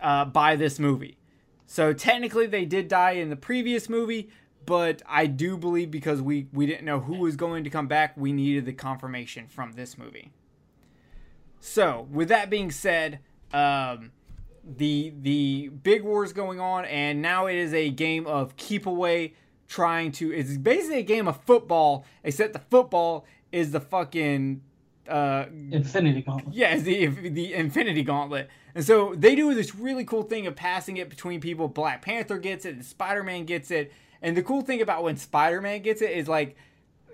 uh, 0.00 0.24
by 0.24 0.56
this 0.56 0.78
movie. 0.78 1.18
So 1.66 1.92
technically, 1.92 2.46
they 2.46 2.64
did 2.64 2.88
die 2.88 3.12
in 3.12 3.30
the 3.30 3.36
previous 3.36 3.88
movie, 3.88 4.28
but 4.66 5.02
I 5.06 5.26
do 5.26 5.56
believe 5.56 5.90
because 5.90 6.20
we 6.20 6.48
we 6.52 6.66
didn't 6.66 6.84
know 6.84 7.00
who 7.00 7.18
was 7.18 7.36
going 7.36 7.64
to 7.64 7.70
come 7.70 7.86
back, 7.86 8.16
we 8.16 8.32
needed 8.32 8.66
the 8.66 8.72
confirmation 8.72 9.46
from 9.46 9.72
this 9.72 9.96
movie. 9.96 10.32
So 11.60 12.08
with 12.10 12.28
that 12.28 12.50
being 12.50 12.70
said, 12.70 13.20
um, 13.52 14.12
the 14.64 15.12
the 15.20 15.68
big 15.68 16.02
war's 16.02 16.32
going 16.32 16.60
on, 16.60 16.84
and 16.86 17.22
now 17.22 17.46
it 17.46 17.56
is 17.56 17.72
a 17.72 17.90
game 17.90 18.26
of 18.26 18.56
keep 18.56 18.86
away, 18.86 19.34
trying 19.68 20.12
to. 20.12 20.32
It's 20.32 20.56
basically 20.56 20.98
a 20.98 21.02
game 21.02 21.28
of 21.28 21.42
football, 21.44 22.04
except 22.24 22.52
the 22.52 22.62
football 22.70 23.26
is 23.52 23.72
the 23.72 23.80
fucking 23.80 24.62
uh, 25.08 25.46
Infinity 25.70 26.22
Gauntlet. 26.22 26.54
yeah, 26.54 26.76
the 26.76 27.06
the 27.06 27.54
Infinity 27.54 28.02
Gauntlet. 28.02 28.48
And 28.74 28.84
so 28.84 29.14
they 29.16 29.34
do 29.34 29.52
this 29.54 29.74
really 29.74 30.04
cool 30.04 30.22
thing 30.22 30.46
of 30.46 30.54
passing 30.54 30.96
it 30.96 31.08
between 31.08 31.40
people. 31.40 31.68
Black 31.68 32.02
Panther 32.02 32.38
gets 32.38 32.64
it, 32.64 32.74
and 32.74 32.84
Spider 32.84 33.22
Man 33.22 33.44
gets 33.44 33.70
it. 33.70 33.92
And 34.22 34.36
the 34.36 34.42
cool 34.42 34.62
thing 34.62 34.80
about 34.80 35.02
when 35.02 35.16
Spider 35.16 35.60
Man 35.60 35.80
gets 35.82 36.02
it 36.02 36.10
is 36.10 36.28
like 36.28 36.56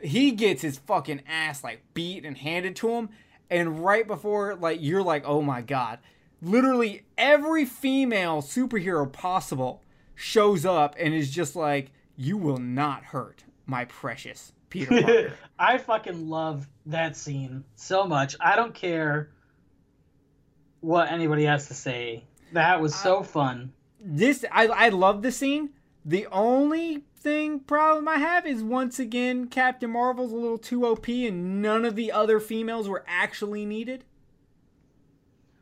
he 0.03 0.33
gets 0.33 0.63
his 0.63 0.79
fucking 0.79 1.23
ass 1.27 1.65
like 1.65 1.83
beat 1.95 2.25
and 2.25 2.37
handed 2.37 2.77
to 2.77 2.91
him, 2.91 3.09
and 3.51 3.85
right 3.85 4.07
before 4.07 4.55
like 4.55 4.79
you're 4.83 5.03
like, 5.03 5.25
oh 5.27 5.41
my 5.41 5.63
god, 5.63 5.99
literally 6.43 7.05
every 7.17 7.65
female 7.65 8.43
superhero 8.43 9.11
possible 9.11 9.83
shows 10.15 10.65
up 10.67 10.95
and 10.99 11.15
is 11.15 11.31
just 11.31 11.57
like, 11.57 11.91
you 12.17 12.37
will 12.37 12.59
not 12.59 13.05
hurt 13.05 13.45
my 13.67 13.85
precious 13.85 14.53
Peter 14.71 14.91
Parker. 15.03 15.33
I 15.59 15.79
fucking 15.79 16.29
love 16.29 16.69
that 16.87 17.17
scene 17.17 17.65
so 17.75 18.07
much. 18.07 18.37
I 18.41 18.57
don't 18.57 18.75
care 18.75 19.31
what 20.81 21.11
anybody 21.11 21.45
has 21.45 21.69
to 21.69 21.75
say. 21.75 22.25
That 22.53 22.81
was 22.81 22.95
so 22.95 23.23
fun. 23.23 23.73
this 24.01 24.45
I 24.51 24.67
I 24.67 24.89
love 24.91 25.23
the 25.23 25.33
scene. 25.33 25.71
The 26.05 26.27
only 26.31 27.03
thing 27.17 27.59
problem 27.59 28.07
I 28.07 28.19
have 28.19 28.47
is 28.47 28.63
once 28.63 29.01
again 29.01 29.49
Captain 29.49 29.91
Marvel's 29.91 30.33
a 30.33 30.37
little 30.37 30.59
too 30.59 30.87
OP 30.87 31.09
and 31.09 31.61
none 31.61 31.85
of 31.85 31.97
the 31.97 32.13
other 32.13 32.39
females 32.39 32.89
were 32.89 33.05
actually 33.09 33.67
needed. 33.67 34.05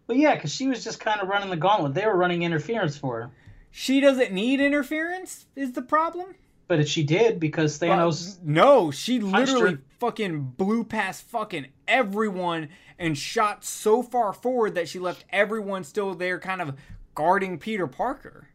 Well, 0.07 0.19
yeah, 0.19 0.35
because 0.35 0.53
she 0.53 0.69
was 0.69 0.85
just 0.85 1.01
kind 1.01 1.23
of 1.23 1.29
running 1.29 1.49
the 1.49 1.57
gauntlet. 1.57 1.95
They 1.95 2.05
were 2.05 2.17
running 2.17 2.43
interference 2.43 2.99
for 2.99 3.23
her. 3.23 3.31
She 3.71 4.01
doesn't 4.01 4.33
need 4.33 4.61
interference 4.61 5.47
is 5.57 5.73
the 5.73 5.83
problem. 5.83 6.35
But 6.69 6.87
she 6.87 7.03
did 7.03 7.41
because 7.41 7.79
Thanos. 7.79 8.39
No, 8.43 8.91
she 8.91 9.21
literally. 9.21 9.79
Fucking 10.05 10.43
blew 10.59 10.85
past 10.85 11.27
fucking 11.31 11.67
everyone 11.89 12.69
and 12.99 13.17
shot 13.17 13.65
so 13.65 14.03
far 14.03 14.35
forward 14.35 14.75
that 14.75 14.87
she 14.87 14.99
left 14.99 15.25
everyone 15.31 15.83
still 15.83 16.15
there 16.15 16.39
kind 16.39 16.61
of 16.61 16.77
guarding 17.15 17.59
Peter 17.59 17.87
Parker. 17.87 18.49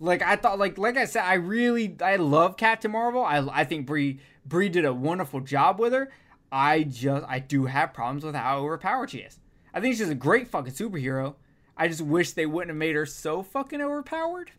Like 0.00 0.22
I 0.22 0.34
thought 0.34 0.58
like 0.58 0.76
like 0.76 0.96
I 0.96 1.04
said 1.04 1.22
I 1.22 1.34
really 1.34 1.96
I 2.02 2.16
love 2.16 2.56
Captain 2.56 2.90
Marvel. 2.90 3.24
I 3.24 3.46
I 3.52 3.62
think 3.62 3.86
Brie 3.86 4.18
Brie 4.44 4.68
did 4.68 4.84
a 4.84 4.92
wonderful 4.92 5.38
job 5.40 5.78
with 5.78 5.92
her. 5.92 6.10
I 6.50 6.82
just 6.82 7.24
I 7.28 7.38
do 7.38 7.66
have 7.66 7.94
problems 7.94 8.24
with 8.24 8.34
how 8.34 8.58
overpowered 8.58 9.10
she 9.10 9.18
is. 9.18 9.38
I 9.72 9.80
think 9.80 9.96
she's 9.96 10.08
a 10.08 10.16
great 10.16 10.48
fucking 10.48 10.72
superhero. 10.72 11.36
I 11.76 11.86
just 11.86 12.02
wish 12.02 12.32
they 12.32 12.46
wouldn't 12.46 12.70
have 12.70 12.76
made 12.76 12.96
her 12.96 13.06
so 13.06 13.44
fucking 13.44 13.80
overpowered. 13.80 14.50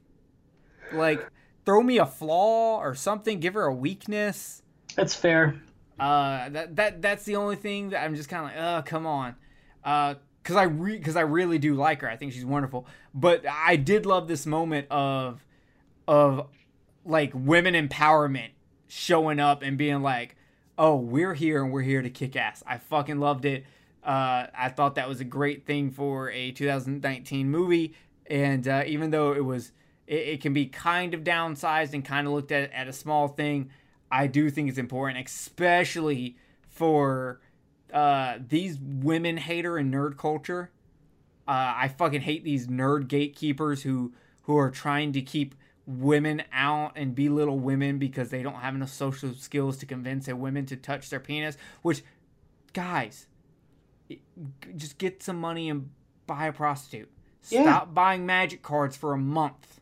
Like 0.94 1.30
throw 1.66 1.84
me 1.84 1.98
a 1.98 2.06
flaw 2.06 2.80
or 2.80 2.96
something, 2.96 3.42
give 3.42 3.56
her 3.56 3.66
a 3.66 3.76
weakness. 3.76 4.64
That's 4.98 5.14
fair. 5.14 5.62
Uh, 6.00 6.50
that 6.50 6.76
that 6.76 7.02
that's 7.02 7.24
the 7.24 7.38
only 7.38 7.56
thing 7.56 7.92
that 7.92 8.04
I'm 8.04 8.16
just 8.16 8.30
kind 8.30 8.46
of 8.46 8.52
like, 8.52 8.60
oh, 8.60 8.84
come 8.86 9.06
on, 9.06 9.36
uh, 9.84 10.16
because 10.42 10.56
I 10.56 10.64
re 10.64 10.98
because 10.98 11.16
I 11.16 11.22
really 11.22 11.60
do 11.60 11.76
like 11.76 12.02
her. 12.02 12.10
I 12.10 12.18
think 12.18 12.34
she's 12.34 12.46
wonderful. 12.46 12.88
But 13.14 13.46
I 13.48 13.76
did 13.76 14.06
love 14.06 14.28
this 14.28 14.46
moment 14.46 14.88
of 14.90 15.46
of 16.08 16.48
like 17.06 17.32
women 17.34 17.76
empowerment 17.76 18.50
showing 18.88 19.40
up 19.40 19.62
and 19.62 19.78
being 19.78 20.02
like, 20.02 20.36
oh, 20.80 20.96
we're 20.96 21.36
here 21.36 21.64
and 21.64 21.72
we're 21.72 21.82
here 21.82 22.02
to 22.02 22.10
kick 22.10 22.36
ass. 22.36 22.64
I 22.66 22.80
fucking 22.80 23.20
loved 23.20 23.46
it. 23.46 23.66
Uh, 24.04 24.48
I 24.58 24.70
thought 24.70 24.96
that 24.96 25.08
was 25.08 25.20
a 25.20 25.26
great 25.26 25.66
thing 25.66 25.92
for 25.92 26.32
a 26.32 26.52
2019 26.52 27.50
movie, 27.50 27.94
and 28.26 28.68
uh, 28.68 28.84
even 28.88 29.12
though 29.12 29.34
it 29.34 29.46
was, 29.46 29.74
it, 30.08 30.16
it 30.16 30.42
can 30.42 30.54
be 30.54 30.66
kind 30.66 31.14
of 31.14 31.24
downsized 31.24 31.94
and 31.94 32.04
kind 32.04 32.26
of 32.26 32.34
looked 32.34 32.52
at 32.52 32.72
at 32.72 32.88
a 32.88 32.94
small 32.94 33.28
thing. 33.28 33.70
I 34.12 34.28
do 34.28 34.50
think 34.50 34.70
it's 34.70 34.78
important, 34.78 35.26
especially 35.26 36.38
for 36.70 37.42
uh, 37.94 38.38
these 38.48 38.78
women 38.80 39.38
hater 39.38 39.78
and 39.78 39.94
nerd 39.94 40.18
culture. 40.18 40.72
Uh, 41.48 41.74
I 41.76 41.88
fucking 41.88 42.22
hate 42.22 42.44
these 42.44 42.68
nerd 42.68 43.08
gatekeepers 43.08 43.84
who 43.84 44.14
who 44.44 44.58
are 44.58 44.72
trying 44.72 45.12
to 45.14 45.22
keep 45.22 45.56
women 45.86 46.44
out 46.52 46.94
and 46.96 47.16
belittle 47.16 47.60
women 47.60 47.98
because 47.98 48.30
they 48.30 48.44
don't 48.44 48.56
have 48.56 48.76
enough 48.76 48.90
social 48.90 49.34
skills 49.34 49.78
to 49.78 49.86
convince 49.86 50.28
a 50.28 50.36
woman 50.36 50.66
to 50.66 50.76
touch 50.76 51.10
their 51.10 51.20
penis. 51.20 51.58
Which, 51.82 52.04
guys, 52.74 53.28
just 54.76 54.98
get 54.98 55.24
some 55.24 55.38
money 55.38 55.70
and 55.70 55.90
buy 56.26 56.48
a 56.48 56.54
prostitute. 56.54 57.10
Yeah. 57.50 57.64
Stop 57.64 57.94
buying 57.94 58.26
magic 58.26 58.62
cards 58.62 58.98
for 58.98 59.14
a 59.14 59.18
month, 59.18 59.80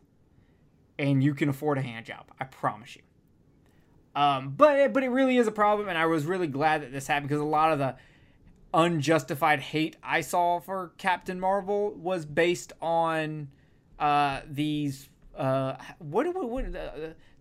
and 0.98 1.22
you 1.22 1.34
can 1.34 1.48
afford 1.48 1.78
a 1.78 1.82
hand 1.82 2.06
job. 2.06 2.26
I 2.40 2.44
promise 2.44 2.96
you. 2.96 3.02
Um, 4.16 4.54
but 4.56 4.94
but 4.94 5.04
it 5.04 5.10
really 5.10 5.36
is 5.36 5.46
a 5.46 5.52
problem, 5.52 5.88
and 5.88 5.98
I 5.98 6.06
was 6.06 6.24
really 6.24 6.46
glad 6.46 6.80
that 6.80 6.90
this 6.90 7.06
happened 7.06 7.28
because 7.28 7.42
a 7.42 7.44
lot 7.44 7.70
of 7.70 7.78
the 7.78 7.96
unjustified 8.72 9.60
hate 9.60 9.96
I 10.02 10.22
saw 10.22 10.58
for 10.58 10.92
Captain 10.96 11.38
Marvel 11.38 11.92
was 11.92 12.24
based 12.24 12.72
on 12.80 13.48
uh, 13.98 14.40
these. 14.50 15.10
Uh, 15.36 15.76
what 15.98 16.22
do 16.22 16.32
we, 16.32 16.46
what, 16.46 16.74
uh, 16.74 16.90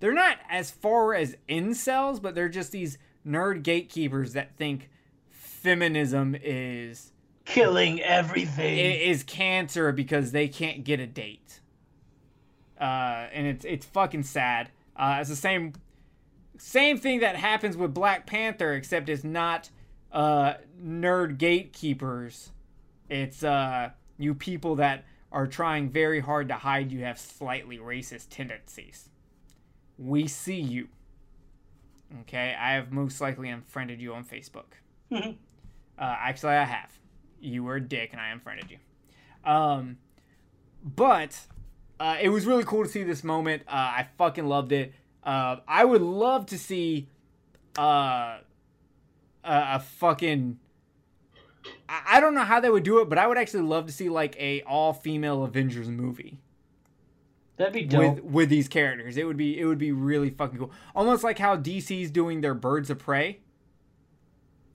they're 0.01 0.13
not 0.13 0.37
as 0.49 0.69
far 0.69 1.13
as 1.13 1.37
incels, 1.47 2.21
but 2.21 2.35
they're 2.35 2.49
just 2.49 2.73
these 2.73 2.97
nerd 3.25 3.63
gatekeepers 3.63 4.33
that 4.33 4.57
think 4.57 4.89
feminism 5.29 6.35
is 6.43 7.13
Killing 7.45 8.01
everything. 8.01 8.77
is 8.77 9.23
cancer 9.23 9.93
because 9.93 10.33
they 10.33 10.49
can't 10.49 10.83
get 10.83 10.99
a 10.99 11.07
date. 11.07 11.61
Uh, 12.77 13.27
and 13.31 13.47
it's 13.47 13.63
it's 13.63 13.85
fucking 13.85 14.23
sad. 14.23 14.71
Uh, 14.97 15.19
it's 15.21 15.29
the 15.29 15.37
same 15.37 15.71
same 16.57 16.97
thing 16.97 17.19
that 17.19 17.35
happens 17.35 17.77
with 17.77 17.93
Black 17.93 18.25
Panther, 18.25 18.73
except 18.73 19.09
it's 19.09 19.23
not 19.23 19.69
uh, 20.11 20.55
nerd 20.81 21.37
gatekeepers. 21.37 22.51
It's 23.09 23.43
uh, 23.43 23.89
you 24.17 24.33
people 24.33 24.75
that 24.75 25.05
are 25.31 25.47
trying 25.47 25.89
very 25.89 26.21
hard 26.21 26.47
to 26.47 26.55
hide 26.55 26.91
you 26.91 27.03
have 27.03 27.19
slightly 27.19 27.77
racist 27.77 28.27
tendencies. 28.29 29.09
We 29.97 30.27
see 30.27 30.59
you. 30.59 30.87
Okay, 32.21 32.55
I 32.57 32.73
have 32.73 32.91
most 32.91 33.19
likely 33.19 33.49
unfriended 33.49 33.99
you 33.99 34.13
on 34.13 34.23
Facebook. 34.23 34.75
uh, 35.11 35.25
actually, 35.97 36.53
I 36.53 36.63
have. 36.63 36.91
You 37.41 37.63
were 37.63 37.75
a 37.75 37.81
dick, 37.81 38.11
and 38.11 38.21
I 38.21 38.29
unfriended 38.29 38.71
you. 38.71 38.77
Um, 39.49 39.97
but 40.83 41.39
uh, 41.99 42.17
it 42.21 42.29
was 42.29 42.45
really 42.45 42.63
cool 42.63 42.83
to 42.83 42.89
see 42.89 43.03
this 43.03 43.23
moment. 43.23 43.63
Uh, 43.67 43.71
I 43.71 44.07
fucking 44.17 44.45
loved 44.45 44.71
it. 44.71 44.93
Uh, 45.25 45.57
I 45.67 45.83
would 45.83 46.01
love 46.01 46.45
to 46.47 46.57
see 46.57 47.07
uh, 47.77 47.81
a, 47.81 48.41
a 49.43 49.79
fucking. 49.79 50.59
I 51.89 52.01
I 52.17 52.19
don't 52.19 52.35
know 52.35 52.43
how 52.43 52.59
they 52.59 52.69
would 52.69 52.83
do 52.83 52.99
it, 52.99 53.09
but 53.09 53.17
I 53.17 53.27
would 53.27 53.37
actually 53.37 53.63
love 53.63 53.87
to 53.87 53.91
see 53.91 54.09
like 54.09 54.35
a 54.39 54.61
all 54.63 54.93
female 54.93 55.43
Avengers 55.43 55.89
movie 55.89 56.39
That'd 57.57 57.73
be 57.73 57.83
dope. 57.85 58.15
with 58.15 58.23
with 58.23 58.49
these 58.49 58.67
characters. 58.67 59.17
It 59.17 59.25
would 59.25 59.37
be 59.37 59.59
it 59.59 59.65
would 59.65 59.77
be 59.77 59.91
really 59.91 60.29
fucking 60.29 60.59
cool. 60.59 60.71
Almost 60.95 61.23
like 61.23 61.39
how 61.39 61.55
DC's 61.55 62.11
doing 62.11 62.41
their 62.41 62.53
Birds 62.53 62.89
of 62.89 62.99
Prey, 62.99 63.39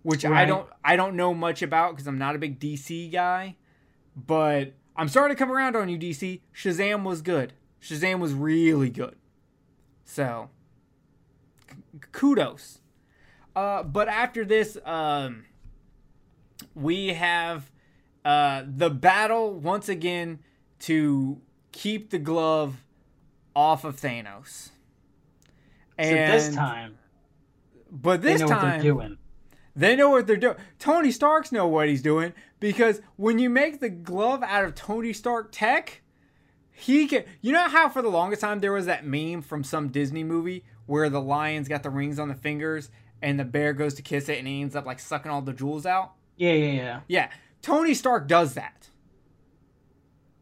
which 0.02 0.24
I 0.24 0.46
don't 0.46 0.66
I 0.84 0.96
don't 0.96 1.14
know 1.14 1.34
much 1.34 1.62
about 1.62 1.92
because 1.92 2.06
I'm 2.06 2.18
not 2.18 2.34
a 2.34 2.38
big 2.38 2.58
DC 2.58 3.12
guy, 3.12 3.56
but 4.16 4.72
I'm 4.96 5.08
starting 5.08 5.36
to 5.36 5.38
come 5.38 5.52
around 5.52 5.76
on 5.76 5.88
you 5.88 5.98
DC. 5.98 6.40
Shazam 6.54 7.04
was 7.04 7.20
good. 7.20 7.52
Shazam 7.82 8.18
was 8.18 8.32
really 8.32 8.88
good. 8.88 9.16
So 10.10 10.50
kudos. 12.10 12.80
Uh, 13.54 13.84
but 13.84 14.08
after 14.08 14.44
this, 14.44 14.76
um, 14.84 15.44
we 16.74 17.08
have 17.08 17.70
uh, 18.24 18.64
the 18.66 18.90
battle 18.90 19.54
once 19.54 19.88
again 19.88 20.40
to 20.80 21.40
keep 21.70 22.10
the 22.10 22.18
glove 22.18 22.84
off 23.54 23.84
of 23.84 24.00
Thanos. 24.00 24.70
And 25.96 26.32
this 26.32 26.52
time, 26.52 26.98
but 27.88 28.20
they 28.22 28.32
this 28.32 28.40
know 28.40 28.48
time 28.48 28.56
what 28.56 28.70
they're 28.72 28.82
doing. 28.82 29.18
they 29.76 29.94
know 29.94 30.10
what 30.10 30.26
they're 30.26 30.36
doing. 30.36 30.56
Tony 30.80 31.12
Stark's 31.12 31.52
know 31.52 31.68
what 31.68 31.88
he's 31.88 32.02
doing 32.02 32.32
because 32.58 33.00
when 33.14 33.38
you 33.38 33.48
make 33.48 33.78
the 33.78 33.90
glove 33.90 34.42
out 34.42 34.64
of 34.64 34.74
Tony 34.74 35.12
Stark 35.12 35.50
tech, 35.52 35.99
he 36.80 37.06
can. 37.06 37.24
You 37.40 37.52
know 37.52 37.68
how 37.68 37.88
for 37.88 38.02
the 38.02 38.08
longest 38.08 38.40
time 38.40 38.60
there 38.60 38.72
was 38.72 38.86
that 38.86 39.04
meme 39.04 39.42
from 39.42 39.62
some 39.64 39.88
Disney 39.88 40.24
movie 40.24 40.64
where 40.86 41.08
the 41.08 41.20
lion's 41.20 41.68
got 41.68 41.82
the 41.82 41.90
rings 41.90 42.18
on 42.18 42.28
the 42.28 42.34
fingers 42.34 42.90
and 43.22 43.38
the 43.38 43.44
bear 43.44 43.72
goes 43.72 43.94
to 43.94 44.02
kiss 44.02 44.28
it 44.28 44.38
and 44.38 44.48
he 44.48 44.60
ends 44.62 44.74
up 44.74 44.86
like 44.86 44.98
sucking 44.98 45.30
all 45.30 45.42
the 45.42 45.52
jewels 45.52 45.86
out. 45.86 46.12
Yeah, 46.36 46.52
yeah, 46.54 46.72
yeah. 46.72 47.00
Yeah, 47.06 47.30
Tony 47.62 47.94
Stark 47.94 48.26
does 48.26 48.54
that. 48.54 48.88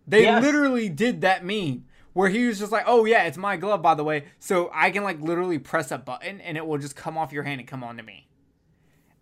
They 0.07 0.23
Yes. 0.23 0.43
literally 0.43 0.89
did 0.89 1.21
that 1.21 1.45
meme 1.45 1.85
where 2.15 2.31
he 2.31 2.47
was 2.47 2.59
just 2.59 2.73
like, 2.73 2.85
"Oh 2.87 3.05
yeah, 3.05 3.25
it's 3.25 3.37
my 3.37 3.57
glove 3.57 3.83
by 3.83 3.95
the 3.95 4.05
way, 4.05 4.25
so 4.39 4.71
I 4.73 4.91
can 4.91 5.05
like 5.05 5.21
literally 5.21 5.59
press 5.59 5.91
a 5.91 5.99
button 5.99 6.41
and 6.41 6.57
it 6.57 6.67
will 6.67 6.79
just 6.79 6.97
come 6.97 7.19
off 7.19 7.33
your 7.33 7.43
hand 7.43 7.61
and 7.61 7.69
come 7.69 7.85
onto 7.85 8.03
me." 8.03 8.29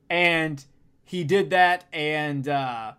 And 0.08 0.64
he 1.04 1.24
did 1.24 1.50
that, 1.50 1.84
and 1.92 2.46
uh, 2.48 2.92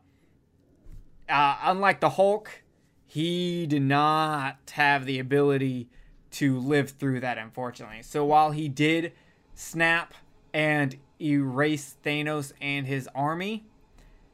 uh, 1.30 1.57
unlike 1.63 1.99
the 2.01 2.09
Hulk, 2.09 2.63
he 3.08 3.66
did 3.66 3.82
not 3.82 4.58
have 4.74 5.05
the 5.05 5.18
ability 5.18 5.88
to 6.32 6.60
live 6.60 6.91
through 6.91 7.22
that, 7.22 7.38
unfortunately. 7.38 8.03
So 8.03 8.26
while 8.26 8.51
he 8.51 8.68
did 8.68 9.14
snap 9.55 10.14
and 10.53 10.97
erase 11.20 11.95
Thanos 12.05 12.51
and 12.62 12.86
his 12.86 13.10
army, 13.16 13.66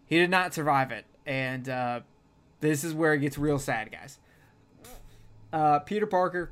he 0.06 0.18
did 0.18 0.30
not 0.30 0.54
survive 0.54 0.92
it. 0.92 1.06
And 1.26 1.70
uh, 1.70 2.02
this 2.60 2.84
is 2.84 2.94
where 2.94 3.14
it 3.14 3.20
gets 3.20 3.38
real 3.38 3.60
sad, 3.60 3.92
guys. 3.92 4.20
Uh, 5.54 5.80
Peter 5.80 6.08
Parker 6.08 6.52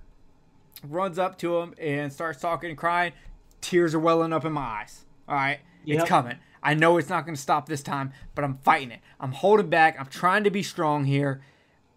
runs 0.87 1.17
up 1.17 1.37
to 1.39 1.57
him 1.57 1.73
and 1.79 2.13
starts 2.13 2.39
talking 2.39 2.69
and 2.69 2.77
crying. 2.77 3.13
Tears 3.61 3.95
are 3.95 3.99
welling 3.99 4.31
up 4.31 4.45
in 4.45 4.53
my 4.53 4.61
eyes. 4.61 5.05
All 5.27 5.35
right, 5.35 5.59
it's 5.85 6.07
coming. 6.07 6.37
I 6.63 6.75
know 6.75 6.97
it's 6.97 7.09
not 7.09 7.25
going 7.25 7.35
to 7.35 7.41
stop 7.41 7.67
this 7.67 7.81
time, 7.81 8.13
but 8.35 8.43
I'm 8.43 8.59
fighting 8.59 8.91
it. 8.91 8.99
I'm 9.19 9.31
holding 9.31 9.69
back. 9.69 9.99
I'm 9.99 10.05
trying 10.05 10.43
to 10.43 10.51
be 10.51 10.61
strong 10.61 11.05
here. 11.05 11.41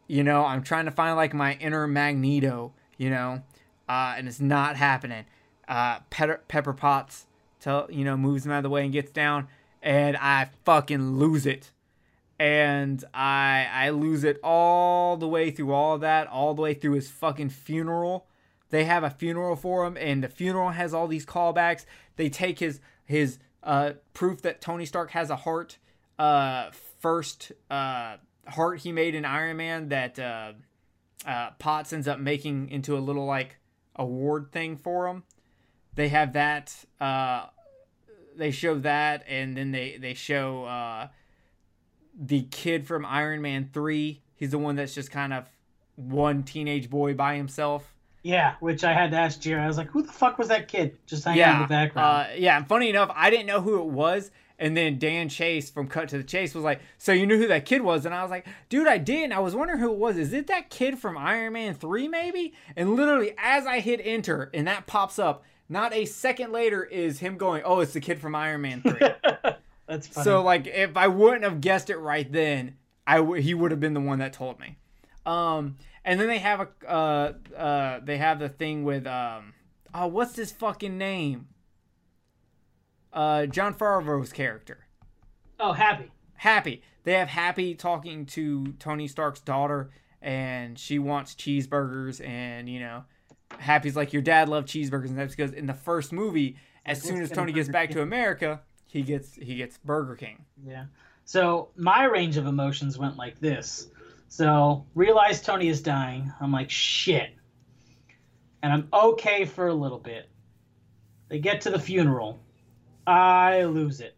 You 0.07 0.23
know, 0.23 0.45
I'm 0.45 0.63
trying 0.63 0.85
to 0.85 0.91
find 0.91 1.17
like 1.17 1.33
my 1.35 1.55
inner 1.55 1.87
Magneto, 1.87 2.73
you 2.99 3.11
know, 3.11 3.43
uh, 3.89 4.15
and 4.17 4.29
it's 4.29 4.41
not 4.41 4.77
happening. 4.77 5.25
Uh, 5.67 6.01
Pepper, 6.11 6.41
Pepper 6.47 6.73
Potts, 6.73 7.27
tell, 7.61 7.87
you 7.91 8.05
know, 8.05 8.17
moves 8.17 8.45
him 8.45 8.53
out 8.53 8.59
of 8.59 8.63
the 8.65 8.71
way 8.71 8.85
and 8.85 8.93
gets 8.93 9.11
down, 9.11 9.49
and 9.83 10.17
I 10.19 10.51
fucking 10.65 11.19
lose 11.19 11.47
it. 11.47 11.71
And 12.39 13.03
I 13.15 13.69
I 13.73 13.91
lose 13.91 14.25
it 14.25 14.41
all 14.43 15.17
the 15.17 15.29
way 15.29 15.51
through 15.51 15.73
all 15.73 15.95
of 15.95 16.01
that, 16.01 16.27
all 16.27 16.53
the 16.55 16.63
way 16.63 16.75
through 16.75 16.95
his 16.95 17.09
fucking 17.09 17.51
funeral. 17.51 18.27
They 18.71 18.85
have 18.85 19.05
a 19.05 19.11
funeral 19.11 19.55
for 19.57 19.87
him, 19.87 19.97
and 19.97 20.25
the 20.25 20.29
funeral 20.29 20.71
has 20.71 20.93
all 20.93 21.07
these 21.07 21.25
callbacks. 21.25 21.87
They 22.17 22.29
take 22.29 22.59
his 22.59 22.81
his 23.05 23.39
uh, 23.63 23.93
proof 24.13 24.43
that 24.43 24.61
Tony 24.61 24.85
Stark 24.85 25.13
has 25.13 25.31
a 25.31 25.37
heart. 25.37 25.79
Uh, 26.19 26.71
first 27.01 27.53
uh, 27.71 28.17
heart 28.47 28.81
he 28.81 28.93
made 28.93 29.15
in 29.15 29.25
Iron 29.25 29.57
Man 29.57 29.89
that 29.89 30.19
uh, 30.19 30.53
uh, 31.27 31.51
Potts 31.59 31.93
ends 31.93 32.09
up 32.09 32.19
making 32.19 32.71
into 32.71 32.97
a 32.97 33.01
little 33.01 33.25
like 33.25 33.59
award 33.97 34.53
thing 34.53 34.77
for 34.77 35.07
him. 35.09 35.23
They 35.95 36.09
have 36.09 36.33
that. 36.35 36.75
Uh, 37.01 37.47
they 38.37 38.51
show 38.51 38.79
that, 38.81 39.25
and 39.29 39.57
then 39.57 39.71
they 39.71 39.97
they 39.97 40.15
show 40.15 40.65
uh, 40.65 41.09
the 42.19 42.43
kid 42.43 42.87
from 42.87 43.05
Iron 43.07 43.43
Man 43.43 43.71
three. 43.73 44.23
He's 44.35 44.51
the 44.51 44.59
one 44.59 44.77
that's 44.77 44.95
just 44.95 45.11
kind 45.11 45.33
of 45.33 45.49
one 45.97 46.43
teenage 46.43 46.91
boy 46.91 47.15
by 47.15 47.37
himself. 47.37 47.95
Yeah, 48.23 48.55
which 48.61 48.85
I 48.85 48.95
had 48.95 49.11
to 49.11 49.19
ask 49.19 49.39
Jared. 49.41 49.63
I 49.63 49.67
was 49.67 49.77
like, 49.77 49.91
"Who 49.91 50.03
the 50.03 50.13
fuck 50.13 50.39
was 50.39 50.49
that 50.49 50.67
kid 50.67 50.99
just 51.07 51.25
hanging 51.25 51.43
out 51.43 51.57
in 51.57 51.63
the 51.63 51.69
background?" 51.69 52.31
Uh, 52.31 52.35
yeah, 52.37 52.57
and 52.57 52.67
funny 52.67 52.89
enough, 52.89 53.11
I 53.15 53.31
didn't 53.31 53.47
know 53.47 53.61
who 53.61 53.81
it 53.81 53.87
was. 53.87 54.31
And 54.59 54.77
then 54.77 54.99
Dan 55.01 55.29
Chase 55.29 55.69
from 55.69 55.89
Cut 55.89 56.09
to 56.11 56.17
the 56.19 56.23
Chase 56.25 56.55
was 56.55 56.63
like, 56.63 56.81
"So 56.97 57.13
you 57.13 57.27
knew 57.27 57.39
who 57.39 57.49
that 57.49 57.67
kid 57.67 57.83
was?" 57.83 58.07
And 58.07 58.15
I 58.15 58.23
was 58.23 58.31
like, 58.31 58.47
"Dude, 58.69 58.87
I 58.87 58.99
didn't. 58.99 59.33
I 59.33 59.41
was 59.41 59.55
wondering 59.55 59.81
who 59.81 59.91
it 59.93 59.99
was. 59.99 60.17
Is 60.17 60.33
it 60.33 60.47
that 60.47 60.71
kid 60.71 60.99
from 60.99 61.19
Iron 61.19 61.55
Man 61.55 61.75
three, 61.75 62.07
maybe?" 62.07 62.55
And 62.77 62.95
literally, 62.95 63.35
as 63.37 63.67
I 63.67 63.81
hit 63.81 64.01
enter, 64.05 64.51
and 64.55 64.69
that 64.69 64.87
pops 64.87 65.19
up, 65.19 65.43
not 65.69 65.93
a 65.93 66.05
second 66.05 66.53
later 66.53 66.85
is 66.85 67.19
him 67.19 67.37
going, 67.37 67.63
"Oh, 67.65 67.81
it's 67.81 67.93
the 67.95 68.01
kid 68.01 68.21
from 68.21 68.35
Iron 68.37 68.61
Man 68.61 68.83
3. 68.83 68.93
That's 69.87 70.07
funny. 70.07 70.25
so 70.25 70.43
like, 70.43 70.67
if 70.67 70.97
I 70.97 71.09
wouldn't 71.09 71.45
have 71.45 71.61
guessed 71.61 71.91
it 71.91 71.97
right 71.99 72.31
then, 72.31 72.77
I 73.07 73.17
w- 73.17 73.43
he 73.43 73.55
would 73.55 73.71
have 73.71 73.81
been 73.81 73.93
the 73.95 74.01
one 74.01 74.21
that 74.21 74.33
told 74.33 74.59
me. 74.61 74.79
Um, 75.27 75.77
and 76.05 76.21
then 76.21 76.29
they 76.29 76.39
have 76.39 76.61
a 76.61 76.69
uh 76.89 77.33
uh 77.57 78.01
they 78.05 78.19
have 78.19 78.39
the 78.39 78.49
thing 78.49 78.85
with 78.85 79.07
um 79.07 79.55
oh 79.95 80.07
what's 80.07 80.37
his 80.37 80.53
fucking 80.53 80.97
name? 80.99 81.49
Uh, 83.15 83.47
Jon 83.47 83.73
Favreau's 83.75 84.33
character. 84.33 84.87
oh, 85.61 85.73
happy. 85.73 86.11
Happy. 86.35 86.83
They 87.05 87.13
have 87.15 87.29
Happy 87.29 87.75
talking 87.75 88.27
to 88.27 88.73
Tony 88.79 89.07
Stark's 89.07 89.41
daughter, 89.41 89.91
and 90.21 90.79
she 90.79 90.99
wants 90.99 91.35
cheeseburgers, 91.35 92.23
and 92.27 92.69
you 92.69 92.81
know, 92.81 93.05
Happy's 93.59 93.95
like, 93.95 94.13
"Your 94.13 94.23
dad 94.23 94.49
loved 94.49 94.69
cheeseburgers," 94.69 95.07
and 95.07 95.19
that's 95.19 95.35
because 95.35 95.53
in 95.53 95.67
the 95.67 95.75
first 95.75 96.13
movie, 96.13 96.57
as 96.85 97.01
soon 97.01 97.23
as 97.23 97.31
Tony 97.31 97.53
gets 97.53 97.69
back 97.69 97.91
to 97.91 98.03
America, 98.03 98.63
he 98.89 99.03
gets 99.03 99.35
he 99.35 99.55
gets 99.55 99.79
Burger 99.79 100.17
King. 100.17 100.45
Yeah. 100.67 100.87
So 101.25 101.69
my 101.77 102.05
range 102.05 102.37
of 102.37 102.47
emotions 102.47 102.99
went 102.99 103.17
like 103.17 103.39
this. 103.39 103.89
So 104.29 104.87
realize 104.95 105.41
Tony 105.41 105.69
is 105.69 105.81
dying. 105.81 106.33
I'm 106.41 106.51
like 106.53 106.69
shit, 106.71 107.31
and 108.63 108.73
I'm 108.73 108.89
okay 108.93 109.45
for 109.45 109.69
a 109.69 109.75
little 109.75 110.01
bit. 110.01 110.29
They 111.29 111.39
get 111.39 111.61
to 111.63 111.71
the 111.71 111.79
funeral. 111.79 112.41
I 113.07 113.65
lose 113.65 114.01
it. 114.01 114.17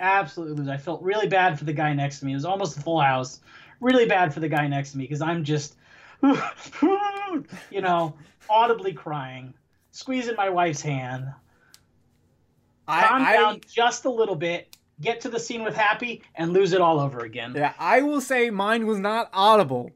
Absolutely 0.00 0.56
lose. 0.56 0.68
it. 0.68 0.72
I 0.72 0.76
felt 0.78 1.02
really 1.02 1.28
bad 1.28 1.58
for 1.58 1.64
the 1.64 1.72
guy 1.72 1.92
next 1.92 2.18
to 2.20 2.24
me. 2.26 2.32
It 2.32 2.36
was 2.36 2.44
almost 2.44 2.76
a 2.76 2.80
full 2.80 3.00
house. 3.00 3.40
Really 3.80 4.06
bad 4.06 4.32
for 4.32 4.40
the 4.40 4.48
guy 4.48 4.66
next 4.68 4.92
to 4.92 4.98
me 4.98 5.04
because 5.04 5.20
I'm 5.22 5.44
just, 5.44 5.74
you 7.70 7.80
know, 7.80 8.14
audibly 8.48 8.92
crying, 8.92 9.54
squeezing 9.90 10.36
my 10.36 10.50
wife's 10.50 10.82
hand. 10.82 11.24
Calm 12.86 13.22
I, 13.22 13.30
I 13.30 13.32
down 13.36 13.60
just 13.72 14.04
a 14.04 14.10
little 14.10 14.36
bit. 14.36 14.76
Get 15.00 15.22
to 15.22 15.28
the 15.30 15.40
scene 15.40 15.64
with 15.64 15.74
Happy 15.74 16.22
and 16.34 16.52
lose 16.52 16.72
it 16.72 16.80
all 16.80 17.00
over 17.00 17.20
again. 17.20 17.54
yeah, 17.56 17.72
I 17.78 18.02
will 18.02 18.20
say 18.20 18.50
mine 18.50 18.86
was 18.86 18.98
not 18.98 19.30
audible. 19.32 19.90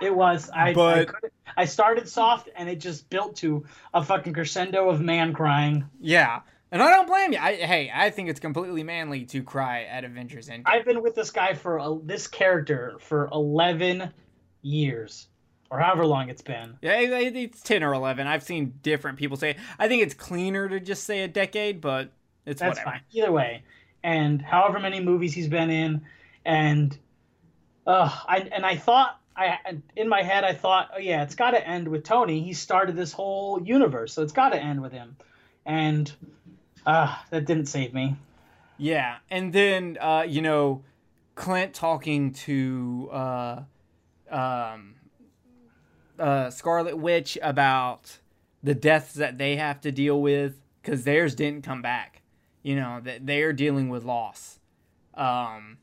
It 0.00 0.14
was. 0.14 0.50
I, 0.50 0.70
I, 0.70 0.74
But- 0.74 1.08
couldn't- 1.08 1.32
I 1.54 1.66
started 1.66 2.08
soft 2.08 2.48
and 2.56 2.68
it 2.68 2.76
just 2.76 3.10
built 3.10 3.36
to 3.36 3.64
a 3.92 4.02
fucking 4.02 4.32
crescendo 4.32 4.88
of 4.88 5.00
man 5.02 5.32
crying. 5.34 5.84
Yeah, 6.00 6.40
and 6.72 6.82
I 6.82 6.90
don't 6.90 7.06
blame 7.06 7.32
you. 7.32 7.38
I 7.38 7.54
hey, 7.54 7.90
I 7.94 8.10
think 8.10 8.28
it's 8.28 8.40
completely 8.40 8.82
manly 8.82 9.24
to 9.26 9.42
cry 9.44 9.84
at 9.84 10.02
Avengers 10.04 10.48
Endgame. 10.48 10.62
I've 10.66 10.84
been 10.84 11.02
with 11.02 11.14
this 11.14 11.30
guy 11.30 11.54
for 11.54 11.78
a, 11.78 11.96
this 12.02 12.26
character 12.26 12.96
for 12.98 13.28
11 13.32 14.10
years 14.62 15.28
or 15.70 15.78
however 15.78 16.04
long 16.06 16.28
it's 16.28 16.42
been. 16.42 16.76
Yeah, 16.82 16.98
it- 16.98 17.36
it's 17.36 17.62
ten 17.62 17.82
or 17.82 17.94
eleven. 17.94 18.26
I've 18.26 18.42
seen 18.42 18.74
different 18.82 19.18
people 19.18 19.36
say. 19.36 19.56
I 19.78 19.88
think 19.88 20.02
it's 20.02 20.14
cleaner 20.14 20.68
to 20.68 20.80
just 20.80 21.04
say 21.04 21.22
a 21.22 21.28
decade, 21.28 21.80
but 21.80 22.10
it's 22.44 22.60
That's 22.60 22.78
whatever. 22.78 22.90
fine. 22.96 23.00
Either 23.12 23.32
way. 23.32 23.62
And 24.02 24.42
however 24.42 24.80
many 24.80 25.00
movies 25.00 25.32
he's 25.32 25.48
been 25.48 25.70
in 25.70 26.02
and 26.44 26.96
uh 27.86 28.10
I 28.28 28.38
and 28.52 28.66
I 28.66 28.76
thought 28.76 29.18
I 29.36 29.58
in 29.96 30.08
my 30.08 30.22
head 30.22 30.44
I 30.44 30.52
thought, 30.54 30.90
oh 30.94 30.98
yeah, 30.98 31.22
it's 31.22 31.36
got 31.36 31.52
to 31.52 31.66
end 31.66 31.88
with 31.88 32.04
Tony. 32.04 32.42
He 32.42 32.52
started 32.52 32.96
this 32.96 33.12
whole 33.12 33.62
universe, 33.62 34.12
so 34.12 34.22
it's 34.22 34.32
got 34.32 34.50
to 34.50 34.58
end 34.58 34.82
with 34.82 34.92
him. 34.92 35.16
And 35.64 36.10
uh 36.86 37.16
that 37.30 37.44
didn't 37.44 37.66
save 37.66 37.94
me. 37.94 38.16
Yeah, 38.78 39.18
and 39.30 39.52
then 39.52 39.96
uh, 40.00 40.24
you 40.26 40.42
know, 40.42 40.82
Clint 41.34 41.74
talking 41.74 42.32
to 42.32 43.08
uh, 43.12 43.62
um, 44.30 44.94
uh, 46.18 46.50
Scarlet 46.50 46.98
Witch 46.98 47.38
about 47.42 48.18
the 48.62 48.74
deaths 48.74 49.14
that 49.14 49.38
they 49.38 49.56
have 49.56 49.80
to 49.82 49.92
deal 49.92 50.20
with 50.20 50.60
because 50.82 51.04
theirs 51.04 51.34
didn't 51.34 51.62
come 51.62 51.82
back. 51.82 52.22
You 52.62 52.76
know 52.76 53.00
that 53.04 53.26
they 53.26 53.42
are 53.42 53.52
dealing 53.52 53.88
with 53.88 54.04
loss. 54.04 54.58
Um, 55.14 55.78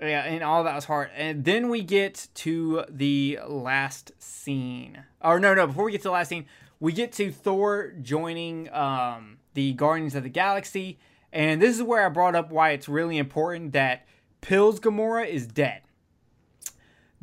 yeah, 0.00 0.24
and 0.24 0.42
all 0.42 0.62
that 0.64 0.74
was 0.74 0.84
hard. 0.84 1.10
And 1.16 1.44
then 1.44 1.68
we 1.70 1.82
get 1.82 2.28
to 2.34 2.84
the 2.88 3.40
last 3.48 4.12
scene. 4.18 5.04
Or 5.20 5.40
no, 5.40 5.54
no, 5.54 5.66
before 5.66 5.84
we 5.84 5.92
get 5.92 6.02
to 6.02 6.08
the 6.08 6.12
last 6.12 6.28
scene, 6.28 6.46
we 6.80 6.92
get 6.92 7.12
to 7.12 7.32
Thor 7.32 7.94
joining 8.02 8.72
um, 8.72 9.38
the 9.56 9.72
Guardians 9.72 10.14
of 10.14 10.22
the 10.22 10.28
Galaxy. 10.28 10.98
And 11.32 11.60
this 11.60 11.74
is 11.74 11.82
where 11.82 12.06
I 12.06 12.08
brought 12.10 12.36
up 12.36 12.52
why 12.52 12.70
it's 12.70 12.88
really 12.88 13.18
important 13.18 13.72
that 13.72 14.06
Quill's 14.40 14.78
Gamora 14.78 15.26
is 15.26 15.46
dead. 15.48 15.82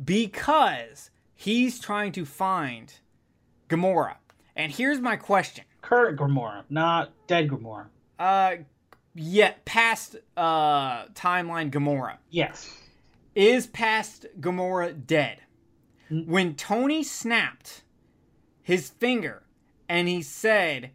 Because 0.02 1.10
he's 1.34 1.78
trying 1.80 2.12
to 2.12 2.24
find 2.24 2.92
Gamora. 3.68 4.16
And 4.56 4.72
here's 4.72 5.00
my 5.00 5.16
question. 5.16 5.64
Current 5.80 6.18
Gamora, 6.18 6.64
not 6.68 7.12
dead 7.26 7.48
Gamora. 7.48 7.86
Uh 8.18 8.56
yet 9.14 9.64
past 9.64 10.16
uh 10.36 11.06
timeline 11.08 11.70
Gamora. 11.70 12.18
Yes. 12.30 12.76
is 13.34 13.66
past 13.68 14.26
Gamora 14.40 15.06
dead? 15.06 15.38
When 16.10 16.54
Tony 16.54 17.02
snapped 17.02 17.82
his 18.62 18.90
finger 18.90 19.42
and 19.88 20.08
he 20.08 20.22
said, 20.22 20.90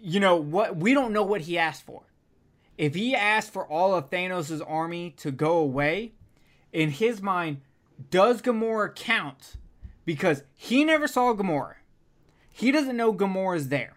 you 0.00 0.20
know 0.20 0.36
what, 0.36 0.76
we 0.76 0.94
don't 0.94 1.12
know 1.12 1.22
what 1.22 1.42
he 1.42 1.58
asked 1.58 1.84
for. 1.84 2.02
If 2.76 2.94
he 2.94 3.14
asked 3.14 3.52
for 3.52 3.66
all 3.66 3.94
of 3.94 4.10
Thanos' 4.10 4.62
army 4.66 5.10
to 5.18 5.30
go 5.30 5.58
away, 5.58 6.12
in 6.72 6.90
his 6.90 7.20
mind, 7.20 7.60
does 8.10 8.40
Gamora 8.42 8.94
count? 8.94 9.54
Because 10.04 10.42
he 10.54 10.84
never 10.84 11.08
saw 11.08 11.34
Gamora. 11.34 11.74
He 12.52 12.70
doesn't 12.70 12.96
know 12.96 13.12
Gamora's 13.12 13.68
there. 13.68 13.96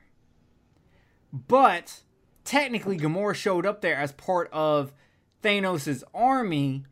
But 1.32 2.02
technically, 2.44 2.98
Gamora 2.98 3.36
showed 3.36 3.66
up 3.66 3.82
there 3.82 3.96
as 3.96 4.12
part 4.12 4.50
of 4.52 4.94
Thanos' 5.44 6.04
army 6.14 6.86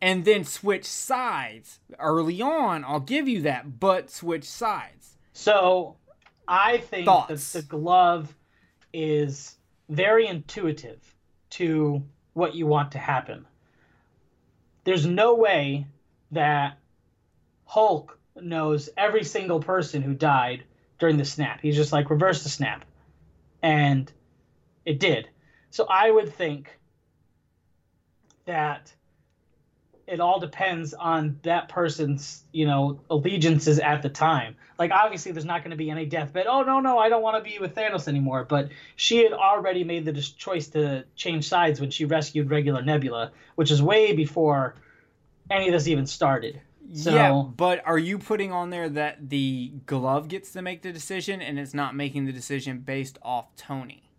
and 0.00 0.24
then 0.24 0.44
switch 0.44 0.84
sides. 0.84 1.80
Early 1.98 2.40
on, 2.40 2.84
I'll 2.84 3.00
give 3.00 3.28
you 3.28 3.42
that, 3.42 3.80
but 3.80 4.10
switch 4.10 4.44
sides. 4.44 5.16
So 5.32 5.96
I 6.46 6.78
think 6.78 7.06
Thoughts? 7.06 7.52
that 7.52 7.62
the 7.62 7.66
glove 7.66 8.34
is 8.92 9.56
very 9.88 10.26
intuitive 10.26 11.02
to 11.50 12.02
what 12.34 12.54
you 12.54 12.66
want 12.66 12.92
to 12.92 12.98
happen. 12.98 13.46
There's 14.84 15.06
no 15.06 15.34
way 15.34 15.86
that 16.32 16.78
Hulk 17.64 18.18
knows 18.36 18.88
every 18.96 19.24
single 19.24 19.60
person 19.60 20.02
who 20.02 20.14
died 20.14 20.64
during 20.98 21.16
the 21.16 21.24
snap. 21.24 21.60
He's 21.60 21.76
just 21.76 21.92
like 21.92 22.10
reverse 22.10 22.42
the 22.42 22.48
snap. 22.48 22.84
And 23.62 24.10
it 24.84 25.00
did. 25.00 25.28
So 25.70 25.86
I 25.88 26.10
would 26.10 26.32
think 26.32 26.78
that 28.46 28.92
it 30.08 30.20
all 30.20 30.40
depends 30.40 30.94
on 30.94 31.38
that 31.42 31.68
person's, 31.68 32.42
you 32.52 32.66
know, 32.66 33.00
allegiances 33.10 33.78
at 33.78 34.02
the 34.02 34.08
time. 34.08 34.56
Like 34.78 34.90
obviously 34.90 35.32
there's 35.32 35.44
not 35.44 35.62
going 35.62 35.72
to 35.72 35.76
be 35.76 35.90
any 35.90 36.06
deathbed. 36.06 36.46
Oh 36.48 36.62
no, 36.62 36.80
no, 36.80 36.98
I 36.98 37.08
don't 37.08 37.22
want 37.22 37.42
to 37.42 37.48
be 37.48 37.58
with 37.58 37.74
Thanos 37.74 38.08
anymore, 38.08 38.44
but 38.48 38.70
she 38.96 39.22
had 39.22 39.32
already 39.32 39.84
made 39.84 40.06
the 40.06 40.12
choice 40.14 40.68
to 40.68 41.04
change 41.14 41.48
sides 41.48 41.80
when 41.80 41.90
she 41.90 42.06
rescued 42.06 42.50
regular 42.50 42.82
Nebula, 42.82 43.32
which 43.56 43.70
is 43.70 43.82
way 43.82 44.14
before 44.14 44.76
any 45.50 45.68
of 45.68 45.72
this 45.72 45.86
even 45.86 46.06
started. 46.06 46.60
So 46.94 47.14
yeah, 47.14 47.42
but 47.54 47.82
are 47.86 47.98
you 47.98 48.18
putting 48.18 48.50
on 48.50 48.70
there 48.70 48.88
that 48.88 49.28
the 49.28 49.72
glove 49.84 50.28
gets 50.28 50.52
to 50.52 50.62
make 50.62 50.80
the 50.80 50.90
decision 50.90 51.42
and 51.42 51.58
it's 51.58 51.74
not 51.74 51.94
making 51.94 52.24
the 52.24 52.32
decision 52.32 52.78
based 52.78 53.18
off 53.20 53.54
Tony? 53.56 54.10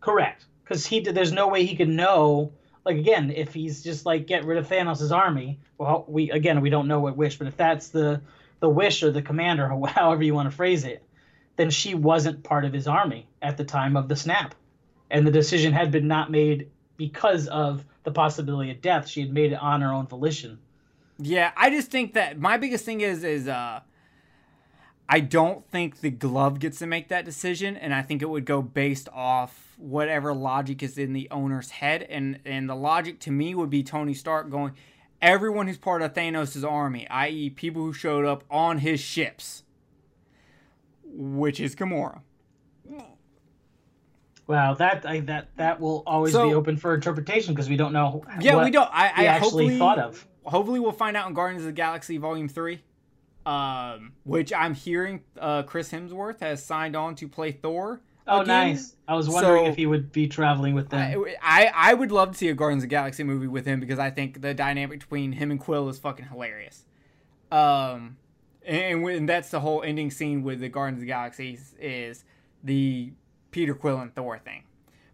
Correct, 0.00 0.46
because 0.62 0.86
he 0.86 1.00
did. 1.00 1.14
There's 1.14 1.32
no 1.32 1.48
way 1.48 1.66
he 1.66 1.76
could 1.76 1.90
know. 1.90 2.52
Like 2.84 2.96
again, 2.96 3.30
if 3.30 3.54
he's 3.54 3.82
just 3.82 4.04
like 4.04 4.26
get 4.26 4.44
rid 4.44 4.58
of 4.58 4.68
Thanos' 4.68 5.10
army, 5.10 5.60
well, 5.78 6.04
we 6.06 6.30
again 6.30 6.60
we 6.60 6.70
don't 6.70 6.88
know 6.88 7.00
what 7.00 7.16
wish, 7.16 7.38
but 7.38 7.46
if 7.46 7.56
that's 7.56 7.88
the 7.88 8.20
the 8.60 8.68
wish 8.68 9.02
or 9.02 9.10
the 9.10 9.22
commander, 9.22 9.68
however 9.86 10.22
you 10.22 10.34
want 10.34 10.50
to 10.50 10.56
phrase 10.56 10.84
it, 10.84 11.02
then 11.56 11.70
she 11.70 11.94
wasn't 11.94 12.42
part 12.42 12.64
of 12.64 12.72
his 12.72 12.86
army 12.86 13.26
at 13.40 13.56
the 13.56 13.64
time 13.64 13.96
of 13.96 14.08
the 14.08 14.16
snap, 14.16 14.54
and 15.10 15.26
the 15.26 15.30
decision 15.30 15.72
had 15.72 15.90
been 15.90 16.08
not 16.08 16.30
made 16.30 16.68
because 16.96 17.48
of 17.48 17.84
the 18.04 18.10
possibility 18.12 18.70
of 18.70 18.80
death. 18.80 19.08
She 19.08 19.20
had 19.20 19.32
made 19.32 19.52
it 19.52 19.60
on 19.60 19.80
her 19.80 19.92
own 19.92 20.06
volition. 20.06 20.58
Yeah, 21.18 21.52
I 21.56 21.70
just 21.70 21.90
think 21.90 22.14
that 22.14 22.38
my 22.38 22.56
biggest 22.56 22.84
thing 22.84 23.00
is 23.00 23.24
is 23.24 23.48
uh 23.48 23.80
I 25.08 25.20
don't 25.20 25.68
think 25.70 26.00
the 26.00 26.10
glove 26.10 26.58
gets 26.58 26.78
to 26.78 26.86
make 26.86 27.08
that 27.08 27.24
decision 27.24 27.76
and 27.76 27.94
I 27.94 28.02
think 28.02 28.22
it 28.22 28.28
would 28.28 28.46
go 28.46 28.62
based 28.62 29.08
off 29.12 29.63
whatever 29.76 30.32
logic 30.34 30.82
is 30.82 30.98
in 30.98 31.12
the 31.12 31.28
owner's 31.30 31.70
head 31.70 32.02
and 32.02 32.38
and 32.44 32.68
the 32.68 32.74
logic 32.74 33.18
to 33.20 33.30
me 33.30 33.54
would 33.54 33.70
be 33.70 33.82
Tony 33.82 34.14
Stark 34.14 34.50
going 34.50 34.72
everyone 35.22 35.66
who's 35.66 35.78
part 35.78 36.02
of 36.02 36.12
Thanos' 36.12 36.68
army, 36.70 37.08
i.e. 37.08 37.50
people 37.50 37.82
who 37.82 37.92
showed 37.92 38.24
up 38.26 38.44
on 38.50 38.78
his 38.78 39.00
ships, 39.00 39.62
which 41.02 41.58
is 41.58 41.74
Gamora. 41.74 42.20
Wow, 44.46 44.74
that 44.74 45.06
I, 45.06 45.20
that 45.20 45.48
that 45.56 45.80
will 45.80 46.02
always 46.06 46.32
So- 46.32 46.48
be 46.48 46.54
open 46.54 46.76
for 46.76 46.94
interpretation 46.94 47.54
because 47.54 47.68
we 47.68 47.76
don't 47.76 47.92
know. 47.92 48.22
Yeah, 48.40 48.62
we 48.62 48.70
don't 48.70 48.90
I, 48.92 49.10
I 49.16 49.24
actually 49.26 49.78
thought 49.78 49.98
of. 49.98 50.26
hopefully 50.44 50.80
we'll 50.80 50.92
find 50.92 51.16
out 51.16 51.26
in 51.28 51.34
Guardians 51.34 51.62
of 51.62 51.66
the 51.66 51.72
Galaxy 51.72 52.18
Volume 52.18 52.48
Three, 52.48 52.82
um, 53.46 54.12
which 54.24 54.52
I'm 54.52 54.74
hearing 54.74 55.22
uh, 55.38 55.62
Chris 55.62 55.90
Hemsworth 55.90 56.40
has 56.40 56.62
signed 56.62 56.94
on 56.94 57.14
to 57.16 57.28
play 57.28 57.52
Thor. 57.52 58.02
Oh, 58.26 58.40
again. 58.40 58.68
nice. 58.70 58.96
I 59.06 59.14
was 59.14 59.28
wondering 59.28 59.66
So- 59.66 59.70
if 59.70 59.76
he 59.76 59.86
would 59.86 60.12
be 60.12 60.26
traveling 60.28 60.74
with 60.74 60.88
them. 60.88 61.24
I, 61.42 61.66
I 61.66 61.90
I 61.90 61.94
would 61.94 62.10
love 62.10 62.32
to 62.32 62.38
see 62.38 62.48
a 62.48 62.54
Guardians 62.54 62.82
of 62.82 62.88
the 62.88 62.94
Galaxy 62.94 63.22
movie 63.22 63.46
with 63.46 63.66
him 63.66 63.80
because 63.80 63.98
I 63.98 64.10
think 64.10 64.40
the 64.40 64.54
dynamic 64.54 65.00
between 65.00 65.32
him 65.32 65.50
and 65.50 65.60
Quill 65.60 65.88
is 65.88 65.98
fucking 65.98 66.26
hilarious. 66.26 66.84
Um, 67.52 68.16
and, 68.64 69.02
when, 69.02 69.26
that's 69.26 69.50
the 69.50 69.60
whole 69.60 69.82
ending 69.82 70.10
scene 70.10 70.42
with 70.42 70.60
the 70.60 70.68
Guardians 70.70 70.98
of 70.98 71.00
the 71.02 71.06
Galaxy 71.06 71.58
is 71.78 72.24
the 72.62 73.12
Peter 73.50 73.74
Quill 73.74 74.00
and 74.00 74.14
Thor 74.14 74.38
thing. 74.38 74.64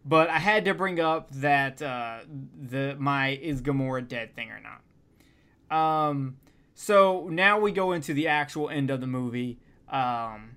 But 0.04 0.30
I 0.30 0.38
had 0.38 0.64
to 0.66 0.72
bring 0.74 1.00
up 1.00 1.30
that 1.32 1.82
uh, 1.82 2.20
the 2.68 2.96
my 2.98 3.30
is 3.30 3.60
Gamora 3.60 4.06
dead 4.06 4.34
thing 4.34 4.50
or 4.50 4.60
not. 4.60 4.80
Um, 5.76 6.36
so 6.74 7.28
now 7.30 7.58
we 7.58 7.72
go 7.72 7.92
into 7.92 8.14
the 8.14 8.28
actual 8.28 8.70
end 8.70 8.88
of 8.90 9.00
the 9.00 9.06
movie, 9.06 9.58
um, 9.90 10.52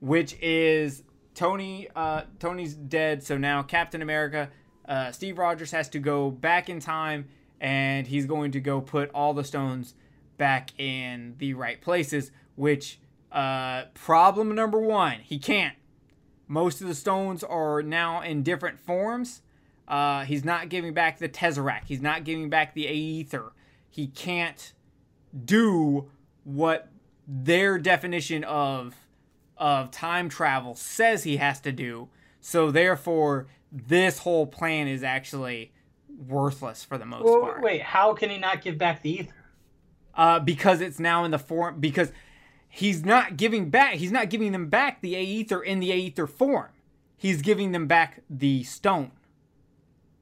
which 0.00 0.36
is 0.40 1.04
Tony. 1.34 1.88
Uh, 1.94 2.22
Tony's 2.38 2.74
dead, 2.74 3.22
so 3.22 3.36
now 3.38 3.62
Captain 3.62 4.02
America, 4.02 4.50
uh, 4.86 5.12
Steve 5.12 5.38
Rogers 5.38 5.70
has 5.70 5.88
to 5.90 5.98
go 5.98 6.30
back 6.30 6.68
in 6.68 6.80
time, 6.80 7.28
and 7.60 8.06
he's 8.06 8.26
going 8.26 8.52
to 8.52 8.60
go 8.60 8.80
put 8.80 9.10
all 9.14 9.34
the 9.34 9.44
stones 9.44 9.94
back 10.36 10.78
in 10.78 11.34
the 11.38 11.54
right 11.54 11.80
places. 11.80 12.30
Which 12.56 12.98
uh, 13.30 13.84
problem 13.94 14.54
number 14.54 14.80
one, 14.80 15.20
he 15.20 15.38
can't. 15.38 15.76
Most 16.48 16.80
of 16.82 16.88
the 16.88 16.94
stones 16.94 17.42
are 17.42 17.82
now 17.82 18.20
in 18.20 18.42
different 18.42 18.78
forms. 18.78 19.40
Uh, 19.88 20.24
he's 20.24 20.44
not 20.44 20.68
giving 20.68 20.92
back 20.92 21.18
the 21.18 21.28
Tesseract. 21.28 21.84
He's 21.86 22.00
not 22.00 22.24
giving 22.24 22.50
back 22.50 22.74
the 22.74 22.86
Aether. 22.86 23.52
He 23.88 24.06
can't 24.06 24.72
do 25.44 26.10
what 26.44 26.88
their 27.26 27.78
definition 27.78 28.44
of 28.44 28.94
of 29.62 29.92
time 29.92 30.28
travel 30.28 30.74
says 30.74 31.22
he 31.22 31.36
has 31.36 31.60
to 31.60 31.70
do. 31.70 32.08
So 32.40 32.72
therefore, 32.72 33.46
this 33.70 34.18
whole 34.18 34.44
plan 34.44 34.88
is 34.88 35.04
actually 35.04 35.72
worthless 36.08 36.82
for 36.82 36.98
the 36.98 37.06
most 37.06 37.24
Well, 37.24 37.42
part. 37.42 37.62
wait, 37.62 37.80
how 37.82 38.12
can 38.12 38.28
he 38.28 38.38
not 38.38 38.60
give 38.60 38.76
back 38.76 39.02
the 39.02 39.20
Aether? 39.20 39.34
Uh, 40.14 40.40
because 40.40 40.80
it's 40.80 40.98
now 40.98 41.24
in 41.24 41.30
the 41.30 41.38
form 41.38 41.78
because 41.78 42.10
he's 42.68 43.04
not 43.04 43.36
giving 43.36 43.70
back. 43.70 43.94
He's 43.94 44.10
not 44.10 44.30
giving 44.30 44.50
them 44.50 44.68
back 44.68 45.00
the 45.00 45.14
Aether 45.14 45.62
in 45.62 45.78
the 45.78 45.92
Aether 45.92 46.26
form. 46.26 46.70
He's 47.16 47.40
giving 47.40 47.70
them 47.70 47.86
back 47.86 48.22
the 48.28 48.64
stone. 48.64 49.12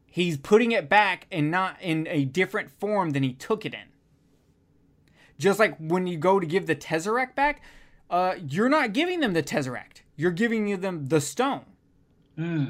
He's 0.07 0.37
putting 0.37 0.71
it 0.73 0.87
back 0.91 1.27
and 1.33 1.51
not 1.51 1.81
in 1.81 2.07
a 2.09 2.27
different 2.27 2.71
form 2.79 3.11
than 3.11 3.23
he 3.23 3.33
took 3.33 3.65
it 3.65 3.73
in. 3.73 3.89
Just 5.39 5.59
like 5.59 5.79
when 5.79 6.07
you 6.07 6.19
go 6.19 6.39
to 6.39 6.47
give 6.47 6.67
the 6.67 6.77
Tesseract 6.77 7.35
back, 7.35 7.63
uh, 8.11 8.35
you're 8.47 8.69
not 8.69 8.93
giving 8.93 9.21
them 9.21 9.33
the 9.33 9.43
Tesseract. 9.43 10.03
You're 10.17 10.33
giving 10.33 10.81
them 10.81 11.07
the 11.07 11.21
stone. 11.21 11.65
Hmm. 12.37 12.65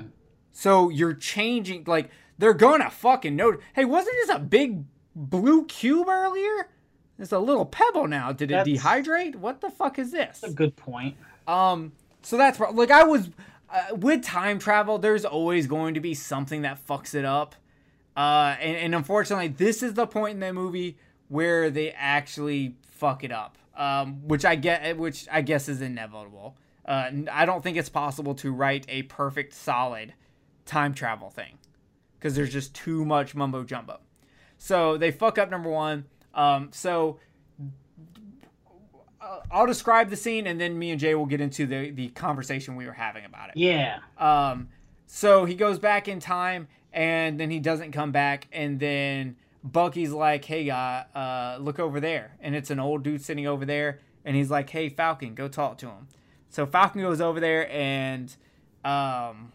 So 0.53 0.89
you're 0.91 1.15
changing, 1.15 1.85
like, 1.87 2.11
they're 2.39 2.55
gonna 2.55 2.91
fucking 2.91 3.35
know. 3.35 3.57
Hey, 3.75 3.85
wasn't 3.85 4.17
this 4.21 4.31
a 4.31 4.39
big 4.39 4.85
blue 5.15 5.65
cube 5.65 6.09
earlier? 6.09 6.69
It's 7.19 7.33
a 7.33 7.39
little 7.39 7.67
pebble 7.67 8.07
now. 8.07 8.33
Did 8.33 8.51
it 8.51 8.67
dehydrate? 8.67 9.37
What 9.37 9.61
the 9.61 9.71
fuck 9.71 9.99
is 9.99 10.11
this? 10.11 10.41
That's 10.41 10.53
a 10.53 10.57
good 10.57 10.75
point. 10.77 11.17
Um, 11.47 11.93
so 12.23 12.37
that's 12.39 12.59
like 12.59 12.91
I 12.91 13.05
was 13.05 13.29
uh, 13.71 13.95
with 13.95 14.23
time 14.23 14.59
travel. 14.59 14.99
There's 14.99 15.25
always 15.25 15.67
going 15.67 15.95
to 15.95 16.01
be 16.01 16.15
something 16.15 16.63
that 16.63 16.85
fucks 16.87 17.15
it 17.15 17.27
up, 17.27 17.55
uh, 18.17 18.57
and, 18.59 18.77
and 18.77 18.95
unfortunately, 18.95 19.49
this 19.49 19.83
is 19.83 19.95
the 19.95 20.07
point 20.07 20.35
in 20.35 20.41
the 20.41 20.53
movie 20.53 20.97
where 21.29 21.69
they 21.69 21.91
actually 21.93 22.77
fuck 22.83 23.23
it 23.23 23.33
up. 23.33 23.59
Um, 23.81 24.29
which 24.29 24.45
I 24.45 24.57
get, 24.57 24.99
which 24.99 25.27
I 25.33 25.41
guess 25.41 25.67
is 25.67 25.81
inevitable. 25.81 26.55
Uh, 26.85 27.11
I 27.33 27.47
don't 27.47 27.63
think 27.63 27.79
it's 27.79 27.89
possible 27.89 28.35
to 28.35 28.53
write 28.53 28.85
a 28.91 29.05
perfect, 29.05 29.55
solid 29.55 30.13
time 30.67 30.93
travel 30.93 31.31
thing 31.31 31.57
because 32.19 32.35
there's 32.35 32.53
just 32.53 32.75
too 32.75 33.07
much 33.07 33.35
mumbo 33.35 33.65
jumbo. 33.65 34.01
So 34.59 34.99
they 34.99 35.11
fuck 35.11 35.39
up 35.39 35.51
number 35.51 35.71
one. 35.71 36.05
Um, 36.35 36.69
so 36.73 37.19
uh, 39.21 39.41
I'll 39.51 39.67
describe 39.67 40.11
the 40.11 40.17
scene 40.17 40.47
and 40.47 40.61
then 40.61 40.79
me 40.79 40.91
and 40.91 41.01
Jay 41.01 41.15
will 41.15 41.25
get 41.25 41.41
into 41.41 41.67
the, 41.67 41.91
the 41.91 42.09
conversation 42.09 42.77
we 42.77 42.85
were 42.85 42.93
having 42.93 43.25
about 43.25 43.49
it. 43.49 43.57
Yeah. 43.57 44.01
Um, 44.19 44.69
so 45.07 45.47
he 45.47 45.55
goes 45.55 45.79
back 45.79 46.07
in 46.07 46.21
time 46.21 46.69
and 46.93 47.41
then 47.41 47.51
he 47.51 47.59
doesn't 47.59 47.93
come 47.93 48.13
back 48.13 48.47
and 48.53 48.79
then 48.79 49.37
Bucky's 49.63 50.11
like, 50.13 50.45
"Hey, 50.45 50.65
guy, 50.65 51.05
uh, 51.15 51.59
look 51.61 51.79
over 51.79 52.01
there," 52.01 52.37
and 52.41 52.55
it's 52.55 52.71
an 52.71 52.81
old 52.81 53.03
dude 53.03 53.23
sitting 53.23 53.47
over 53.47 53.65
there, 53.65 54.01
and 54.25 54.37
he's 54.37 54.51
like, 54.51 54.71
"Hey, 54.71 54.89
Falcon, 54.89 55.35
go 55.35 55.49
talk 55.49 55.79
to 55.79 55.87
him." 55.87 56.09
So 56.51 56.67
Falcon 56.67 57.01
goes 57.01 57.21
over 57.21 57.39
there 57.39 57.71
and 57.71 58.35
um, 58.85 59.53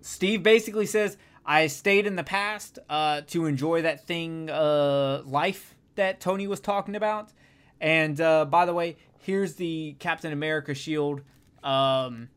Steve 0.00 0.42
basically 0.42 0.86
says, 0.86 1.16
"I 1.44 1.66
stayed 1.66 2.06
in 2.06 2.16
the 2.16 2.24
past 2.24 2.78
uh, 2.88 3.22
to 3.28 3.46
enjoy 3.46 3.82
that 3.82 4.06
thing, 4.06 4.50
uh, 4.50 5.22
life 5.24 5.74
that 5.96 6.20
Tony 6.20 6.46
was 6.46 6.60
talking 6.60 6.94
about." 6.94 7.32
And 7.80 8.20
uh, 8.20 8.44
by 8.44 8.66
the 8.66 8.74
way, 8.74 8.96
here's 9.18 9.54
the 9.54 9.96
Captain 9.98 10.32
America 10.32 10.74
shield. 10.74 11.22
Um, 11.62 12.28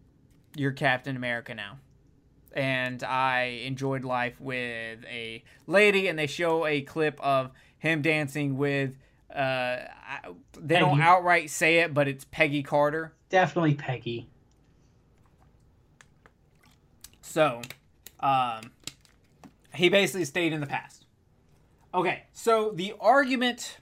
you're 0.56 0.72
Captain 0.72 1.16
America 1.16 1.54
now. 1.54 1.78
And 2.58 3.04
I 3.04 3.62
enjoyed 3.66 4.04
life 4.04 4.42
with 4.42 5.06
a 5.06 5.44
lady, 5.68 6.08
and 6.08 6.18
they 6.18 6.26
show 6.26 6.66
a 6.66 6.82
clip 6.82 7.20
of 7.22 7.52
him 7.78 8.02
dancing 8.02 8.58
with. 8.58 8.98
Uh, 9.34 9.78
they 10.60 10.80
don't 10.80 11.00
outright 11.00 11.52
say 11.52 11.80
it, 11.80 11.94
but 11.94 12.08
it's 12.08 12.26
Peggy 12.26 12.64
Carter. 12.64 13.14
Definitely 13.30 13.76
Peggy. 13.76 14.28
So, 17.22 17.62
um, 18.22 18.72
he 19.76 19.90
basically 19.90 20.26
stayed 20.26 20.52
in 20.52 20.60
the 20.60 20.66
past. 20.66 21.06
Okay, 21.94 22.24
so 22.34 22.72
the 22.74 22.96
argument 23.00 23.78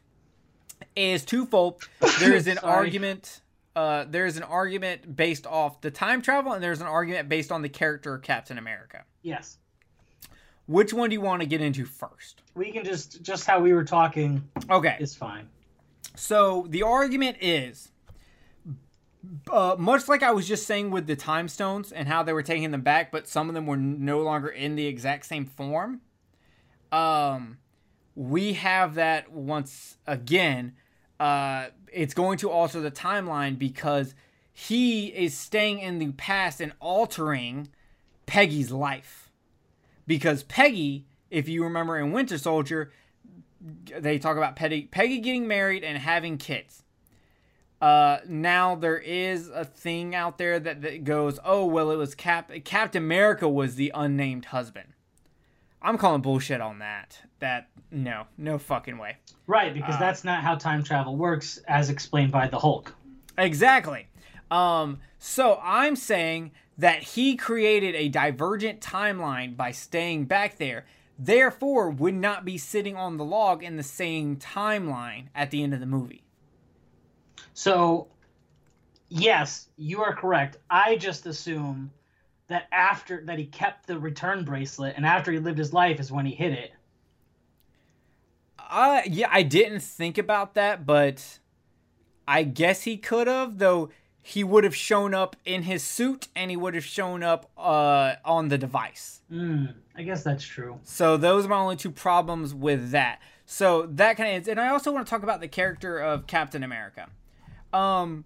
is 0.96 1.24
twofold. 1.24 1.88
There 2.20 2.34
is 2.34 2.48
an 2.48 2.58
argument. 2.64 3.42
Uh, 3.76 4.06
there 4.10 4.26
is 4.26 4.38
an 4.38 4.44
argument 4.44 5.16
based 5.16 5.46
off 5.46 5.82
the 5.82 5.92
time 5.92 6.22
travel, 6.22 6.54
and 6.54 6.64
there's 6.64 6.80
an 6.80 6.88
argument 6.88 7.28
based 7.28 7.52
on 7.52 7.62
the 7.62 7.70
character 7.70 8.16
of 8.16 8.22
Captain 8.22 8.58
America. 8.58 9.04
Yes. 9.22 9.58
Which 10.68 10.94
one 10.94 11.10
do 11.10 11.14
you 11.14 11.22
want 11.22 11.42
to 11.42 11.48
get 11.48 11.62
into 11.62 11.86
first? 11.86 12.42
We 12.56 12.72
can 12.72 12.86
just 12.86 13.22
just 13.22 13.46
how 13.46 13.60
we 13.60 13.74
were 13.74 13.84
talking 13.84 14.48
Okay, 14.70 14.96
is 15.00 15.16
fine. 15.16 15.50
So 16.16 16.66
the 16.70 16.84
argument 16.84 17.38
is, 17.42 17.92
uh, 19.52 19.76
much 19.78 20.08
like 20.08 20.24
I 20.24 20.32
was 20.32 20.48
just 20.48 20.66
saying 20.66 20.92
with 20.92 21.08
the 21.08 21.16
time 21.16 21.50
stones 21.50 21.92
and 21.92 22.08
how 22.08 22.24
they 22.24 22.34
were 22.34 22.44
taking 22.44 22.72
them 22.72 22.82
back, 22.82 23.12
but 23.12 23.28
some 23.28 23.50
of 23.50 23.56
them 23.56 23.68
were 23.68 23.78
no 23.78 24.22
longer 24.22 24.48
in 24.48 24.76
the 24.76 24.88
exact 24.88 25.26
same 25.26 25.46
form. 25.46 26.02
Um, 26.92 27.58
we 28.16 28.54
have 28.54 28.96
that 28.96 29.32
once 29.32 29.98
again. 30.08 30.76
Uh, 31.20 31.68
it's 31.96 32.14
going 32.14 32.38
to 32.40 32.50
alter 32.50 32.82
the 32.82 32.92
timeline 32.92 33.58
because 33.58 34.14
he 34.54 35.08
is 35.08 35.36
staying 35.36 35.80
in 35.80 35.98
the 35.98 36.12
past 36.12 36.60
and 36.60 36.74
altering 36.80 37.70
Peggy's 38.26 38.72
life. 38.72 39.32
Because 40.06 40.44
Peggy, 40.44 41.06
if 41.32 41.48
you 41.48 41.64
remember 41.64 41.98
in 41.98 42.12
Winter 42.12 42.38
Soldier, 42.38 42.92
they 43.98 44.20
talk 44.20 44.38
about 44.38 44.56
Peggy, 44.56 44.84
Peggy 44.84 45.20
getting 45.20 45.48
married 45.48 45.84
and 45.84 45.98
having 45.98 46.38
kids. 46.38 46.84
Uh, 47.82 48.20
now 48.28 48.76
there 48.76 48.98
is 48.98 49.50
a 49.50 49.66
thing 49.66 50.14
out 50.14 50.38
there 50.38 50.60
that, 50.60 50.82
that 50.82 51.04
goes, 51.04 51.40
oh 51.44 51.66
well, 51.66 51.92
it 51.92 51.98
was 51.98 52.16
Cap 52.16 52.52
Captain 52.64 53.04
America 53.04 53.48
was 53.50 53.76
the 53.76 53.92
unnamed 53.94 54.46
husband. 54.46 54.90
I'm 55.82 55.98
calling 55.98 56.22
bullshit 56.22 56.62
on 56.62 56.80
that. 56.80 57.22
That 57.46 57.70
no, 57.92 58.24
no 58.40 58.58
fucking 58.58 58.98
way. 58.98 59.18
Right, 59.46 59.70
Uh, 59.70 59.76
because 59.76 60.00
that's 60.00 60.24
not 60.24 60.42
how 60.42 60.56
time 60.56 60.82
travel 60.82 61.16
works, 61.16 61.60
as 61.68 61.92
explained 61.92 62.32
by 62.32 62.48
the 62.48 62.58
Hulk. 62.58 62.96
Exactly. 63.38 64.08
Um, 64.50 65.00
so 65.20 65.60
I'm 65.62 65.96
saying 65.96 66.54
that 66.80 67.04
he 67.04 67.36
created 67.36 67.94
a 67.94 68.10
divergent 68.10 68.82
timeline 68.82 69.56
by 69.56 69.70
staying 69.70 70.26
back 70.26 70.58
there, 70.58 70.88
therefore 71.20 71.92
would 71.92 72.16
not 72.16 72.46
be 72.46 72.58
sitting 72.58 72.96
on 72.96 73.18
the 73.18 73.24
log 73.24 73.64
in 73.64 73.78
the 73.78 73.84
same 73.84 74.38
timeline 74.38 75.28
at 75.36 75.52
the 75.52 75.62
end 75.62 75.76
of 75.76 75.80
the 75.80 75.86
movie. 75.86 76.24
So, 77.54 78.08
yes, 79.08 79.70
you 79.78 80.02
are 80.02 80.16
correct. 80.16 80.58
I 80.68 80.96
just 80.96 81.28
assume 81.28 81.92
that 82.48 82.68
after 82.72 83.24
that 83.26 83.38
he 83.38 83.46
kept 83.46 83.86
the 83.86 84.00
return 84.00 84.44
bracelet, 84.44 84.96
and 84.98 85.06
after 85.06 85.32
he 85.32 85.38
lived 85.38 85.60
his 85.60 85.74
life 85.74 86.00
is 86.00 86.12
when 86.12 86.26
he 86.26 86.34
hit 86.34 86.52
it. 86.52 86.72
Uh 88.70 89.02
yeah, 89.06 89.30
I 89.32 89.44
didn't 89.44 89.82
think 89.82 90.18
about 90.18 90.54
that, 90.56 90.86
but 90.86 91.40
I 92.28 92.44
guess 92.44 92.84
he 92.84 92.98
could 92.98 93.28
have, 93.28 93.60
though 93.60 93.90
he 94.22 94.44
would 94.44 94.64
have 94.64 94.76
shown 94.76 95.14
up 95.14 95.36
in 95.46 95.64
his 95.64 95.84
suit 95.84 96.28
and 96.36 96.50
he 96.50 96.58
would 96.58 96.74
have 96.74 96.86
shown 96.86 97.24
up 97.24 97.52
uh 97.58 98.16
on 98.24 98.50
the 98.50 98.58
device. 98.58 99.22
Hmm, 99.30 99.66
I 99.96 100.04
guess 100.04 100.24
that's 100.24 100.44
true. 100.44 100.80
So 100.84 101.18
those 101.18 101.46
are 101.46 101.50
my 101.50 101.58
only 101.58 101.76
two 101.76 101.92
problems 101.92 102.54
with 102.54 102.92
that. 102.92 103.20
So 103.46 103.86
that 103.94 104.18
kind 104.18 104.36
of 104.36 104.42
is, 104.42 104.48
and 104.48 104.60
I 104.60 104.70
also 104.70 104.92
want 104.92 105.06
to 105.06 105.10
talk 105.10 105.24
about 105.24 105.40
the 105.40 105.48
character 105.48 106.00
of 106.00 106.26
Captain 106.26 106.64
America. 106.64 107.10
Um, 107.72 108.26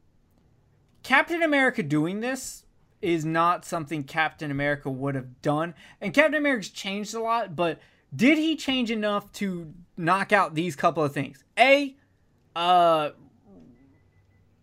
Captain 1.03 1.43
America 1.43 1.83
doing 1.83 2.21
this 2.21 2.65
is 3.01 3.25
not 3.25 3.65
something 3.65 4.03
Captain 4.03 4.51
America 4.51 4.89
would 4.89 5.15
have 5.15 5.41
done, 5.41 5.73
and 5.99 6.13
Captain 6.13 6.35
America's 6.35 6.69
changed 6.69 7.13
a 7.13 7.19
lot. 7.21 7.55
But 7.55 7.79
did 8.15 8.37
he 8.37 8.55
change 8.55 8.91
enough 8.91 9.31
to 9.33 9.73
knock 9.99 10.31
out 10.31 10.55
these 10.55 10.75
couple 10.75 11.03
of 11.03 11.13
things? 11.13 11.43
A, 11.57 11.95
uh, 12.55 13.11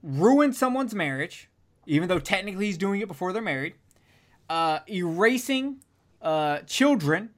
ruin 0.02 0.52
someone's 0.52 0.94
marriage, 0.94 1.50
even 1.86 2.08
though 2.08 2.18
technically 2.18 2.66
he's 2.66 2.78
doing 2.78 3.00
it 3.00 3.08
before 3.08 3.32
they're 3.32 3.42
married. 3.42 3.74
Uh, 4.48 4.80
erasing 4.88 5.78
uh, 6.22 6.58
children. 6.60 7.30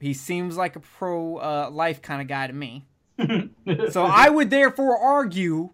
He 0.00 0.14
seems 0.14 0.56
like 0.56 0.76
a 0.76 0.80
pro 0.80 1.38
uh, 1.38 1.70
life 1.72 2.02
kind 2.02 2.20
of 2.20 2.28
guy 2.28 2.46
to 2.46 2.52
me. 2.52 2.86
so 3.90 4.04
I 4.04 4.28
would 4.28 4.50
therefore 4.50 4.96
argue 4.96 5.70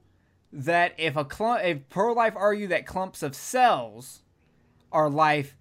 that 0.52 0.94
if 0.96 1.16
a 1.16 1.24
clump, 1.24 1.62
if 1.64 1.88
pro 1.88 2.12
life 2.12 2.34
argue 2.36 2.68
that 2.68 2.86
clumps 2.86 3.22
of 3.22 3.34
cells 3.34 4.22
are 4.90 5.10
life, 5.10 5.56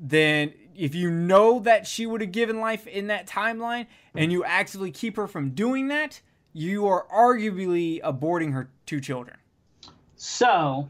then 0.00 0.52
if 0.76 0.94
you 0.94 1.10
know 1.10 1.60
that 1.60 1.86
she 1.86 2.06
would 2.06 2.20
have 2.20 2.32
given 2.32 2.60
life 2.60 2.86
in 2.86 3.08
that 3.08 3.26
timeline 3.26 3.86
and 4.14 4.32
you 4.32 4.44
actively 4.44 4.90
keep 4.90 5.16
her 5.16 5.26
from 5.26 5.50
doing 5.50 5.88
that, 5.88 6.20
you 6.52 6.86
are 6.86 7.06
arguably 7.12 8.00
aborting 8.02 8.52
her 8.52 8.68
two 8.86 9.00
children. 9.00 9.36
So, 10.16 10.88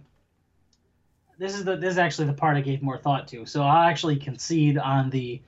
this 1.38 1.54
is 1.54 1.64
the 1.64 1.76
this 1.76 1.92
is 1.92 1.98
actually 1.98 2.26
the 2.28 2.32
part 2.34 2.56
I 2.56 2.60
gave 2.60 2.82
more 2.82 2.98
thought 2.98 3.26
to. 3.28 3.44
So 3.46 3.62
I'll 3.62 3.88
actually 3.88 4.16
concede 4.16 4.78
on 4.78 5.10
the 5.10 5.40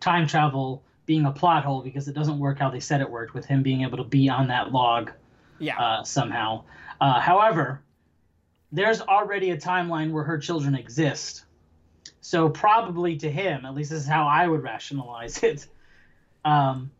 time 0.00 0.26
travel 0.26 0.82
being 1.06 1.26
a 1.26 1.32
plot 1.32 1.64
hole 1.64 1.82
because 1.82 2.08
it 2.08 2.14
doesn't 2.14 2.38
work 2.38 2.58
how 2.58 2.70
they 2.70 2.80
said 2.80 3.00
it 3.00 3.10
worked 3.10 3.34
with 3.34 3.44
him 3.44 3.62
being 3.62 3.82
able 3.82 3.98
to 3.98 4.04
be 4.04 4.28
on 4.30 4.48
that 4.48 4.72
log 4.72 5.10
Yeah. 5.58 5.78
uh, 5.78 6.02
somehow. 6.02 6.64
Uh, 7.00 7.20
however, 7.20 7.82
there's 8.72 9.02
already 9.02 9.50
a 9.50 9.56
timeline 9.56 10.12
where 10.12 10.24
her 10.24 10.38
children 10.38 10.74
exist. 10.74 11.43
So 12.26 12.48
probably 12.48 13.18
to 13.18 13.30
him, 13.30 13.66
at 13.66 13.74
least 13.74 13.90
this 13.90 14.00
is 14.00 14.08
how 14.08 14.26
I 14.26 14.48
would 14.48 14.62
rationalize 14.62 15.42
it. 15.42 15.66
Um, 16.42 16.90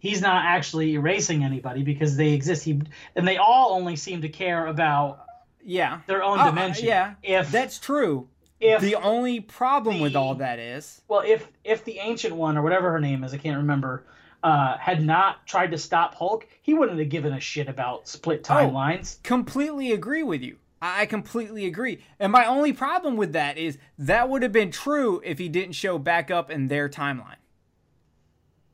he's 0.00 0.20
not 0.20 0.44
actually 0.44 0.94
erasing 0.94 1.44
anybody 1.44 1.84
because 1.84 2.16
they 2.16 2.32
exist. 2.32 2.64
He 2.64 2.80
and 3.14 3.28
they 3.28 3.36
all 3.36 3.72
only 3.74 3.94
seem 3.94 4.22
to 4.22 4.28
care 4.28 4.66
about 4.66 5.24
yeah. 5.64 6.00
their 6.08 6.24
own 6.24 6.40
Uh, 6.40 6.46
dimension. 6.46 6.86
yeah. 6.86 7.14
If 7.22 7.52
That's 7.52 7.78
true. 7.78 8.28
if 8.58 8.80
the 8.80 8.96
only 8.96 9.38
problem 9.38 10.00
with 10.00 10.16
all 10.16 10.34
that 10.36 10.58
is 10.58 11.00
well, 11.06 11.22
if 11.24 11.46
if 11.62 11.84
the 11.84 12.00
ancient 12.00 12.34
one 12.34 12.56
or 12.58 12.62
whatever 12.62 12.90
her 12.90 13.00
name 13.00 13.22
is, 13.22 13.32
I 13.32 13.36
can't 13.38 13.58
remember, 13.58 14.04
uh, 14.42 14.78
had 14.78 15.00
not 15.04 15.46
tried 15.46 15.70
to 15.70 15.78
stop 15.78 16.16
Hulk, 16.16 16.48
he 16.62 16.74
wouldn't 16.74 16.98
have 16.98 17.08
given 17.08 17.32
a 17.32 17.40
shit 17.40 17.68
about 17.68 18.08
split 18.08 18.42
timelines. 18.42 19.22
completely 19.22 19.92
agree 19.92 20.24
with 20.24 20.42
you. 20.42 20.56
I 20.80 21.06
completely 21.06 21.66
agree. 21.66 22.02
And 22.20 22.30
my 22.30 22.44
only 22.44 22.72
problem 22.72 23.16
with 23.16 23.32
that 23.32 23.56
is 23.56 23.78
that 23.98 24.28
would 24.28 24.42
have 24.42 24.52
been 24.52 24.70
true 24.70 25.22
if 25.24 25.38
he 25.38 25.48
didn't 25.48 25.74
show 25.74 25.98
back 25.98 26.30
up 26.30 26.50
in 26.50 26.68
their 26.68 26.88
timeline. 26.88 27.36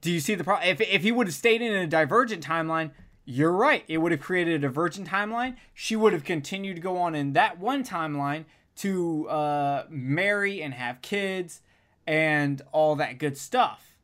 Do 0.00 0.10
you 0.10 0.18
see 0.18 0.34
the 0.34 0.42
problem? 0.42 0.68
If, 0.68 0.80
if 0.80 1.02
he 1.02 1.12
would 1.12 1.28
have 1.28 1.34
stayed 1.34 1.62
in 1.62 1.72
a 1.72 1.86
divergent 1.86 2.44
timeline, 2.44 2.90
you're 3.24 3.52
right. 3.52 3.84
It 3.86 3.98
would 3.98 4.10
have 4.10 4.20
created 4.20 4.56
a 4.56 4.58
divergent 4.58 5.08
timeline. 5.08 5.56
She 5.74 5.94
would 5.94 6.12
have 6.12 6.24
continued 6.24 6.74
to 6.76 6.82
go 6.82 6.98
on 6.98 7.14
in 7.14 7.34
that 7.34 7.58
one 7.58 7.84
timeline 7.84 8.46
to 8.76 9.28
uh, 9.28 9.84
marry 9.88 10.60
and 10.60 10.74
have 10.74 11.02
kids 11.02 11.60
and 12.06 12.60
all 12.72 12.96
that 12.96 13.18
good 13.18 13.38
stuff. 13.38 13.96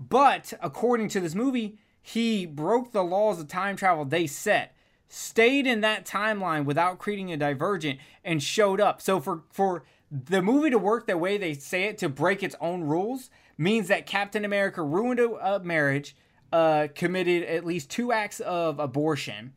But 0.00 0.52
according 0.60 1.08
to 1.10 1.20
this 1.20 1.34
movie, 1.34 1.78
he 2.02 2.44
broke 2.46 2.92
the 2.92 3.02
laws 3.02 3.40
of 3.40 3.48
time 3.48 3.76
travel 3.76 4.04
they 4.04 4.26
set, 4.26 4.75
stayed 5.08 5.66
in 5.66 5.80
that 5.82 6.04
timeline 6.04 6.64
without 6.64 6.98
creating 6.98 7.32
a 7.32 7.36
divergent, 7.36 7.98
and 8.24 8.42
showed 8.42 8.80
up. 8.80 9.00
So 9.00 9.20
for 9.20 9.42
for 9.50 9.84
the 10.10 10.42
movie 10.42 10.70
to 10.70 10.78
work 10.78 11.06
the 11.06 11.18
way 11.18 11.36
they 11.36 11.54
say 11.54 11.84
it 11.84 11.98
to 11.98 12.08
break 12.08 12.42
its 12.42 12.56
own 12.60 12.82
rules 12.84 13.30
means 13.58 13.88
that 13.88 14.06
Captain 14.06 14.44
America 14.44 14.82
ruined 14.82 15.20
a, 15.20 15.30
a 15.54 15.60
marriage, 15.60 16.14
uh, 16.52 16.88
committed 16.94 17.42
at 17.42 17.64
least 17.64 17.90
two 17.90 18.12
acts 18.12 18.40
of 18.40 18.78
abortion, 18.78 19.52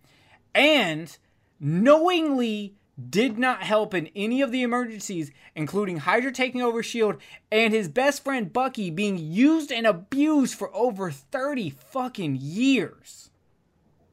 and 0.55 1.17
knowingly 1.59 2.75
did 3.09 3.37
not 3.37 3.63
help 3.63 3.93
in 3.93 4.09
any 4.15 4.41
of 4.41 4.51
the 4.51 4.61
emergencies, 4.61 5.31
including 5.55 5.97
Hydra 5.97 6.31
taking 6.31 6.61
over 6.61 6.79
S.H.I.E.L.D. 6.79 7.19
and 7.51 7.73
his 7.73 7.87
best 7.87 8.23
friend 8.23 8.51
Bucky 8.51 8.89
being 8.89 9.17
used 9.17 9.71
and 9.71 9.87
abused 9.87 10.55
for 10.55 10.73
over 10.75 11.09
30 11.09 11.69
fucking 11.69 12.37
years. 12.41 13.29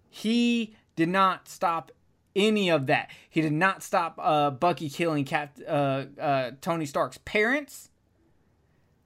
He 0.09 0.77
did 0.97 1.09
not 1.09 1.49
stop 1.49 1.93
any 2.35 2.71
of 2.71 2.87
that. 2.87 3.11
He 3.31 3.41
did 3.41 3.53
not 3.53 3.83
stop 3.83 4.19
uh, 4.19 4.51
Bucky 4.51 4.91
killing 4.91 5.25
Cap- 5.25 5.59
uh, 5.67 6.05
uh, 6.21 6.51
Tony 6.61 6.85
Stark's 6.87 7.19
parents. 7.25 7.91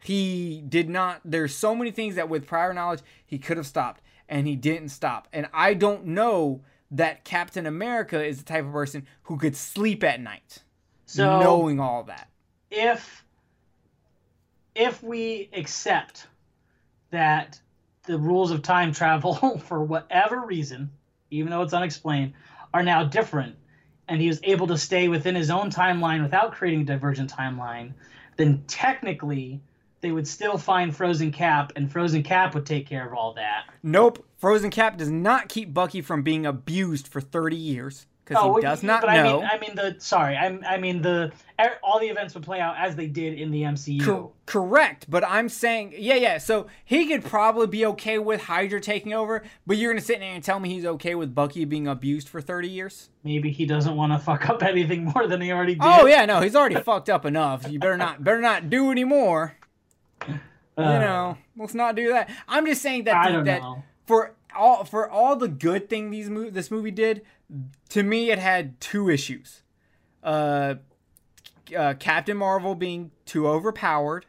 He 0.03 0.62
did 0.66 0.88
not. 0.88 1.20
There's 1.24 1.55
so 1.55 1.74
many 1.74 1.91
things 1.91 2.14
that 2.14 2.28
with 2.28 2.47
prior 2.47 2.72
knowledge 2.72 3.01
he 3.26 3.38
could 3.38 3.57
have 3.59 3.66
stopped, 3.66 4.01
and 4.28 4.47
he 4.47 4.57
didn't 4.57 4.88
stop. 4.88 5.28
And 5.32 5.47
I 5.53 5.74
don't 5.74 6.07
know 6.07 6.62
that 6.91 7.24
Captain 7.24 7.66
America 7.66 8.24
is 8.24 8.38
the 8.38 8.45
type 8.45 8.64
of 8.64 8.72
person 8.72 9.07
who 9.24 9.36
could 9.36 9.55
sleep 9.55 10.03
at 10.03 10.20
night, 10.20 10.59
So 11.07 11.38
knowing 11.38 11.78
all 11.78 12.03
that. 12.05 12.28
if 12.70 13.24
if 14.74 15.03
we 15.03 15.51
accept 15.53 16.26
that 17.11 17.61
the 18.05 18.16
rules 18.18 18.51
of 18.51 18.62
time 18.62 18.93
travel 18.93 19.59
for 19.66 19.82
whatever 19.84 20.41
reason 20.47 20.91
even 21.31 21.51
though 21.51 21.62
it's 21.62 21.72
unexplained 21.72 22.35
are 22.72 22.83
now 22.83 23.05
different. 23.05 23.57
And 24.09 24.20
he 24.20 24.28
was 24.28 24.41
able 24.43 24.66
to 24.68 24.78
stay 24.78 25.09
within 25.09 25.35
his 25.35 25.51
own 25.51 25.70
timeline 25.70 26.22
without 26.22 26.53
creating 26.53 26.83
a 26.83 26.85
divergent 26.85 27.33
timeline. 27.33 27.93
Then 28.37 28.64
technically 28.66 29.61
they 30.01 30.11
would 30.11 30.26
still 30.26 30.59
find 30.59 30.95
frozen 30.95 31.31
cap 31.31 31.72
and 31.76 31.91
frozen 31.91 32.22
cap 32.22 32.55
would 32.55 32.66
take 32.66 32.87
care 32.87 33.07
of 33.07 33.14
all 33.14 33.35
that. 33.35 33.64
Nope, 33.83 34.26
Frozen 34.39 34.70
Cap 34.70 34.97
does 34.97 35.11
not 35.11 35.51
keep 35.51 35.74
Bucky 35.74 36.01
from 36.01 36.22
being 36.22 36.47
abused 36.47 37.07
for 37.07 37.20
30 37.20 37.57
years 37.57 38.07
because 38.31 38.45
Oh, 38.45 38.55
he 38.57 38.62
does 38.62 38.83
not 38.83 39.03
but 39.03 39.12
know. 39.14 39.41
I 39.43 39.43
mean, 39.43 39.49
I 39.53 39.59
mean 39.59 39.74
the 39.74 39.97
sorry, 39.99 40.37
I'm, 40.37 40.64
I 40.66 40.78
mean 40.78 41.03
the 41.03 41.33
all 41.83 41.99
the 42.01 42.07
events 42.07 42.33
would 42.35 42.43
play 42.45 42.61
out 42.61 42.76
as 42.78 42.97
they 42.97 43.07
did 43.07 43.35
in 43.39 43.51
the 43.51 43.62
MCU. 43.62 44.03
Cor- 44.05 44.31
correct, 44.47 45.07
but 45.11 45.22
I'm 45.24 45.49
saying, 45.49 45.95
yeah, 45.99 46.14
yeah. 46.14 46.39
So 46.39 46.68
he 46.85 47.07
could 47.07 47.24
probably 47.24 47.66
be 47.66 47.85
okay 47.87 48.18
with 48.18 48.43
Hydra 48.43 48.81
taking 48.81 49.12
over, 49.12 49.43
but 49.66 49.76
you're 49.76 49.93
gonna 49.93 50.01
sit 50.01 50.20
there 50.20 50.33
and 50.33 50.43
tell 50.43 50.59
me 50.61 50.68
he's 50.70 50.87
okay 50.87 51.14
with 51.14 51.35
Bucky 51.35 51.64
being 51.64 51.87
abused 51.87 52.28
for 52.28 52.41
30 52.41 52.68
years? 52.68 53.11
Maybe 53.24 53.51
he 53.51 53.66
doesn't 53.66 53.95
want 53.97 54.12
to 54.12 54.18
fuck 54.18 54.49
up 54.49 54.62
anything 54.62 55.05
more 55.05 55.26
than 55.26 55.41
he 55.41 55.53
already 55.53 55.74
did. 55.74 55.83
Oh 55.85 56.07
yeah, 56.07 56.24
no, 56.24 56.41
he's 56.41 56.57
already 56.57 56.81
fucked 56.81 57.11
up 57.11 57.26
enough. 57.26 57.68
You 57.70 57.78
better 57.78 57.97
not, 57.99 58.22
better 58.24 58.41
not 58.41 58.70
do 58.70 58.91
any 58.91 59.05
more. 59.05 59.57
Uh, 60.22 60.28
you 60.78 60.99
know, 61.01 61.37
let's 61.59 61.74
not 61.74 61.95
do 61.95 62.09
that. 62.11 62.31
I'm 62.49 62.64
just 62.64 62.81
saying 62.81 63.05
that 63.05 63.14
I 63.16 63.26
the- 63.31 63.33
don't 63.37 63.45
that 63.45 63.61
know. 63.61 63.83
for 64.07 64.35
all 64.57 64.85
for 64.85 65.09
all 65.11 65.37
the 65.37 65.49
good 65.49 65.89
thing 65.91 66.11
these 66.11 66.31
mo- 66.31 66.49
this 66.51 66.70
movie 66.70 66.91
did, 66.91 67.22
to 67.91 68.03
me 68.03 68.31
it 68.31 68.39
had 68.39 68.81
two 68.81 69.09
issues. 69.09 69.63
Uh, 70.23 70.77
uh, 71.77 71.95
Captain 71.99 72.37
Marvel 72.37 72.75
being 72.75 73.11
too 73.25 73.47
overpowered, 73.47 74.27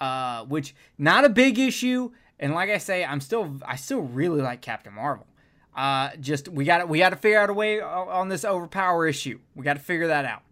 uh, 0.00 0.44
which 0.44 0.74
not 0.98 1.24
a 1.24 1.28
big 1.28 1.58
issue. 1.58 2.10
And 2.38 2.54
like 2.54 2.70
I 2.70 2.78
say, 2.78 3.04
I'm 3.04 3.20
still 3.20 3.60
I 3.66 3.76
still 3.76 4.02
really 4.02 4.42
like 4.42 4.60
Captain 4.60 4.92
Marvel. 4.92 5.26
Uh, 5.76 6.10
just 6.20 6.48
we 6.48 6.64
got 6.64 6.88
we 6.88 6.98
got 6.98 7.10
to 7.10 7.16
figure 7.16 7.38
out 7.38 7.50
a 7.50 7.54
way 7.54 7.80
on 7.80 8.28
this 8.28 8.44
overpower 8.44 9.06
issue. 9.06 9.40
We 9.54 9.64
got 9.64 9.74
to 9.74 9.82
figure 9.82 10.08
that 10.08 10.24
out. 10.24 10.42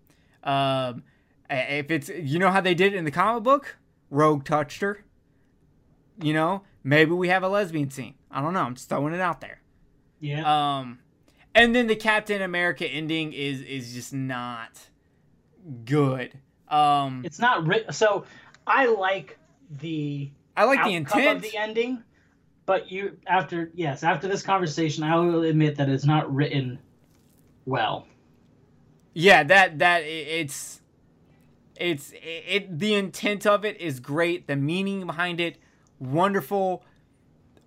Um, 0.44 1.04
if 1.48 1.90
it's 1.90 2.08
you 2.08 2.38
know 2.38 2.50
how 2.50 2.60
they 2.60 2.74
did 2.74 2.94
it 2.94 2.96
in 2.96 3.04
the 3.04 3.10
comic 3.10 3.42
book, 3.42 3.76
Rogue 4.10 4.44
touched 4.44 4.80
her. 4.80 5.04
You 6.20 6.32
know, 6.32 6.62
maybe 6.82 7.12
we 7.12 7.28
have 7.28 7.42
a 7.42 7.48
lesbian 7.48 7.90
scene. 7.90 8.14
I 8.30 8.40
don't 8.40 8.52
know. 8.52 8.62
I'm 8.62 8.74
just 8.74 8.88
throwing 8.88 9.14
it 9.14 9.20
out 9.20 9.40
there. 9.40 9.60
Yeah. 10.20 10.78
Um, 10.78 10.98
and 11.54 11.74
then 11.74 11.86
the 11.86 11.96
Captain 11.96 12.42
America 12.42 12.86
ending 12.86 13.32
is 13.32 13.60
is 13.62 13.92
just 13.94 14.12
not 14.12 14.88
good. 15.84 16.38
Um, 16.68 17.22
it's 17.24 17.38
not 17.38 17.66
written. 17.66 17.92
So 17.92 18.24
I 18.66 18.86
like 18.86 19.38
the 19.70 20.30
I 20.56 20.64
like 20.64 20.84
the 20.84 20.94
intent. 20.94 21.36
of 21.36 21.42
the 21.42 21.56
ending, 21.56 22.02
but 22.66 22.90
you 22.90 23.18
after 23.26 23.70
yes 23.74 24.02
after 24.02 24.28
this 24.28 24.42
conversation, 24.42 25.04
I 25.04 25.16
will 25.16 25.42
admit 25.42 25.76
that 25.76 25.88
it's 25.88 26.04
not 26.04 26.32
written 26.34 26.78
well. 27.66 28.06
yeah, 29.14 29.42
that 29.44 29.78
that 29.80 30.02
it's 30.04 30.80
it's 31.76 32.12
it, 32.12 32.44
it 32.48 32.78
the 32.78 32.94
intent 32.94 33.46
of 33.46 33.64
it 33.64 33.80
is 33.80 34.00
great. 34.00 34.46
The 34.46 34.56
meaning 34.56 35.06
behind 35.06 35.40
it, 35.40 35.58
wonderful. 35.98 36.84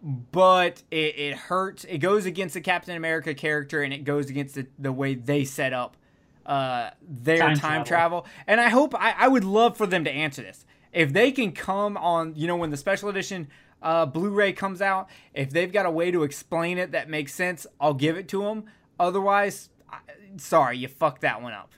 But 0.08 0.84
it, 0.92 1.18
it 1.18 1.36
hurts. 1.36 1.84
It 1.84 1.98
goes 1.98 2.28
against 2.28 2.54
the 2.54 2.62
Captain 2.62 2.96
America 2.96 3.34
character, 3.34 3.82
and 3.82 3.92
it 3.92 4.04
goes 4.04 4.30
against 4.30 4.54
the, 4.54 4.68
the 4.78 4.92
way 4.92 5.16
they 5.16 5.46
set 5.46 5.74
up 5.74 5.98
uh, 6.46 6.92
their 7.02 7.40
Time 7.40 7.58
time, 7.58 7.84
travel. 7.84 8.22
travel. 8.22 8.26
And 8.46 8.62
I 8.62 8.70
hope 8.70 8.94
I, 8.94 9.16
I 9.18 9.28
would 9.28 9.44
love 9.44 9.76
for 9.76 9.88
them 9.88 10.04
to 10.04 10.12
answer 10.12 10.44
this. 10.44 10.64
If 10.94 11.12
they 11.12 11.32
can 11.32 11.54
come 11.54 11.98
on, 11.98 12.36
you 12.36 12.46
know, 12.46 12.56
when 12.56 12.70
the 12.70 12.78
special 12.78 13.10
edition 13.10 13.48
uh, 13.82 14.06
Blu-ray 14.06 14.54
comes 14.54 14.80
out, 14.80 15.10
if 15.34 15.50
they've 15.50 15.74
got 15.74 15.88
a 15.88 15.92
way 15.92 16.12
to 16.12 16.22
explain 16.22 16.78
it 16.78 16.92
that 16.92 17.10
makes 17.10 17.34
sense, 17.34 17.66
I'll 17.82 17.96
give 17.96 18.16
it 18.16 18.28
to 18.28 18.44
them. 18.44 18.66
Otherwise, 19.00 19.70
I, 19.90 19.98
sorry, 20.38 20.78
you 20.78 20.88
fucked 20.88 21.22
that 21.22 21.42
one 21.42 21.54
up. 21.54 21.72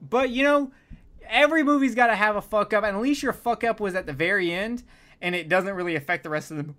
But 0.00 0.30
you 0.30 0.44
know, 0.44 0.70
every 1.28 1.64
movie's 1.64 1.96
got 1.96 2.06
to 2.06 2.14
have 2.14 2.36
a 2.36 2.42
fuck 2.42 2.72
up, 2.72 2.84
and 2.84 2.96
at 2.96 3.02
least 3.02 3.24
your 3.24 3.32
fuck 3.32 3.64
up 3.64 3.80
was 3.80 3.96
at 3.96 4.06
the 4.06 4.12
very 4.12 4.52
end, 4.52 4.84
and 5.20 5.34
it 5.34 5.48
doesn't 5.48 5.74
really 5.74 5.96
affect 5.96 6.22
the 6.22 6.30
rest 6.30 6.52
of 6.52 6.58
the 6.58 6.74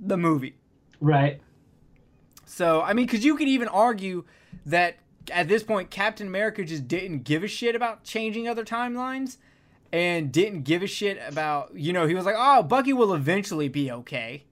the 0.00 0.16
movie. 0.16 0.56
Right. 1.00 1.40
So, 2.44 2.82
I 2.82 2.92
mean, 2.92 3.06
because 3.06 3.24
you 3.24 3.36
could 3.36 3.48
even 3.48 3.68
argue 3.68 4.24
that 4.66 4.98
at 5.30 5.48
this 5.48 5.62
point, 5.62 5.90
Captain 5.90 6.26
America 6.26 6.64
just 6.64 6.86
didn't 6.86 7.24
give 7.24 7.42
a 7.42 7.48
shit 7.48 7.74
about 7.74 8.04
changing 8.04 8.48
other 8.48 8.64
timelines 8.64 9.38
and 9.92 10.32
didn't 10.32 10.62
give 10.62 10.82
a 10.82 10.86
shit 10.86 11.18
about, 11.26 11.74
you 11.74 11.92
know, 11.92 12.06
he 12.06 12.14
was 12.14 12.24
like, 12.24 12.36
oh, 12.36 12.62
Bucky 12.62 12.92
will 12.92 13.14
eventually 13.14 13.68
be 13.68 13.90
okay. 13.90 14.44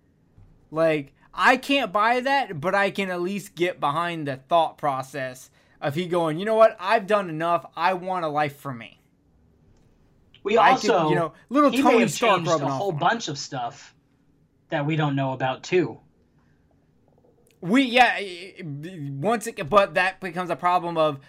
Like, 0.71 1.13
I 1.35 1.57
can't 1.57 1.93
buy 1.93 2.21
that, 2.21 2.61
but 2.61 2.75
I 2.75 2.91
can 2.91 3.11
at 3.11 3.21
least 3.21 3.55
get 3.55 3.81
behind 3.81 4.27
the 4.27 4.37
thought 4.37 4.79
process 4.79 5.51
of 5.81 5.95
he 5.95 6.07
going, 6.07 6.39
you 6.39 6.45
know 6.45 6.55
what, 6.55 6.77
I've 6.79 7.07
done 7.07 7.29
enough. 7.29 7.67
I 7.77 7.95
want 7.95 8.25
a 8.25 8.29
life 8.29 8.57
for 8.57 8.73
me. 8.73 9.01
We 10.45 10.57
I 10.57 10.71
also, 10.71 11.03
could, 11.03 11.11
you 11.11 11.15
know, 11.17 11.33
little 11.51 11.71
he 11.71 11.83
Tony 11.83 12.09
Stark 12.09 12.47
rubbing 12.47 12.67
a 12.67 12.71
whole 12.71 12.93
bunch 12.93 13.29
of 13.29 13.39
stuff 13.39 13.95
that 14.73 14.87
we 14.87 14.97
don't 14.97 15.15
know 15.15 15.33
about 15.33 15.63
too. 15.63 16.01
We 17.61 17.83
yeah, 17.83 18.19
once 18.65 19.47
it 19.47 19.69
but 19.69 19.95
that 19.95 20.19
becomes 20.19 20.49
a 20.49 20.57
problem 20.57 20.97
of 20.97 21.21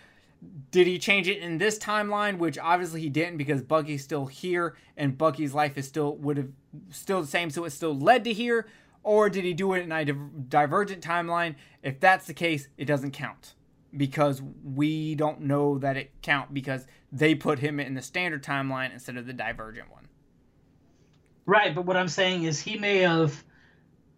did 0.71 0.87
he 0.87 0.97
change 0.97 1.27
it 1.27 1.39
in 1.39 1.57
this 1.57 1.77
timeline, 1.77 2.37
which 2.37 2.57
obviously 2.57 3.01
he 3.01 3.09
didn't 3.09 3.35
because 3.35 3.61
Bucky's 3.61 4.01
still 4.01 4.27
here 4.27 4.77
and 4.95 5.17
Bucky's 5.17 5.53
life 5.53 5.77
is 5.77 5.85
still 5.85 6.15
would 6.15 6.37
have 6.37 6.49
still 6.89 7.19
the 7.21 7.27
same, 7.27 7.49
so 7.49 7.65
it 7.65 7.71
still 7.71 7.95
led 7.95 8.23
to 8.23 8.33
here, 8.33 8.65
or 9.03 9.29
did 9.29 9.43
he 9.43 9.53
do 9.53 9.73
it 9.73 9.81
in 9.81 9.91
a 9.91 10.05
divergent 10.05 11.03
timeline? 11.03 11.55
If 11.83 11.99
that's 11.99 12.25
the 12.25 12.33
case, 12.33 12.69
it 12.77 12.85
doesn't 12.85 13.11
count 13.11 13.55
because 13.95 14.41
we 14.63 15.15
don't 15.15 15.41
know 15.41 15.77
that 15.79 15.97
it 15.97 16.11
count 16.21 16.53
because 16.53 16.87
they 17.11 17.35
put 17.35 17.59
him 17.59 17.77
in 17.77 17.93
the 17.93 18.01
standard 18.01 18.41
timeline 18.41 18.93
instead 18.93 19.17
of 19.17 19.27
the 19.27 19.33
divergent 19.33 19.91
one. 19.91 20.02
Right, 21.45 21.75
but 21.75 21.85
what 21.85 21.97
I'm 21.97 22.07
saying 22.07 22.43
is 22.43 22.59
he 22.59 22.77
may 22.77 22.99
have 22.99 23.43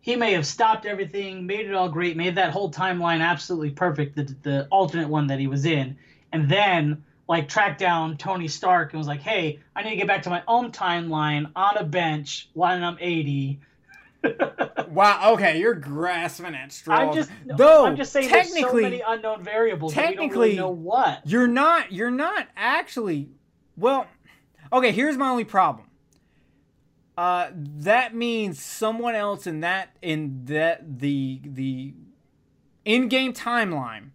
he 0.02 0.16
may 0.16 0.34
have 0.34 0.46
stopped 0.46 0.86
everything, 0.86 1.48
made 1.48 1.66
it 1.66 1.74
all 1.74 1.90
great, 1.90 2.16
made 2.16 2.36
that 2.36 2.52
whole 2.52 2.70
timeline 2.72 3.22
absolutely 3.22 3.72
perfect, 3.72 4.16
the 4.16 4.36
the 4.44 4.68
alternate 4.70 5.10
one 5.10 5.28
that 5.28 5.40
he 5.40 5.48
was 5.48 5.66
in, 5.66 5.98
and 6.32 6.48
then 6.50 7.04
like 7.28 7.50
tracked 7.50 7.80
down 7.80 8.18
Tony 8.18 8.48
Stark 8.48 8.94
and 8.94 9.00
was 9.00 9.08
like, 9.08 9.22
"Hey, 9.22 9.60
I 9.76 9.82
need 9.82 9.92
to 9.92 9.96
get 9.96 10.08
back 10.08 10.22
to 10.24 10.30
my 10.30 10.44
own 10.48 10.72
timeline 10.72 11.52
on 11.56 11.78
a 11.78 11.84
bench 11.84 12.50
when 12.54 12.84
I'm 12.84 12.98
80." 13.00 13.60
Wow. 14.90 15.34
Okay, 15.34 15.60
you're 15.60 15.74
grasping 15.74 16.56
at 16.56 16.72
straws. 16.72 17.00
I'm 17.00 17.14
just 17.14 17.30
though 17.58 17.86
I'm 17.86 17.98
just 17.98 18.14
saying 18.14 18.30
there's 18.30 18.54
so 18.58 18.74
many 18.74 19.02
unknown 19.06 19.44
variables 19.44 19.94
that 19.94 20.02
we 20.02 20.06
don't 20.06 20.16
technically- 20.16 20.40
really 20.50 20.56
know 20.58 20.70
what. 20.70 21.22
You're 21.26 21.48
not. 21.48 21.92
You're 21.92 22.12
not 22.12 22.48
actually. 22.56 23.30
Well, 23.76 24.08
okay. 24.72 24.92
Here's 24.92 25.18
my 25.18 25.30
only 25.30 25.44
problem. 25.44 25.88
Uh, 27.18 27.50
that 27.54 28.14
means 28.14 28.62
someone 28.62 29.16
else 29.16 29.48
in 29.48 29.62
that 29.62 29.96
in 30.02 30.46
that 30.46 31.00
the 31.00 31.42
the 31.46 31.94
Endgame 32.86 33.36
timeline 33.36 34.10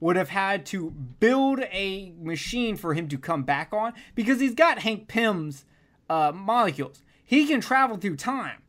would 0.00 0.16
have 0.16 0.28
had 0.28 0.64
to 0.66 0.90
build 0.90 1.60
a 1.72 2.12
machine 2.20 2.76
for 2.76 2.94
him 2.94 3.08
to 3.08 3.18
come 3.18 3.42
back 3.42 3.72
on 3.72 3.92
because 4.14 4.40
he's 4.40 4.54
got 4.54 4.80
Hank 4.80 5.08
Pym's 5.08 5.64
uh, 6.08 6.30
molecules. 6.34 7.02
He 7.24 7.46
can 7.46 7.60
travel 7.60 7.96
through 7.96 8.16
time 8.16 8.62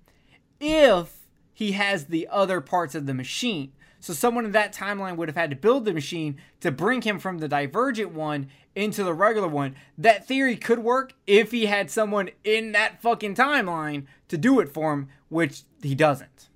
if 0.60 1.28
he 1.54 1.74
has 1.74 2.06
the 2.06 2.28
other 2.32 2.62
parts 2.62 2.96
of 2.96 3.06
the 3.06 3.14
machine. 3.14 3.72
So 4.00 4.14
someone 4.14 4.46
in 4.46 4.52
that 4.52 4.74
timeline 4.74 5.16
would 5.16 5.28
have 5.30 5.38
had 5.38 5.50
to 5.50 5.56
build 5.56 5.86
the 5.86 5.94
machine 5.94 6.38
to 6.60 6.72
bring 6.72 7.02
him 7.02 7.20
from 7.20 7.40
the 7.40 7.48
divergent 7.48 8.12
one 8.12 8.50
into 8.76 9.04
the 9.04 9.14
regular 9.14 9.48
one. 9.48 9.76
That 9.98 10.28
theory 10.28 10.58
could 10.58 10.80
work 10.80 11.14
if 11.26 11.52
he 11.52 11.66
had 11.66 11.90
someone 11.90 12.30
in 12.44 12.74
that 12.74 13.02
fucking 13.02 13.36
timeline 13.36 14.06
to 14.28 14.38
do 14.38 14.60
it 14.60 14.70
for 14.70 14.94
him, 14.94 15.08
which 15.30 15.64
he 15.82 15.96
doesn't. 15.96 16.50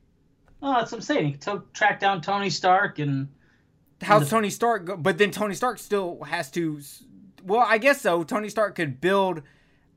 Oh, 0.62 0.74
that's 0.74 0.92
what 0.92 0.98
I'm 0.98 1.02
saying. 1.02 1.26
He 1.28 1.34
took 1.34 1.72
track 1.74 2.00
down 2.00 2.22
Tony 2.22 2.50
Stark 2.50 3.00
and 3.00 3.30
How's 4.02 4.30
Tony 4.30 4.50
Stark 4.50 4.86
go? 4.86 4.98
But 4.98 5.18
then 5.18 5.32
Tony 5.32 5.56
Stark 5.56 5.78
still 5.80 6.24
has 6.24 6.50
to. 6.52 6.80
Well, 7.44 7.66
I 7.66 7.78
guess 7.78 8.02
so. 8.02 8.24
Tony 8.24 8.50
Stark 8.50 8.76
could 8.76 9.02
build 9.02 9.42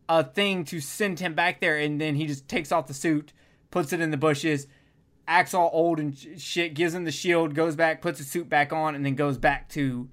a 0.08 0.24
thing 0.24 0.64
to 0.66 0.80
send 0.80 1.20
him 1.20 1.34
back 1.34 1.60
there, 1.60 1.78
and 1.78 2.00
then 2.00 2.16
he 2.16 2.26
just 2.26 2.48
takes 2.48 2.72
off 2.72 2.86
the 2.86 2.94
suit, 2.94 3.32
puts 3.70 3.92
it 3.92 4.00
in 4.00 4.10
the 4.10 4.16
bushes, 4.16 4.66
acts 5.28 5.54
all 5.54 5.70
old 5.72 6.00
and 6.00 6.16
shit, 6.38 6.74
gives 6.74 6.94
him 6.94 7.04
the 7.04 7.12
shield, 7.12 7.54
goes 7.54 7.76
back, 7.76 8.02
puts 8.02 8.18
the 8.18 8.24
suit 8.24 8.48
back 8.48 8.72
on, 8.72 8.94
and 8.94 9.06
then 9.06 9.14
goes 9.14 9.38
back 9.38 9.68
to 9.70 10.08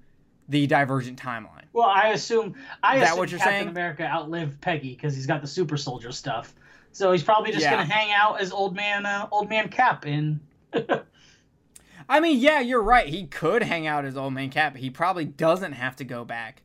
the 0.50 0.66
divergent 0.66 1.18
timeline. 1.18 1.64
Well, 1.72 1.88
I 1.88 2.08
assume 2.08 2.54
I 2.82 2.98
That 2.98 3.04
assume 3.04 3.18
what 3.18 3.30
you're 3.30 3.38
Captain 3.38 3.54
saying? 3.58 3.68
America 3.68 4.04
outlived 4.04 4.60
Peggy 4.60 4.90
because 4.94 5.14
he's 5.14 5.26
got 5.26 5.40
the 5.40 5.46
super 5.46 5.76
soldier 5.76 6.12
stuff. 6.12 6.54
So 6.92 7.12
he's 7.12 7.22
probably 7.22 7.52
just 7.52 7.62
Yeah. 7.64 7.70
gonna 7.76 7.84
hang 7.84 8.10
out 8.12 8.40
as 8.40 8.52
old 8.52 8.74
man, 8.74 9.06
uh, 9.06 9.28
old 9.30 9.48
man 9.48 9.68
Cap 9.68 10.04
in. 10.06 10.40
I 12.08 12.18
mean, 12.18 12.40
yeah, 12.40 12.60
you're 12.60 12.82
right. 12.82 13.06
He 13.06 13.26
could 13.26 13.62
hang 13.62 13.86
out 13.86 14.04
as 14.04 14.16
old 14.16 14.32
man 14.32 14.50
Cap. 14.50 14.76
He 14.76 14.90
probably 14.90 15.24
doesn't 15.24 15.72
have 15.72 15.94
to 15.96 16.04
go 16.04 16.24
back 16.24 16.62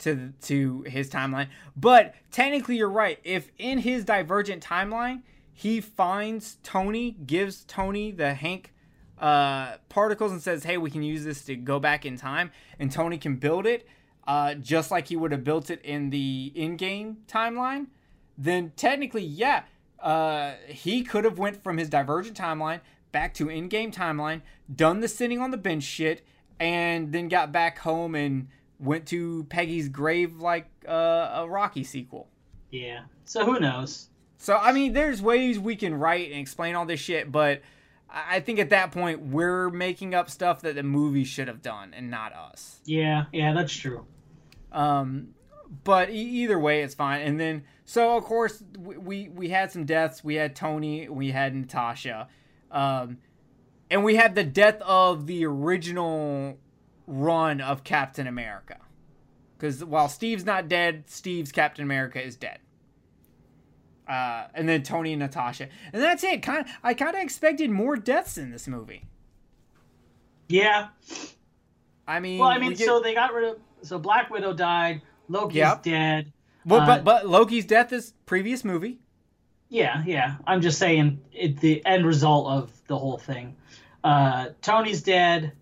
to 0.00 0.32
to 0.42 0.82
his 0.88 1.08
timeline. 1.08 1.48
But 1.76 2.14
technically, 2.32 2.76
you're 2.76 2.88
right. 2.90 3.18
If 3.22 3.50
in 3.58 3.78
his 3.78 4.04
divergent 4.04 4.62
timeline 4.64 5.22
he 5.52 5.80
finds 5.80 6.56
Tony, 6.62 7.12
gives 7.12 7.64
Tony 7.64 8.10
the 8.10 8.34
Hank 8.34 8.72
uh, 9.20 9.76
particles, 9.88 10.32
and 10.32 10.42
says, 10.42 10.64
"Hey, 10.64 10.78
we 10.78 10.90
can 10.90 11.02
use 11.02 11.24
this 11.24 11.44
to 11.44 11.54
go 11.54 11.78
back 11.78 12.04
in 12.04 12.16
time," 12.16 12.50
and 12.78 12.90
Tony 12.90 13.18
can 13.18 13.36
build 13.36 13.66
it, 13.66 13.86
uh, 14.26 14.54
just 14.54 14.90
like 14.90 15.08
he 15.08 15.16
would 15.16 15.30
have 15.30 15.44
built 15.44 15.70
it 15.70 15.80
in 15.82 16.10
the 16.10 16.52
Endgame 16.56 17.16
timeline. 17.28 17.86
Then 18.36 18.72
technically, 18.76 19.22
yeah, 19.22 19.64
uh, 20.00 20.54
he 20.66 21.02
could 21.02 21.24
have 21.24 21.38
went 21.38 21.62
from 21.62 21.76
his 21.76 21.88
divergent 21.88 22.36
timeline 22.36 22.80
back 23.12 23.34
to 23.34 23.48
in-game 23.48 23.92
timeline, 23.92 24.40
done 24.74 25.00
the 25.00 25.08
sitting 25.08 25.40
on 25.40 25.50
the 25.50 25.56
bench 25.56 25.82
shit, 25.82 26.24
and 26.58 27.12
then 27.12 27.28
got 27.28 27.52
back 27.52 27.78
home 27.78 28.14
and 28.14 28.48
went 28.78 29.06
to 29.06 29.44
Peggy's 29.44 29.88
grave 29.88 30.40
like 30.40 30.66
uh, 30.88 31.30
a 31.34 31.48
Rocky 31.48 31.84
sequel. 31.84 32.28
Yeah. 32.70 33.02
So 33.24 33.44
who 33.44 33.60
knows? 33.60 34.08
So 34.38 34.56
I 34.56 34.72
mean, 34.72 34.92
there's 34.92 35.20
ways 35.20 35.58
we 35.58 35.76
can 35.76 35.94
write 35.94 36.30
and 36.30 36.40
explain 36.40 36.74
all 36.74 36.86
this 36.86 37.00
shit, 37.00 37.30
but 37.30 37.62
I 38.12 38.40
think 38.40 38.58
at 38.58 38.70
that 38.70 38.90
point 38.92 39.20
we're 39.26 39.70
making 39.70 40.14
up 40.14 40.28
stuff 40.30 40.62
that 40.62 40.74
the 40.74 40.82
movie 40.82 41.24
should 41.24 41.48
have 41.48 41.62
done 41.62 41.94
and 41.94 42.10
not 42.10 42.32
us. 42.32 42.80
Yeah, 42.84 43.24
yeah, 43.32 43.52
that's 43.52 43.72
true. 43.72 44.06
Um, 44.72 45.28
but 45.84 46.10
e- 46.10 46.14
either 46.14 46.58
way, 46.58 46.82
it's 46.82 46.94
fine. 46.94 47.22
And 47.22 47.38
then, 47.38 47.64
so 47.84 48.16
of 48.16 48.24
course, 48.24 48.62
we, 48.78 48.96
we 48.96 49.28
we 49.28 49.48
had 49.48 49.70
some 49.70 49.84
deaths. 49.84 50.24
We 50.24 50.34
had 50.34 50.56
Tony. 50.56 51.08
We 51.08 51.30
had 51.30 51.54
Natasha. 51.54 52.28
Um, 52.70 53.18
and 53.90 54.04
we 54.04 54.16
had 54.16 54.34
the 54.34 54.44
death 54.44 54.80
of 54.82 55.26
the 55.26 55.44
original 55.44 56.58
run 57.06 57.60
of 57.60 57.84
Captain 57.84 58.26
America. 58.26 58.78
Because 59.56 59.84
while 59.84 60.08
Steve's 60.08 60.44
not 60.44 60.68
dead, 60.68 61.04
Steve's 61.08 61.52
Captain 61.52 61.84
America 61.84 62.24
is 62.24 62.36
dead. 62.36 62.60
Uh, 64.10 64.48
and 64.54 64.68
then 64.68 64.82
Tony 64.82 65.12
and 65.12 65.20
Natasha, 65.20 65.68
and 65.92 66.02
that's 66.02 66.24
it. 66.24 66.42
Kind 66.42 66.66
of, 66.66 66.72
I 66.82 66.94
kind 66.94 67.14
of 67.14 67.22
expected 67.22 67.70
more 67.70 67.96
deaths 67.96 68.36
in 68.36 68.50
this 68.50 68.66
movie. 68.66 69.04
Yeah. 70.48 70.88
I 72.08 72.18
mean, 72.18 72.40
Well, 72.40 72.48
I 72.48 72.58
mean, 72.58 72.70
we 72.70 72.74
get- 72.74 72.86
so 72.86 72.98
they 73.00 73.14
got 73.14 73.32
rid 73.32 73.50
of. 73.50 73.58
So 73.82 73.98
Black 73.98 74.28
Widow 74.30 74.52
died. 74.52 75.02
Loki's 75.28 75.56
Yep. 75.58 75.82
dead. 75.84 76.32
well, 76.66 76.80
uh, 76.80 76.86
but 76.86 77.04
but 77.04 77.28
Loki's 77.28 77.64
death 77.64 77.92
is 77.92 78.12
previous 78.26 78.64
movie. 78.64 78.98
Yeah, 79.68 80.02
yeah. 80.04 80.36
I'm 80.44 80.60
just 80.60 80.78
saying 80.78 81.20
it, 81.32 81.60
the 81.60 81.84
end 81.86 82.04
result 82.04 82.48
of 82.48 82.72
the 82.88 82.98
whole 82.98 83.16
thing. 83.16 83.54
Uh, 84.02 84.48
Tony's 84.60 85.02
dead, 85.02 85.52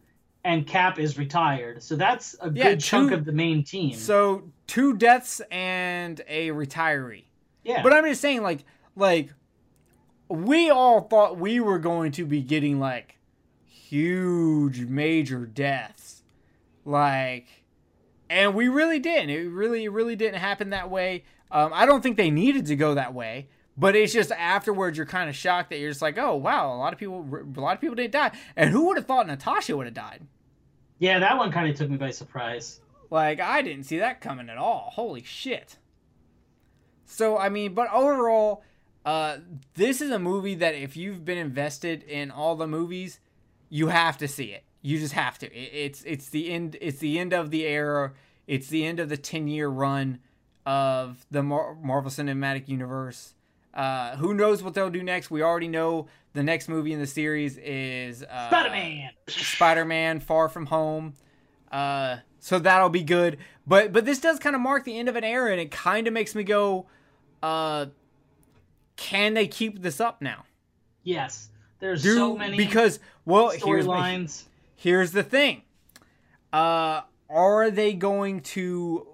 and 0.42 0.66
Cap 0.66 0.98
is 0.98 1.18
retired. 1.18 1.82
So 1.82 1.94
that's 1.96 2.34
a 2.40 2.50
Yeah, 2.50 2.70
good 2.70 2.80
chunk 2.80 3.12
of 3.12 3.26
the 3.26 3.32
main 3.32 3.62
team. 3.62 3.92
So 3.94 4.50
two 4.66 4.96
deaths 4.96 5.42
and 5.50 6.22
a 6.26 6.48
retiree. 6.48 7.24
Yeah, 7.68 7.82
But 7.82 7.92
I'm 7.92 8.04
just 8.04 8.20
saying, 8.20 8.42
like, 8.42 8.64
like 8.96 9.32
we 10.28 10.70
all 10.70 11.02
thought 11.02 11.38
we 11.38 11.60
were 11.60 11.78
going 11.78 12.12
to 12.12 12.24
be 12.24 12.42
getting 12.42 12.80
like 12.80 13.18
huge, 13.66 14.80
major 14.80 15.46
deaths, 15.46 16.22
like, 16.84 17.46
and 18.30 18.54
we 18.54 18.68
really 18.68 18.98
didn't. 18.98 19.30
It 19.30 19.48
really, 19.48 19.88
really 19.88 20.16
didn't 20.16 20.40
happen 20.40 20.70
that 20.70 20.90
way. 20.90 21.24
Um, 21.50 21.70
I 21.74 21.86
don't 21.86 22.02
think 22.02 22.16
they 22.16 22.30
needed 22.30 22.66
to 22.66 22.76
go 22.76 22.94
that 22.94 23.14
way, 23.14 23.48
but 23.76 23.96
it's 23.96 24.12
just 24.12 24.30
afterwards 24.32 24.96
you're 24.96 25.06
kind 25.06 25.30
of 25.30 25.36
shocked 25.36 25.70
that 25.70 25.78
you're 25.78 25.90
just 25.90 26.02
like, 26.02 26.18
oh 26.18 26.36
wow, 26.36 26.74
a 26.74 26.76
lot 26.76 26.92
of 26.92 26.98
people, 26.98 27.26
a 27.56 27.60
lot 27.60 27.74
of 27.74 27.80
people 27.80 27.96
didn't 27.96 28.12
die, 28.12 28.32
and 28.56 28.70
who 28.70 28.86
would 28.86 28.96
have 28.96 29.06
thought 29.06 29.26
Natasha 29.26 29.76
would 29.76 29.86
have 29.86 29.94
died? 29.94 30.26
yeah, 30.98 31.18
that 31.20 31.36
one 31.38 31.52
kind 31.52 31.70
of 31.70 31.76
took 31.76 31.88
me 31.88 31.96
by 31.96 32.10
surprise. 32.10 32.80
Like 33.10 33.40
I 33.40 33.62
didn't 33.62 33.84
see 33.84 33.98
that 33.98 34.20
coming 34.20 34.50
at 34.50 34.58
all. 34.58 34.90
Holy 34.94 35.22
shit. 35.22 35.76
So 37.08 37.38
I 37.38 37.48
mean, 37.48 37.74
but 37.74 37.92
overall, 37.92 38.62
uh, 39.04 39.38
this 39.74 40.00
is 40.00 40.10
a 40.10 40.18
movie 40.18 40.54
that 40.56 40.74
if 40.74 40.96
you've 40.96 41.24
been 41.24 41.38
invested 41.38 42.02
in 42.02 42.30
all 42.30 42.54
the 42.54 42.66
movies, 42.66 43.18
you 43.68 43.88
have 43.88 44.18
to 44.18 44.28
see 44.28 44.52
it. 44.52 44.64
You 44.82 44.98
just 44.98 45.14
have 45.14 45.38
to. 45.38 45.46
It, 45.46 45.70
it's 45.72 46.02
it's 46.04 46.28
the 46.28 46.50
end. 46.50 46.76
It's 46.80 46.98
the 46.98 47.18
end 47.18 47.32
of 47.32 47.50
the 47.50 47.64
era. 47.64 48.12
It's 48.46 48.68
the 48.68 48.84
end 48.84 49.00
of 49.00 49.08
the 49.08 49.16
ten 49.16 49.48
year 49.48 49.68
run 49.68 50.20
of 50.66 51.26
the 51.30 51.42
Mar- 51.42 51.74
Marvel 51.82 52.10
Cinematic 52.10 52.68
Universe. 52.68 53.34
Uh, 53.72 54.16
who 54.16 54.34
knows 54.34 54.62
what 54.62 54.74
they'll 54.74 54.90
do 54.90 55.02
next? 55.02 55.30
We 55.30 55.42
already 55.42 55.68
know 55.68 56.08
the 56.34 56.42
next 56.42 56.68
movie 56.68 56.92
in 56.92 57.00
the 57.00 57.06
series 57.06 57.56
is 57.58 58.22
uh, 58.22 58.48
Spider 58.48 58.70
Man. 58.70 59.10
Spider-Man: 59.28 60.20
Far 60.20 60.48
From 60.48 60.66
Home. 60.66 61.14
Uh, 61.72 62.18
so 62.38 62.58
that'll 62.58 62.88
be 62.90 63.02
good. 63.02 63.38
But 63.66 63.92
but 63.92 64.04
this 64.04 64.20
does 64.20 64.38
kind 64.38 64.54
of 64.54 64.62
mark 64.62 64.84
the 64.84 64.98
end 64.98 65.08
of 65.08 65.16
an 65.16 65.24
era, 65.24 65.52
and 65.52 65.60
it 65.60 65.70
kind 65.70 66.06
of 66.06 66.12
makes 66.12 66.34
me 66.34 66.42
go, 66.44 66.86
uh, 67.42 67.86
can 68.96 69.34
they 69.34 69.46
keep 69.46 69.82
this 69.82 70.00
up 70.00 70.20
now? 70.20 70.44
Yes, 71.02 71.48
there's 71.78 72.02
Do 72.02 72.14
so 72.14 72.36
many 72.36 72.56
because 72.56 73.00
well, 73.24 73.50
here's 73.50 73.86
storylines. 73.86 74.44
here's 74.76 75.12
the 75.12 75.22
thing. 75.22 75.62
Uh, 76.52 77.02
are 77.30 77.70
they 77.70 77.92
going 77.92 78.40
to 78.40 79.06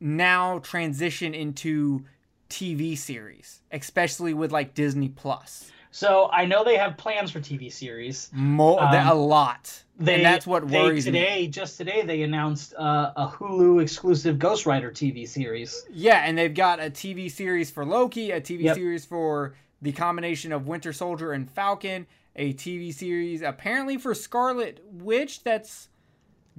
now 0.00 0.58
transition 0.60 1.34
into 1.34 2.04
TV 2.48 2.96
series, 2.96 3.60
especially 3.72 4.32
with 4.32 4.52
like 4.52 4.74
Disney 4.74 5.08
Plus? 5.08 5.70
So 5.90 6.28
I 6.32 6.44
know 6.44 6.64
they 6.64 6.76
have 6.76 6.96
plans 6.96 7.30
for 7.30 7.40
TV 7.40 7.72
series. 7.72 8.30
More 8.32 8.82
Um, 8.82 8.94
a 8.94 9.14
lot, 9.14 9.82
They, 9.98 10.16
and 10.16 10.24
that's 10.24 10.46
what 10.46 10.68
they 10.68 10.78
worries 10.82 11.06
me. 11.06 11.12
today. 11.12 11.46
Just 11.48 11.76
today, 11.78 12.02
they 12.02 12.22
announced 12.22 12.74
uh, 12.74 13.12
a 13.16 13.26
Hulu 13.28 13.80
exclusive 13.82 14.38
Ghost 14.38 14.66
Rider 14.66 14.90
TV 14.90 15.26
series. 15.26 15.84
Yeah, 15.90 16.22
and 16.24 16.36
they've 16.36 16.54
got 16.54 16.78
a 16.78 16.90
TV 16.90 17.30
series 17.30 17.70
for 17.70 17.84
Loki, 17.84 18.30
a 18.30 18.40
TV 18.40 18.64
Yep. 18.64 18.76
series 18.76 19.04
for 19.06 19.54
the 19.80 19.92
combination 19.92 20.52
of 20.52 20.66
Winter 20.66 20.92
Soldier 20.92 21.32
and 21.32 21.50
Falcon, 21.50 22.06
a 22.36 22.52
TV 22.52 22.92
series 22.92 23.42
apparently 23.42 23.96
for 23.96 24.14
Scarlet 24.14 24.80
Witch 24.92 25.42
that's 25.42 25.88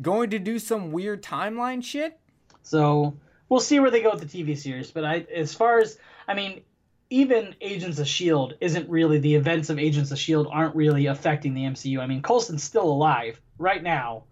going 0.02 0.30
to 0.32 0.40
do 0.40 0.58
some 0.60 0.92
weird 0.92 1.22
timeline 1.22 1.84
shit. 1.84 2.20
So 2.64 3.16
we'll 3.48 3.60
see 3.60 3.80
where 3.80 3.92
they 3.92 4.02
go 4.02 4.12
with 4.12 4.28
the 4.30 4.44
TV 4.44 4.58
series. 4.58 4.92
But 4.92 5.06
I, 5.06 5.26
as 5.34 5.54
far 5.54 5.80
as 5.80 5.98
I 6.28 6.34
mean, 6.34 6.62
even 7.10 7.56
Agents 7.62 8.00
of 8.00 8.08
Shield 8.08 8.54
isn't 8.62 8.90
really 8.90 9.20
the 9.20 9.36
events 9.36 9.70
of 9.70 9.80
Agents 9.80 10.12
of 10.12 10.20
Shield 10.20 10.48
aren't 10.52 10.76
really 10.76 11.08
affecting 11.08 11.54
the 11.54 11.64
MCU. 11.64 12.00
I 12.00 12.06
mean, 12.06 12.22
Coulson's 12.22 12.64
still 12.64 12.84
alive 12.86 13.42
right 13.58 13.82
now, 13.82 14.24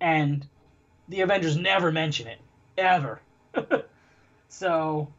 and 0.00 0.46
the 1.08 1.20
Avengers 1.22 1.56
never 1.56 1.90
mention 1.90 2.28
it 2.28 2.38
ever. 2.78 3.20
so 4.48 5.12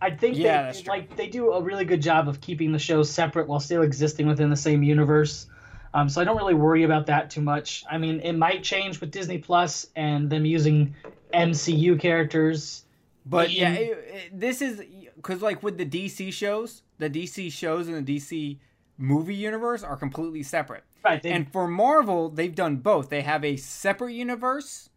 I 0.00 0.10
think 0.10 0.36
Yeah, 0.36 0.72
they 0.72 0.82
like 0.84 1.16
they 1.16 1.28
do 1.28 1.52
a 1.52 1.62
really 1.62 1.84
good 1.84 2.02
job 2.02 2.28
of 2.28 2.40
keeping 2.40 2.72
the 2.72 2.78
shows 2.78 3.10
separate 3.10 3.48
while 3.48 3.60
still 3.60 3.82
existing 3.82 4.26
within 4.26 4.50
the 4.50 4.56
same 4.56 4.82
universe. 4.82 5.46
Um, 5.94 6.08
so 6.08 6.20
I 6.20 6.24
don't 6.24 6.36
really 6.36 6.54
worry 6.54 6.82
about 6.82 7.06
that 7.06 7.30
too 7.30 7.40
much. 7.40 7.84
I 7.90 7.96
mean, 7.96 8.20
it 8.20 8.34
might 8.34 8.62
change 8.62 9.00
with 9.00 9.10
Disney 9.10 9.38
Plus 9.38 9.86
and 9.96 10.28
them 10.28 10.44
using 10.44 10.94
MCU 11.32 11.98
characters. 11.98 12.84
But 13.24 13.50
yeah, 13.50 13.72
it, 13.72 13.98
it- 13.98 14.40
this 14.40 14.60
is 14.60 14.82
because 15.16 15.42
like 15.42 15.62
with 15.62 15.78
the 15.78 15.86
DC 15.86 16.32
shows, 16.32 16.82
the 16.98 17.10
DC 17.10 17.50
shows 17.52 17.88
and 17.88 18.06
the 18.06 18.16
DC 18.16 18.58
movie 18.98 19.34
universe 19.34 19.82
are 19.82 19.96
completely 19.96 20.42
separate. 20.42 20.84
Right. 21.04 21.22
They, 21.22 21.30
And 21.30 21.50
for 21.52 21.68
Marvel, 21.68 22.28
they've 22.30 22.54
done 22.54 22.76
both. 22.76 23.08
They 23.10 23.22
have 23.22 23.44
a 23.44 23.56
separate 23.56 24.12
universe, 24.14 24.88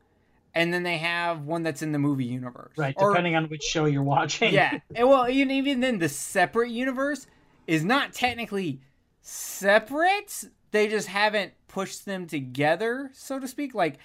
and 0.55 0.74
then 0.74 0.84
they 0.84 0.97
have 0.97 1.41
one 1.45 1.61
that's 1.63 1.82
in 1.82 1.91
the 1.91 1.99
movie 1.99 2.26
universe. 2.26 2.74
right. 2.78 2.95
Or- 2.97 3.11
Depending 3.11 3.36
on 3.36 3.45
which 3.49 3.63
show 3.63 3.86
you're 3.86 4.03
watching. 4.03 4.53
yeah. 4.53 4.80
And 4.95 5.07
well, 5.09 5.30
even 5.30 5.51
even 5.51 5.80
then, 5.82 5.99
the 5.99 6.09
separate 6.09 6.72
universe 6.72 7.28
is 7.67 7.84
not 7.84 8.13
technically 8.13 8.80
separate. 9.22 10.45
They 10.72 10.88
just 10.88 11.07
haven't 11.07 11.53
pushed 11.67 12.05
them 12.05 12.26
together, 12.28 13.09
so 13.13 13.39
to 13.39 13.47
speak. 13.47 13.74
Like, 13.76 13.97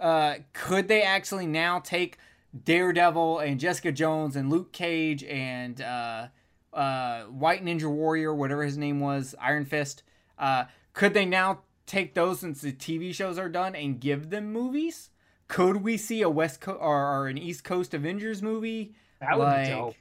uh, 0.00 0.36
could 0.52 0.88
they 0.88 1.02
actually 1.02 1.46
now 1.46 1.78
take 1.78 2.18
Daredevil 2.64 3.38
and 3.40 3.58
Jessica 3.58 3.92
Jones 3.92 4.36
and 4.36 4.50
Luke 4.50 4.72
Cage 4.72 5.24
and 5.24 5.80
uh, 5.80 6.28
uh, 6.72 7.22
White 7.24 7.64
Ninja 7.64 7.90
Warrior, 7.90 8.34
whatever 8.34 8.64
his 8.64 8.76
name 8.78 9.00
was, 9.00 9.34
Iron 9.40 9.64
Fist? 9.64 10.02
Uh, 10.38 10.64
could 10.92 11.14
they 11.14 11.24
now 11.24 11.60
take 11.86 12.14
those 12.14 12.40
since 12.40 12.60
the 12.60 12.72
TV 12.72 13.14
shows 13.14 13.38
are 13.38 13.48
done 13.48 13.74
and 13.74 14.00
give 14.00 14.30
them 14.30 14.52
movies? 14.52 15.10
Could 15.48 15.78
we 15.78 15.96
see 15.96 16.22
a 16.22 16.30
West 16.30 16.60
Coast 16.60 16.78
or, 16.80 16.96
or 16.96 17.28
an 17.28 17.38
East 17.38 17.64
Coast 17.64 17.94
Avengers 17.94 18.42
movie? 18.42 18.94
that 19.22 19.38
would 19.38 19.44
like, 19.44 19.64
be 19.64 19.70
dope. 19.70 19.94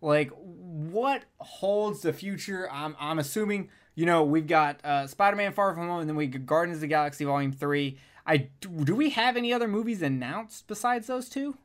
like 0.00 0.30
what 0.30 1.24
holds 1.38 2.02
the 2.02 2.12
future 2.12 2.68
i'm 2.70 2.96
i'm 2.98 3.18
assuming 3.18 3.68
you 3.94 4.04
know 4.06 4.24
we've 4.24 4.46
got 4.46 4.84
uh 4.84 5.06
spider-man 5.06 5.52
far 5.52 5.74
from 5.74 5.88
home 5.88 6.00
and 6.00 6.08
then 6.08 6.16
we 6.16 6.26
got 6.26 6.44
guardians 6.46 6.78
of 6.78 6.82
the 6.82 6.86
galaxy 6.86 7.24
volume 7.24 7.52
3 7.52 7.96
i 8.26 8.48
do 8.60 8.94
we 8.94 9.10
have 9.10 9.36
any 9.36 9.52
other 9.52 9.68
movies 9.68 10.02
announced 10.02 10.66
besides 10.66 11.06
those 11.06 11.28
two 11.28 11.56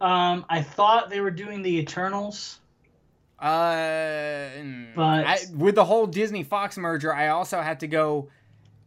Um, 0.00 0.44
I 0.48 0.62
thought 0.62 1.08
they 1.10 1.20
were 1.20 1.30
doing 1.30 1.62
the 1.62 1.78
Eternals. 1.78 2.60
uh 3.38 3.46
mm, 4.56 4.94
But- 4.94 5.26
I, 5.26 5.38
with 5.54 5.74
the 5.74 5.84
whole 5.84 6.06
disney 6.06 6.42
fox 6.42 6.78
merger 6.78 7.12
i 7.12 7.28
also 7.28 7.60
had 7.60 7.80
to 7.80 7.86
go 7.86 8.28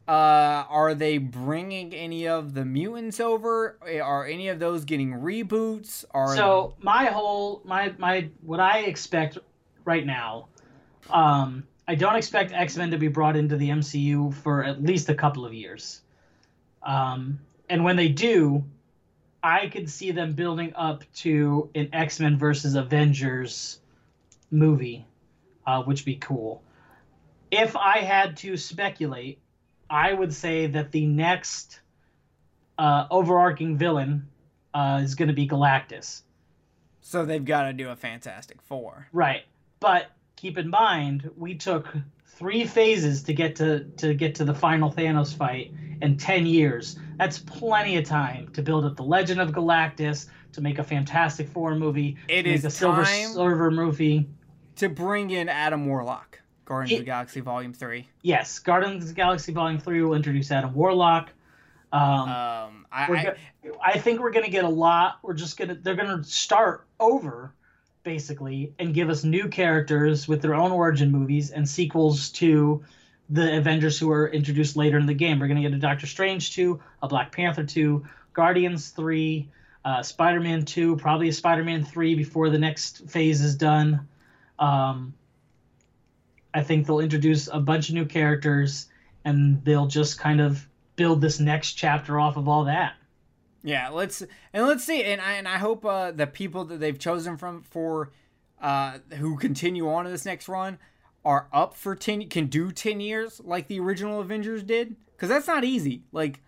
uh 0.07 0.65
are 0.67 0.95
they 0.95 1.19
bringing 1.19 1.93
any 1.93 2.27
of 2.27 2.55
the 2.55 2.65
mutants 2.65 3.19
over 3.19 3.77
are 4.01 4.25
any 4.25 4.47
of 4.47 4.57
those 4.57 4.85
getting 4.85 5.11
reboots 5.13 6.03
are 6.15 6.35
So 6.35 6.73
my 6.81 7.05
whole 7.05 7.61
my 7.63 7.93
my 7.99 8.27
what 8.41 8.59
I 8.59 8.79
expect 8.79 9.37
right 9.85 10.03
now, 10.05 10.47
um, 11.11 11.63
I 11.87 11.93
don't 11.93 12.15
expect 12.15 12.51
X 12.51 12.75
Men 12.75 12.89
to 12.89 12.97
be 12.97 13.07
brought 13.07 13.35
into 13.35 13.55
the 13.55 13.69
MCU 13.69 14.33
for 14.33 14.63
at 14.63 14.81
least 14.81 15.09
a 15.09 15.15
couple 15.15 15.45
of 15.45 15.53
years. 15.53 16.01
Um, 16.81 17.39
and 17.69 17.83
when 17.83 17.95
they 17.95 18.09
do, 18.09 18.63
I 19.41 19.67
could 19.67 19.89
see 19.89 20.11
them 20.11 20.33
building 20.33 20.73
up 20.75 21.03
to 21.17 21.69
an 21.75 21.89
X 21.93 22.19
Men 22.19 22.37
versus 22.37 22.75
Avengers 22.75 23.79
movie, 24.51 25.05
uh, 25.65 25.83
which 25.83 26.01
would 26.01 26.05
be 26.05 26.15
cool. 26.15 26.63
If 27.51 27.75
I 27.75 27.99
had 27.99 28.37
to 28.37 28.57
speculate, 28.57 29.39
I 29.89 30.13
would 30.13 30.33
say 30.33 30.67
that 30.67 30.91
the 30.91 31.05
next 31.05 31.79
uh, 32.77 33.07
overarching 33.09 33.77
villain 33.77 34.27
uh, 34.73 35.01
is 35.03 35.15
going 35.15 35.29
to 35.29 35.33
be 35.33 35.47
Galactus. 35.47 36.21
so 37.01 37.25
they've 37.25 37.43
got 37.43 37.63
to 37.63 37.73
do 37.73 37.89
a 37.89 37.95
fantastic 37.95 38.61
four 38.61 39.07
Right. 39.11 39.43
But 39.79 40.11
keep 40.39 40.57
in 40.57 40.69
mind, 40.69 41.29
we 41.35 41.55
took 41.55 41.87
three 42.25 42.65
phases 42.65 43.23
to 43.23 43.33
get 43.33 43.55
to 43.57 43.83
to 43.97 44.13
get 44.13 44.35
to 44.35 44.45
the 44.45 44.53
final 44.53 44.91
Thanos 44.91 45.35
fight 45.35 45.73
in 46.01 46.15
10 46.17 46.45
years. 46.45 46.97
That's 47.17 47.39
plenty 47.39 47.97
of 47.97 48.05
time 48.05 48.47
to 48.53 48.61
build 48.61 48.85
up 48.85 48.95
the 48.95 49.03
Legend 49.03 49.41
of 49.41 49.51
Galactus, 49.51 50.27
to 50.53 50.61
make 50.61 50.79
a 50.79 50.83
Fantastic 50.83 51.47
Four 51.49 51.75
movie, 51.75 52.15
It 52.29 52.43
to 52.43 52.49
make 52.49 52.63
a 52.63 52.69
Silver 52.69 53.03
Surfer 53.05 53.69
movie. 53.71 54.29
to 54.77 54.87
bring 54.89 55.31
in 55.31 55.49
Adam 55.49 55.85
Warlock. 55.85 56.39
Guardians 56.63 56.99
of 56.99 57.05
the 57.05 57.05
Galaxy 57.11 57.41
Volume 57.41 57.73
Three. 57.73 58.07
Yes, 58.21 58.59
Guardians 58.59 59.03
of 59.03 59.09
the 59.09 59.15
Galaxy 59.15 59.51
Volume 59.51 59.79
Three 59.79 60.01
will 60.01 60.13
introduce 60.13 60.51
Adam 60.51 60.73
Warlock. 60.73 61.31
Um, 61.91 62.01
Um, 62.01 62.85
I, 62.91 63.05
I 63.05 63.35
I 63.83 63.99
think 63.99 64.19
we're 64.21 64.31
gonna 64.31 64.49
get 64.49 64.63
a 64.63 64.69
lot. 64.69 65.17
We're 65.23 65.33
just 65.33 65.57
gonna 65.57 65.75
they're 65.75 65.95
gonna 65.95 66.23
start 66.23 66.87
over, 66.99 67.53
basically, 68.03 68.73
and 68.79 68.93
give 68.93 69.09
us 69.09 69.23
new 69.23 69.47
characters 69.47 70.27
with 70.27 70.41
their 70.41 70.55
own 70.55 70.71
origin 70.71 71.11
movies 71.11 71.51
and 71.51 71.67
sequels 71.67 72.29
to 72.29 72.83
the 73.29 73.57
Avengers 73.57 73.99
who 73.99 74.09
are 74.11 74.27
introduced 74.27 74.75
later 74.75 74.97
in 74.97 75.05
the 75.05 75.13
game. 75.13 75.39
We're 75.39 75.47
gonna 75.47 75.61
get 75.61 75.73
a 75.73 75.79
Doctor 75.79 76.07
Strange 76.07 76.55
two, 76.55 76.81
a 77.01 77.07
Black 77.07 77.31
Panther 77.31 77.63
two, 77.63 78.05
Guardians 78.33 78.89
three, 78.89 79.49
uh, 79.85 80.01
Spider 80.03 80.39
Man 80.39 80.65
two, 80.65 80.95
probably 80.97 81.29
a 81.29 81.33
Spider 81.33 81.63
Man 81.63 81.83
three 81.83 82.15
before 82.15 82.49
the 82.49 82.57
next 82.57 83.09
phase 83.09 83.41
is 83.41 83.55
done. 83.55 84.07
Um, 84.57 85.13
I 86.53 86.63
think 86.63 86.87
they'll 86.87 86.99
introduce 86.99 87.47
a 87.47 87.59
bunch 87.59 87.89
of 87.89 87.95
new 87.95 88.05
characters, 88.05 88.87
and 89.23 89.63
they'll 89.63 89.87
just 89.87 90.19
kind 90.19 90.41
of 90.41 90.67
build 90.95 91.21
this 91.21 91.39
next 91.39 91.73
chapter 91.73 92.19
off 92.19 92.35
of 92.37 92.47
all 92.47 92.65
that. 92.65 92.93
Yeah, 93.63 93.89
let's 93.89 94.21
and 94.53 94.65
let's 94.67 94.85
see, 94.85 95.03
and 95.03 95.19
I 95.19 95.33
and 95.33 95.47
I 95.47 95.57
hope 95.57 95.85
uh, 95.85 96.11
the 96.11 96.27
people 96.27 96.65
that 96.65 96.79
they've 96.79 96.97
chosen 96.97 97.37
from 97.37 97.63
for 97.63 98.11
uh, 98.61 98.99
who 99.15 99.37
continue 99.37 99.89
on 99.89 100.05
to 100.05 100.11
this 100.11 100.25
next 100.25 100.47
run 100.47 100.77
are 101.25 101.47
up 101.51 101.75
for 101.75 101.95
ten 101.95 102.27
can 102.29 102.47
do 102.47 102.71
ten 102.71 102.99
years 102.99 103.41
like 103.43 103.67
the 103.67 103.79
original 103.79 104.21
Avengers 104.21 104.63
did, 104.63 104.95
because 105.11 105.29
that's 105.29 105.47
not 105.47 105.63
easy. 105.63 106.03
Like 106.11 106.41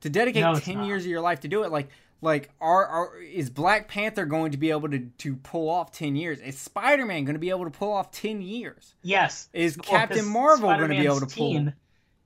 to 0.00 0.10
dedicate 0.10 0.42
No, 0.42 0.54
ten 0.56 0.78
not. 0.78 0.86
years 0.86 1.04
of 1.04 1.10
your 1.10 1.20
life 1.20 1.40
to 1.40 1.48
do 1.48 1.64
it, 1.64 1.72
like 1.72 1.88
like 2.20 2.50
are, 2.60 2.86
are 2.86 3.18
is 3.20 3.48
Black 3.48 3.88
Panther 3.88 4.26
going 4.26 4.52
to 4.52 4.58
be 4.58 4.70
able 4.70 4.90
to 4.90 4.98
to 5.18 5.36
pull 5.36 5.70
off 5.70 5.92
ten 5.92 6.16
years? 6.16 6.40
Is 6.40 6.58
Spider 6.58 7.06
Man 7.06 7.24
going 7.24 7.34
to 7.34 7.40
be 7.40 7.50
able 7.50 7.64
to 7.64 7.70
pull 7.70 7.92
off 7.92 8.10
ten 8.10 8.42
years? 8.42 8.94
Yes. 9.02 9.48
Is 9.52 9.76
Well, 9.76 9.84
Captain 9.84 10.26
Marvel 10.26 10.68
going 10.68 10.90
to 10.90 10.96
be 10.96 11.06
able 11.06 11.20
to 11.20 11.26
pull? 11.26 11.68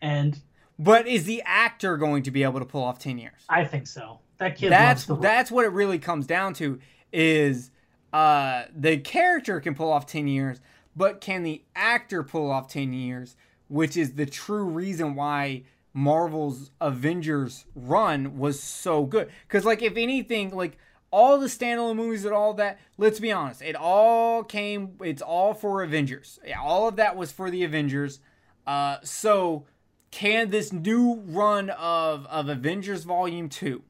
And 0.01 0.41
But 0.79 1.07
is 1.07 1.27
the 1.27 1.43
actor 1.45 1.97
going 1.97 2.25
to 2.25 2.31
be 2.31 2.43
able 2.43 2.59
to 2.59 2.67
pull 2.67 2.83
off 2.83 2.99
ten 2.99 3.19
years? 3.19 3.45
I 3.49 3.65
think 3.65 3.87
so. 3.87 4.19
That 4.43 4.57
kid 4.57 4.71
that's 4.71 5.07
that's 5.07 5.51
what 5.51 5.65
it 5.65 5.73
really 5.73 5.99
comes 5.99 6.27
down 6.27 6.55
to 6.55 6.79
is 7.13 7.71
uh 8.13 8.65
the 8.75 8.99
character 8.99 9.61
can 9.61 9.75
pull 9.75 9.91
off 9.91 10.07
10 10.07 10.29
years 10.29 10.61
but 10.95 11.21
can 11.21 11.43
the 11.43 11.63
actor 11.75 12.23
pull 12.23 12.51
off 12.51 12.69
10 12.69 12.93
years 12.93 13.37
which 13.69 13.97
is 13.97 14.15
the 14.15 14.27
true 14.27 14.65
reason 14.65 15.15
why 15.15 15.63
marvel's 15.95 16.71
avengers 16.81 17.67
run 17.75 18.39
was 18.39 18.63
so 18.63 19.05
good. 19.05 19.31
Because 19.47 19.65
like 19.65 19.83
if 19.83 19.97
anything 19.97 20.51
like 20.51 20.79
all 21.11 21.39
the 21.39 21.47
standalone 21.47 21.97
movies 21.97 22.25
and 22.25 22.35
all 22.35 22.55
that 22.55 22.79
let's 22.97 23.21
be 23.21 23.31
honest 23.31 23.63
it 23.63 23.77
all 23.77 24.43
came 24.43 24.97
it's 25.01 25.23
all 25.23 25.55
for 25.55 25.83
avengers. 25.83 26.39
Yeah, 26.45 26.61
all 26.61 26.89
of 26.89 26.97
that 26.97 27.17
was 27.17 27.33
for 27.33 27.51
the 27.51 27.65
avengers. 27.65 28.21
Uh 28.67 28.99
so 29.03 29.67
can 30.11 30.51
this 30.51 30.73
new 30.73 31.23
run 31.27 31.71
of 31.71 32.27
of 32.27 32.49
avengers 32.49 33.05
volume 33.05 33.49
2 33.49 33.83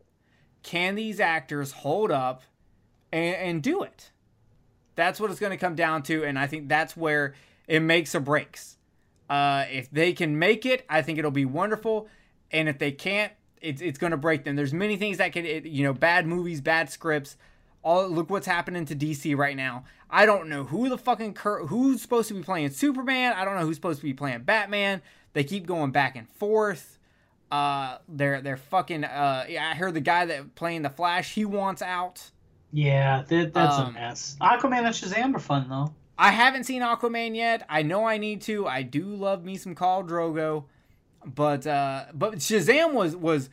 can 0.63 0.95
these 0.95 1.21
actors 1.21 1.73
hold 1.73 2.11
up 2.11 2.43
and, 3.13 3.37
and 3.37 3.63
do 3.63 3.83
it? 3.83 4.11
That's 4.95 5.19
what 5.19 5.31
it's 5.31 5.41
going 5.41 5.51
to 5.51 5.57
come 5.57 5.75
down 5.75 6.03
to, 6.05 6.25
and 6.25 6.39
I 6.39 6.47
think 6.47 6.69
that's 6.69 6.97
where 6.97 7.35
it 7.67 7.81
makes 7.81 8.15
or 8.15 8.21
breaks. 8.21 8.77
Uh, 9.31 9.65
if 9.71 9.91
they 9.91 10.13
can 10.13 10.39
make 10.39 10.67
it, 10.67 10.85
I 10.89 11.03
think 11.03 11.19
it'll 11.19 11.31
be 11.31 11.47
wonderful, 11.47 12.09
and 12.51 12.69
if 12.69 12.79
they 12.79 12.93
can't, 12.93 13.33
it's 13.63 13.81
it's 13.81 13.99
going 13.99 14.11
to 14.11 14.17
break 14.17 14.45
them. 14.45 14.57
There's 14.57 14.75
many 14.75 14.97
things 14.97 15.19
that 15.19 15.33
can, 15.33 15.47
it, 15.47 15.65
you 15.65 15.85
know, 15.85 15.95
bad 15.95 16.27
movies, 16.27 16.61
bad 16.61 16.91
scripts. 16.91 17.37
All 17.83 18.09
look 18.09 18.31
what's 18.31 18.47
happening 18.47 18.85
to 18.87 18.95
DC 18.95 19.37
right 19.37 19.57
now. 19.57 19.85
I 20.11 20.27
don't 20.27 20.49
know 20.49 20.65
who 20.65 20.89
the 20.89 20.99
fucking 20.99 21.35
cur- 21.35 21.67
who's 21.67 22.03
supposed 22.03 22.29
to 22.29 22.35
be 22.35 22.43
playing 22.43 22.71
Superman. 22.71 23.33
I 23.33 23.45
don't 23.45 23.57
know 23.57 23.65
who's 23.65 23.77
supposed 23.77 24.01
to 24.01 24.05
be 24.05 24.13
playing 24.13 24.43
Batman. 24.43 25.01
They 25.33 25.45
keep 25.45 25.67
going 25.67 25.91
back 25.91 26.15
and 26.15 26.29
forth. 26.29 26.99
Uh, 27.53 27.99
they're 28.09 28.41
they're 28.41 28.57
fucking. 28.57 29.05
Uh, 29.05 29.45
yeah, 29.49 29.69
I 29.69 29.75
heard 29.75 29.93
the 29.95 30.01
guy 30.01 30.25
that 30.25 30.55
playing 30.55 30.81
the 30.83 30.91
Flash. 30.91 31.35
He 31.35 31.45
wants 31.45 31.83
out. 31.83 32.31
Yeah, 32.73 33.25
that, 33.29 33.53
that's 33.53 33.77
a 33.77 33.81
Um, 33.83 33.93
mess. 33.95 34.37
Aquaman 34.41 34.79
and 34.87 34.87
Shazam 34.95 35.35
are 35.35 35.39
fun 35.39 35.69
though. 35.69 35.93
I 36.19 36.31
haven't 36.31 36.65
seen 36.65 36.81
Aquaman 36.81 37.37
yet. 37.37 37.67
I 37.69 37.83
know 37.83 38.07
I 38.07 38.17
need 38.17 38.41
to. 38.43 38.67
I 38.67 38.83
do 38.83 39.05
love 39.05 39.45
me 39.45 39.57
some 39.59 39.75
Khal 39.75 40.09
Drogo, 40.09 40.65
but 41.27 41.67
uh, 41.67 42.07
but 42.15 42.37
Shazam 42.37 42.95
was 42.95 43.15
was 43.15 43.51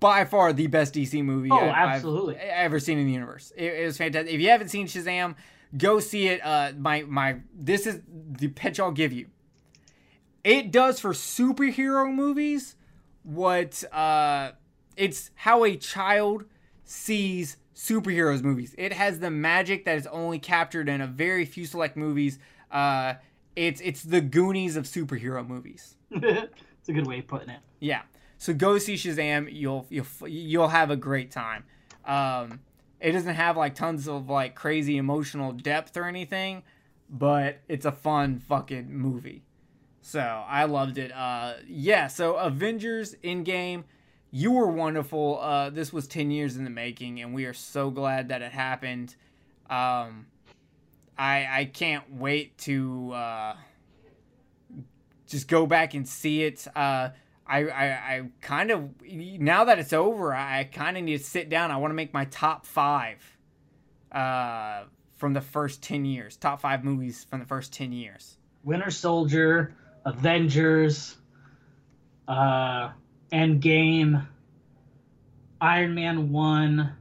by 0.00 0.24
far 0.24 0.52
the 0.54 0.66
best 0.68 0.94
DC 0.94 1.22
movie 1.22 1.50
Oh, 1.50 1.56
I- 1.58 1.82
I've 1.82 1.96
absolutely. 1.96 2.36
ever 2.36 2.78
seen 2.80 2.98
in 2.98 3.06
the 3.06 3.12
universe. 3.12 3.52
It, 3.56 3.72
it 3.74 3.84
was 3.84 3.98
fantastic. 3.98 4.32
If 4.32 4.40
you 4.40 4.48
haven't 4.48 4.68
seen 4.68 4.86
Shazam, 4.86 5.34
go 5.76 6.00
see 6.00 6.28
it. 6.28 6.40
Uh, 6.42 6.72
my 6.78 7.02
my 7.02 7.36
this 7.54 7.86
is 7.86 8.00
the 8.08 8.48
pitch 8.48 8.80
I'll 8.80 8.90
give 8.92 9.12
you. 9.12 9.26
It 10.42 10.70
does 10.70 11.00
for 11.00 11.10
superhero 11.12 12.10
movies 12.12 12.76
what 13.24 13.82
uh, 13.92 14.52
it's 14.96 15.30
how 15.34 15.64
a 15.64 15.76
child 15.76 16.44
sees 16.84 17.56
superheroes 17.74 18.42
movies. 18.42 18.74
It 18.78 18.92
has 18.92 19.18
the 19.18 19.30
magic 19.30 19.84
that 19.86 19.96
is 19.96 20.06
only 20.06 20.38
captured 20.38 20.88
in 20.88 21.00
a 21.00 21.06
very 21.06 21.44
few 21.44 21.66
select 21.66 21.96
movies. 21.96 22.38
Uh, 22.70 23.14
it's 23.56 23.80
it's 23.80 24.02
the 24.02 24.20
Goonies 24.20 24.76
of 24.76 24.84
superhero 24.84 25.46
movies. 25.46 25.96
it's 26.10 26.88
a 26.88 26.92
good 26.92 27.06
way 27.06 27.18
of 27.18 27.26
putting 27.26 27.50
it. 27.50 27.60
Yeah. 27.80 28.02
So 28.38 28.52
go 28.52 28.78
see 28.78 28.94
Shazam. 28.94 29.48
You'll 29.50 29.86
you'll 29.90 30.06
you'll 30.26 30.68
have 30.68 30.90
a 30.90 30.96
great 30.96 31.30
time. 31.30 31.64
Um, 32.04 32.60
it 33.00 33.12
doesn't 33.12 33.34
have 33.34 33.56
like 33.56 33.74
tons 33.74 34.08
of 34.08 34.28
like 34.28 34.54
crazy 34.54 34.96
emotional 34.96 35.52
depth 35.52 35.96
or 35.96 36.04
anything, 36.04 36.62
but 37.08 37.58
it's 37.68 37.84
a 37.84 37.92
fun 37.92 38.38
fucking 38.38 38.92
movie. 38.92 39.44
So 40.06 40.20
I 40.20 40.66
loved 40.66 40.98
it. 40.98 41.12
Uh, 41.12 41.54
yeah. 41.66 42.08
So 42.08 42.36
Avengers 42.36 43.14
Endgame, 43.24 43.84
you 44.30 44.52
were 44.52 44.66
wonderful. 44.66 45.40
Uh, 45.40 45.70
this 45.70 45.94
was 45.94 46.06
ten 46.06 46.30
years 46.30 46.56
in 46.56 46.64
the 46.64 46.70
making, 46.70 47.22
and 47.22 47.34
we 47.34 47.46
are 47.46 47.54
so 47.54 47.90
glad 47.90 48.28
that 48.28 48.42
it 48.42 48.52
happened. 48.52 49.16
Um, 49.70 50.26
I 51.16 51.48
I 51.50 51.70
can't 51.72 52.04
wait 52.12 52.58
to. 52.58 53.12
Uh, 53.12 53.56
just 55.26 55.48
go 55.48 55.66
back 55.66 55.94
and 55.94 56.06
see 56.06 56.42
it. 56.42 56.66
Uh, 56.76 57.08
I, 57.46 57.64
I, 57.64 57.84
I 57.86 58.22
kind 58.42 58.70
of 58.70 58.90
now 59.10 59.64
that 59.64 59.78
it's 59.78 59.94
over, 59.94 60.34
I 60.34 60.64
kind 60.64 60.98
of 60.98 61.02
need 61.02 61.16
to 61.18 61.24
sit 61.24 61.48
down. 61.48 61.70
I 61.70 61.78
want 61.78 61.90
to 61.92 61.94
make 61.94 62.12
my 62.12 62.26
top 62.26 62.66
five 62.66 63.18
uh, 64.12 64.84
from 65.16 65.32
the 65.32 65.40
first 65.40 65.82
ten 65.82 66.04
years. 66.04 66.36
Top 66.36 66.60
five 66.60 66.84
movies 66.84 67.26
from 67.28 67.40
the 67.40 67.46
first 67.46 67.72
ten 67.72 67.90
years. 67.90 68.36
Winter 68.62 68.90
Soldier, 68.90 69.74
Avengers, 70.04 71.16
uh, 72.28 72.90
Endgame, 73.32 74.26
Iron 75.60 75.94
Man 75.94 76.30
one. 76.30 76.92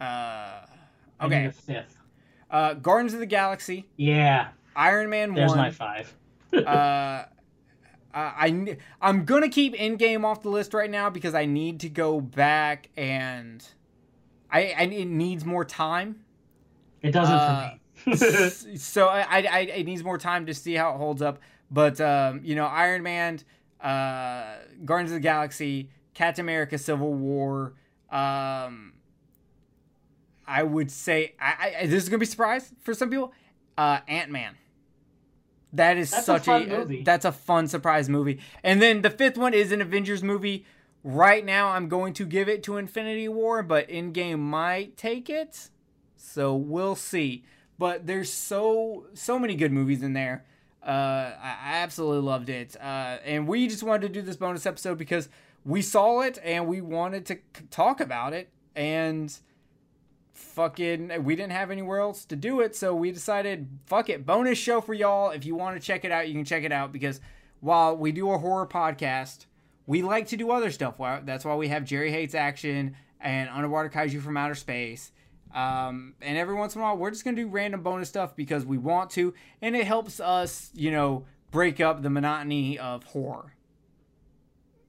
Uh, 0.00 0.60
okay, 1.20 1.46
a 1.46 1.52
fifth. 1.52 1.96
uh, 2.50 2.74
Guardians 2.74 3.12
of 3.14 3.20
the 3.20 3.26
Galaxy, 3.26 3.86
Yeah, 3.96 4.48
Iron 4.74 5.10
Man 5.10 5.34
there's 5.34 5.50
one. 5.50 5.58
There's 5.58 5.78
my 5.78 5.86
five. 5.86 6.14
uh, 6.66 7.24
I 8.12 8.76
I'm 9.00 9.24
gonna 9.24 9.48
keep 9.48 9.74
Endgame 9.74 10.24
off 10.24 10.42
the 10.42 10.48
list 10.48 10.74
right 10.74 10.90
now 10.90 11.10
because 11.10 11.34
I 11.34 11.46
need 11.46 11.80
to 11.80 11.88
go 11.88 12.20
back 12.20 12.88
and 12.96 13.64
I, 14.50 14.74
I 14.76 14.82
it 14.84 15.06
needs 15.06 15.44
more 15.44 15.64
time. 15.64 16.24
It 17.02 17.12
doesn't 17.12 17.34
uh, 17.34 17.68
for 17.68 17.74
me. 17.74 17.79
So 18.76 19.06
I, 19.08 19.20
I, 19.20 19.42
I 19.50 19.58
it 19.60 19.84
needs 19.86 20.02
more 20.04 20.18
time 20.18 20.46
to 20.46 20.54
see 20.54 20.74
how 20.74 20.94
it 20.94 20.96
holds 20.96 21.22
up. 21.22 21.40
But 21.70 22.00
um, 22.00 22.40
you 22.44 22.54
know, 22.54 22.66
Iron 22.66 23.02
Man, 23.02 23.40
uh, 23.80 24.56
Guardians 24.84 25.10
of 25.12 25.16
the 25.16 25.20
Galaxy, 25.20 25.90
Captain 26.14 26.44
America: 26.44 26.78
Civil 26.78 27.14
War. 27.14 27.74
Um, 28.10 28.94
I 30.46 30.62
would 30.64 30.90
say 30.90 31.34
I, 31.40 31.74
I 31.82 31.86
this 31.86 32.02
is 32.02 32.08
gonna 32.08 32.18
be 32.18 32.24
a 32.24 32.28
surprise 32.28 32.72
for 32.80 32.94
some 32.94 33.10
people. 33.10 33.32
Uh, 33.78 34.00
Ant 34.08 34.30
Man. 34.30 34.56
That 35.72 35.96
is 35.96 36.10
That's 36.10 36.22
a 36.22 36.26
such 36.26 36.44
fun 36.46 36.68
movie. 36.68 37.02
that's 37.04 37.24
a 37.24 37.30
fun 37.30 37.68
surprise 37.68 38.08
movie. 38.08 38.40
And 38.64 38.82
then 38.82 39.02
the 39.02 39.10
fifth 39.10 39.38
one 39.38 39.54
is 39.54 39.70
an 39.70 39.80
Avengers 39.80 40.22
movie. 40.22 40.64
Right 41.04 41.44
now, 41.44 41.68
I'm 41.68 41.88
going 41.88 42.12
to 42.14 42.26
give 42.26 42.48
it 42.48 42.62
to 42.64 42.76
Infinity 42.76 43.28
War, 43.28 43.62
but 43.62 43.88
Endgame 43.88 44.40
might 44.40 44.96
take 44.96 45.30
it. 45.30 45.70
So 46.16 46.54
we'll 46.56 46.96
see. 46.96 47.44
But 47.80 48.06
there's 48.06 48.30
so 48.30 49.06
so 49.14 49.38
many 49.38 49.56
good 49.56 49.72
movies 49.72 50.02
in 50.02 50.12
there. 50.12 50.44
Uh, 50.86 51.32
I 51.42 51.56
absolutely 51.62 52.20
loved 52.20 52.50
it. 52.50 52.76
Uh, 52.78 53.16
and 53.24 53.48
we 53.48 53.68
just 53.68 53.82
wanted 53.82 54.02
to 54.02 54.20
do 54.20 54.20
this 54.20 54.36
bonus 54.36 54.66
episode 54.66 54.98
because 54.98 55.30
we 55.64 55.80
saw 55.80 56.20
it 56.20 56.38
and 56.44 56.66
we 56.68 56.82
wanted 56.82 57.24
to 57.26 57.38
talk 57.70 58.00
about 58.00 58.34
it. 58.34 58.50
And 58.76 59.34
fucking, 60.34 61.24
we 61.24 61.34
didn't 61.34 61.52
have 61.52 61.70
anywhere 61.70 62.00
else 62.00 62.26
to 62.26 62.36
do 62.36 62.60
it. 62.60 62.76
So 62.76 62.94
we 62.94 63.12
decided, 63.12 63.66
fuck 63.86 64.10
it, 64.10 64.26
bonus 64.26 64.58
show 64.58 64.82
for 64.82 64.92
y'all. 64.92 65.30
If 65.30 65.46
you 65.46 65.54
want 65.54 65.80
to 65.80 65.86
check 65.86 66.04
it 66.04 66.12
out, 66.12 66.28
you 66.28 66.34
can 66.34 66.44
check 66.44 66.64
it 66.64 66.72
out 66.72 66.92
because 66.92 67.18
while 67.60 67.96
we 67.96 68.12
do 68.12 68.30
a 68.30 68.36
horror 68.36 68.66
podcast, 68.66 69.46
we 69.86 70.02
like 70.02 70.26
to 70.28 70.36
do 70.36 70.50
other 70.50 70.70
stuff. 70.70 70.96
That's 70.98 71.46
why 71.46 71.54
we 71.54 71.68
have 71.68 71.86
Jerry 71.86 72.10
Hates 72.10 72.34
Action 72.34 72.94
and 73.22 73.48
Underwater 73.48 73.88
Kaiju 73.88 74.20
from 74.20 74.36
Outer 74.36 74.54
Space. 74.54 75.12
Um, 75.54 76.14
and 76.20 76.38
every 76.38 76.54
once 76.54 76.74
in 76.74 76.80
a 76.80 76.84
while, 76.84 76.96
we're 76.96 77.10
just 77.10 77.24
gonna 77.24 77.36
do 77.36 77.48
random 77.48 77.82
bonus 77.82 78.08
stuff 78.08 78.36
because 78.36 78.64
we 78.64 78.78
want 78.78 79.10
to, 79.10 79.34
and 79.60 79.74
it 79.74 79.86
helps 79.86 80.20
us, 80.20 80.70
you 80.74 80.90
know, 80.90 81.24
break 81.50 81.80
up 81.80 82.02
the 82.02 82.10
monotony 82.10 82.78
of 82.78 83.04
horror. 83.04 83.54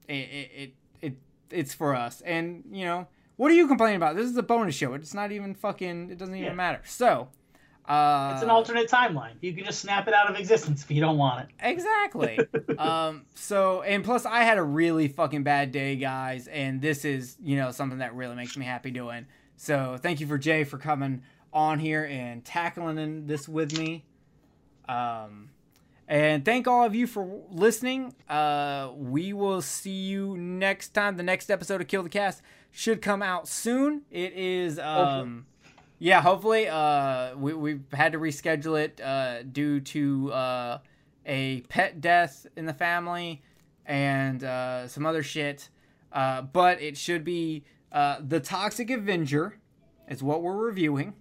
It 0.07 0.13
it 0.13 0.51
it, 0.55 0.73
it 1.01 1.17
it's 1.49 1.73
for 1.73 1.95
us, 1.95 2.21
and 2.21 2.63
you 2.71 2.85
know, 2.85 3.07
what 3.37 3.49
are 3.51 3.55
you 3.55 3.67
complaining 3.67 3.97
about? 3.97 4.15
This 4.15 4.29
is 4.29 4.37
a 4.37 4.43
bonus 4.43 4.75
show. 4.75 4.93
It's 4.93 5.13
not 5.13 5.31
even 5.31 5.55
fucking. 5.55 6.11
It 6.11 6.17
doesn't 6.17 6.35
even 6.35 6.45
Yeah. 6.47 6.53
matter. 6.53 6.81
So. 6.85 7.29
Uh, 7.83 8.29
It's 8.35 8.43
an 8.43 8.51
alternate 8.51 8.87
timeline. 8.87 9.33
You 9.41 9.53
can 9.53 9.65
just 9.65 9.79
snap 9.81 10.07
it 10.07 10.13
out 10.13 10.29
of 10.29 10.35
existence 10.39 10.83
if 10.83 10.91
you 10.91 11.01
don't 11.01 11.17
want 11.17 11.49
it. 11.49 11.55
Exactly. 11.67 12.39
um, 12.77 13.25
so, 13.33 13.81
and 13.81 14.03
plus, 14.03 14.25
I 14.27 14.43
had 14.43 14.59
a 14.59 14.63
really 14.63 15.07
fucking 15.07 15.41
bad 15.41 15.71
day, 15.71 15.95
guys, 15.95 16.47
and 16.47 16.79
this 16.79 17.03
is, 17.05 17.35
you 17.41 17.57
know, 17.57 17.71
something 17.71 17.97
that 17.97 18.13
really 18.13 18.35
makes 18.35 18.55
me 18.55 18.65
happy 18.65 18.91
doing. 18.91 19.25
So, 19.63 19.95
thank 20.01 20.19
you 20.19 20.25
for 20.25 20.39
Jay 20.39 20.63
for 20.63 20.79
coming 20.79 21.21
on 21.53 21.77
here 21.77 22.03
and 22.03 22.43
tackling 22.43 23.27
this 23.27 23.47
with 23.47 23.77
me. 23.77 24.03
Um, 24.89 25.51
and 26.07 26.43
thank 26.43 26.67
all 26.67 26.83
of 26.83 26.95
you 26.95 27.05
for 27.05 27.43
listening. 27.51 28.15
Uh, 28.27 28.89
we 28.95 29.33
will 29.33 29.61
see 29.61 29.91
you 29.91 30.35
next 30.35 30.95
time. 30.95 31.15
The 31.15 31.21
next 31.21 31.51
episode 31.51 31.79
of 31.79 31.87
Kill 31.87 32.01
the 32.01 32.09
Cast 32.09 32.41
should 32.71 33.03
come 33.03 33.21
out 33.21 33.47
soon. 33.47 34.01
It 34.09 34.33
is, 34.33 34.79
um, 34.79 35.45
yeah, 35.99 36.23
hopefully. 36.23 36.67
Uh, 36.67 37.35
we 37.35 37.53
we've 37.53 37.83
had 37.93 38.13
to 38.13 38.17
reschedule 38.17 38.83
it 38.83 38.99
uh, 38.99 39.43
due 39.43 39.79
to 39.79 40.33
uh, 40.33 40.77
a 41.23 41.61
pet 41.69 42.01
death 42.01 42.47
in 42.55 42.65
the 42.65 42.73
family 42.73 43.43
and 43.85 44.43
uh, 44.43 44.87
some 44.87 45.05
other 45.05 45.21
shit. 45.21 45.69
Uh, 46.11 46.41
but 46.41 46.81
it 46.81 46.97
should 46.97 47.23
be 47.23 47.63
uh, 47.91 48.17
the 48.25 48.39
Toxic 48.39 48.89
Avenger 48.89 49.57
is 50.07 50.23
what 50.23 50.41
we're 50.41 50.55
reviewing. 50.55 51.13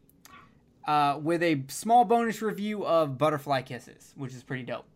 Uh, 0.87 1.19
with 1.23 1.43
a 1.43 1.63
small 1.69 2.05
bonus 2.05 2.41
review 2.41 2.85
of 2.85 3.19
Butterfly 3.19 3.63
Kisses, 3.63 4.13
which 4.17 4.33
is 4.33 4.43
pretty 4.43 4.63
dope. 4.63 4.87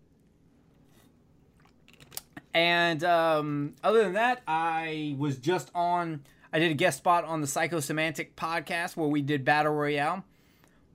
And 2.54 3.04
um, 3.04 3.74
other 3.84 4.02
than 4.02 4.14
that, 4.14 4.42
I 4.48 5.14
was 5.18 5.36
just 5.36 5.70
on. 5.74 6.22
I 6.52 6.58
did 6.58 6.70
a 6.70 6.74
guest 6.74 6.98
spot 6.98 7.24
on 7.24 7.40
the 7.40 7.46
Psychosemantic 7.46 8.28
podcast 8.36 8.96
where 8.96 9.08
we 9.08 9.22
did 9.22 9.44
Battle 9.44 9.74
Royale. 9.74 10.24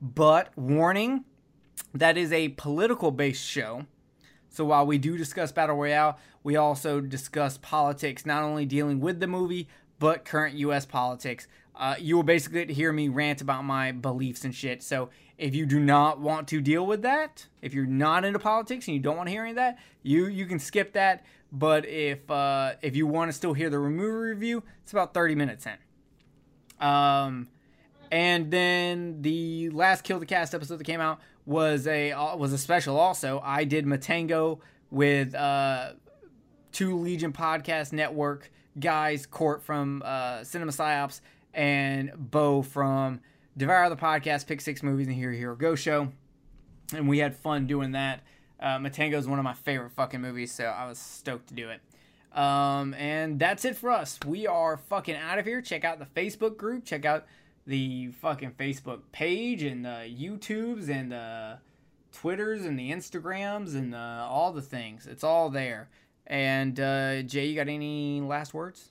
But 0.01 0.57
warning, 0.57 1.25
that 1.93 2.17
is 2.17 2.31
a 2.31 2.49
political 2.49 3.11
based 3.11 3.45
show. 3.45 3.85
So 4.49 4.65
while 4.65 4.85
we 4.85 4.97
do 4.97 5.17
discuss 5.17 5.51
Battle 5.51 5.75
Royale, 5.75 6.17
we 6.43 6.55
also 6.55 7.01
discuss 7.01 7.57
politics, 7.57 8.25
not 8.25 8.43
only 8.43 8.65
dealing 8.65 8.99
with 8.99 9.19
the 9.19 9.27
movie, 9.27 9.67
but 9.99 10.25
current 10.25 10.55
U.S. 10.55 10.85
politics. 10.85 11.47
Uh, 11.75 11.95
you 11.97 12.15
will 12.15 12.23
basically 12.23 12.73
hear 12.73 12.91
me 12.91 13.07
rant 13.07 13.41
about 13.41 13.63
my 13.63 13.91
beliefs 13.91 14.43
and 14.43 14.53
shit. 14.53 14.83
So 14.83 15.09
if 15.37 15.55
you 15.55 15.65
do 15.65 15.79
not 15.79 16.19
want 16.19 16.49
to 16.49 16.59
deal 16.59 16.85
with 16.85 17.03
that, 17.03 17.47
if 17.61 17.73
you're 17.73 17.85
not 17.85 18.25
into 18.25 18.39
politics 18.39 18.87
and 18.87 18.95
you 18.95 19.01
don't 19.01 19.15
want 19.15 19.27
to 19.27 19.31
hear 19.31 19.43
any 19.43 19.51
of 19.51 19.55
that, 19.55 19.77
you 20.03 20.27
you 20.27 20.45
can 20.45 20.59
skip 20.59 20.93
that. 20.93 21.25
But 21.51 21.85
if 21.85 22.29
uh, 22.29 22.73
if 22.81 22.95
you 22.95 23.07
want 23.07 23.29
to 23.29 23.33
still 23.33 23.53
hear 23.53 23.69
the 23.69 23.79
movie 23.79 24.03
review, 24.03 24.63
it's 24.83 24.91
about 24.91 25.13
30 25.13 25.35
minutes 25.35 25.65
in. 25.65 26.85
Um, 26.85 27.47
and 28.11 28.51
then 28.51 29.21
the 29.21 29.69
last 29.69 30.03
Kill 30.03 30.19
the 30.19 30.25
Cast 30.25 30.53
episode 30.53 30.77
that 30.77 30.83
came 30.85 31.01
out 31.01 31.19
was 31.45 31.87
a 31.87 32.11
uh, 32.11 32.35
was 32.35 32.51
a 32.53 32.57
special. 32.57 32.99
Also, 32.99 33.41
I 33.43 33.63
did 33.63 33.85
Matango 33.85 34.59
with 34.91 35.33
uh, 35.33 35.93
two 36.71 36.97
Legion 36.97 37.31
Podcast 37.31 37.93
Network 37.93 38.51
guys, 38.77 39.25
Court 39.25 39.63
from 39.63 40.01
uh, 40.05 40.43
Cinema 40.43 40.71
Psyops 40.71 41.21
and 41.53 42.11
Bo 42.17 42.61
from 42.61 43.21
Devour 43.57 43.89
the 43.89 43.95
Podcast, 43.95 44.47
Pick 44.47 44.61
Six 44.61 44.83
Movies, 44.83 45.07
and 45.07 45.15
Hero 45.15 45.35
Hero 45.35 45.55
Go 45.55 45.75
Show. 45.75 46.09
And 46.93 47.07
we 47.07 47.19
had 47.19 47.35
fun 47.35 47.67
doing 47.67 47.91
that. 47.91 48.21
Uh, 48.59 48.77
Matango 48.77 49.13
is 49.13 49.27
one 49.27 49.39
of 49.39 49.45
my 49.45 49.53
favorite 49.53 49.91
fucking 49.91 50.21
movies, 50.21 50.51
so 50.51 50.65
I 50.65 50.87
was 50.87 50.97
stoked 50.97 51.47
to 51.47 51.53
do 51.53 51.69
it. 51.69 51.81
Um, 52.37 52.93
and 52.95 53.39
that's 53.39 53.65
it 53.65 53.75
for 53.75 53.89
us. 53.89 54.19
We 54.25 54.47
are 54.47 54.77
fucking 54.77 55.15
out 55.15 55.39
of 55.39 55.45
here. 55.45 55.61
Check 55.61 55.83
out 55.83 55.99
the 55.99 56.05
Facebook 56.05 56.57
group. 56.57 56.85
Check 56.85 57.05
out 57.05 57.25
the 57.65 58.07
fucking 58.21 58.51
Facebook 58.51 58.99
page 59.11 59.63
and 59.63 59.85
the 59.85 60.09
YouTubes 60.09 60.89
and 60.89 61.11
the 61.11 61.59
Twitters 62.11 62.65
and 62.65 62.77
the 62.77 62.91
Instagrams 62.91 63.75
and 63.75 63.93
the, 63.93 63.97
all 63.97 64.51
the 64.51 64.61
things. 64.61 65.07
It's 65.07 65.23
all 65.23 65.49
there. 65.49 65.89
And 66.29 66.79
uh, 66.79 67.23
Jay, 67.23 67.47
you 67.47 67.55
got 67.55 67.67
any 67.67 68.21
last 68.21 68.53
words? 68.53 68.89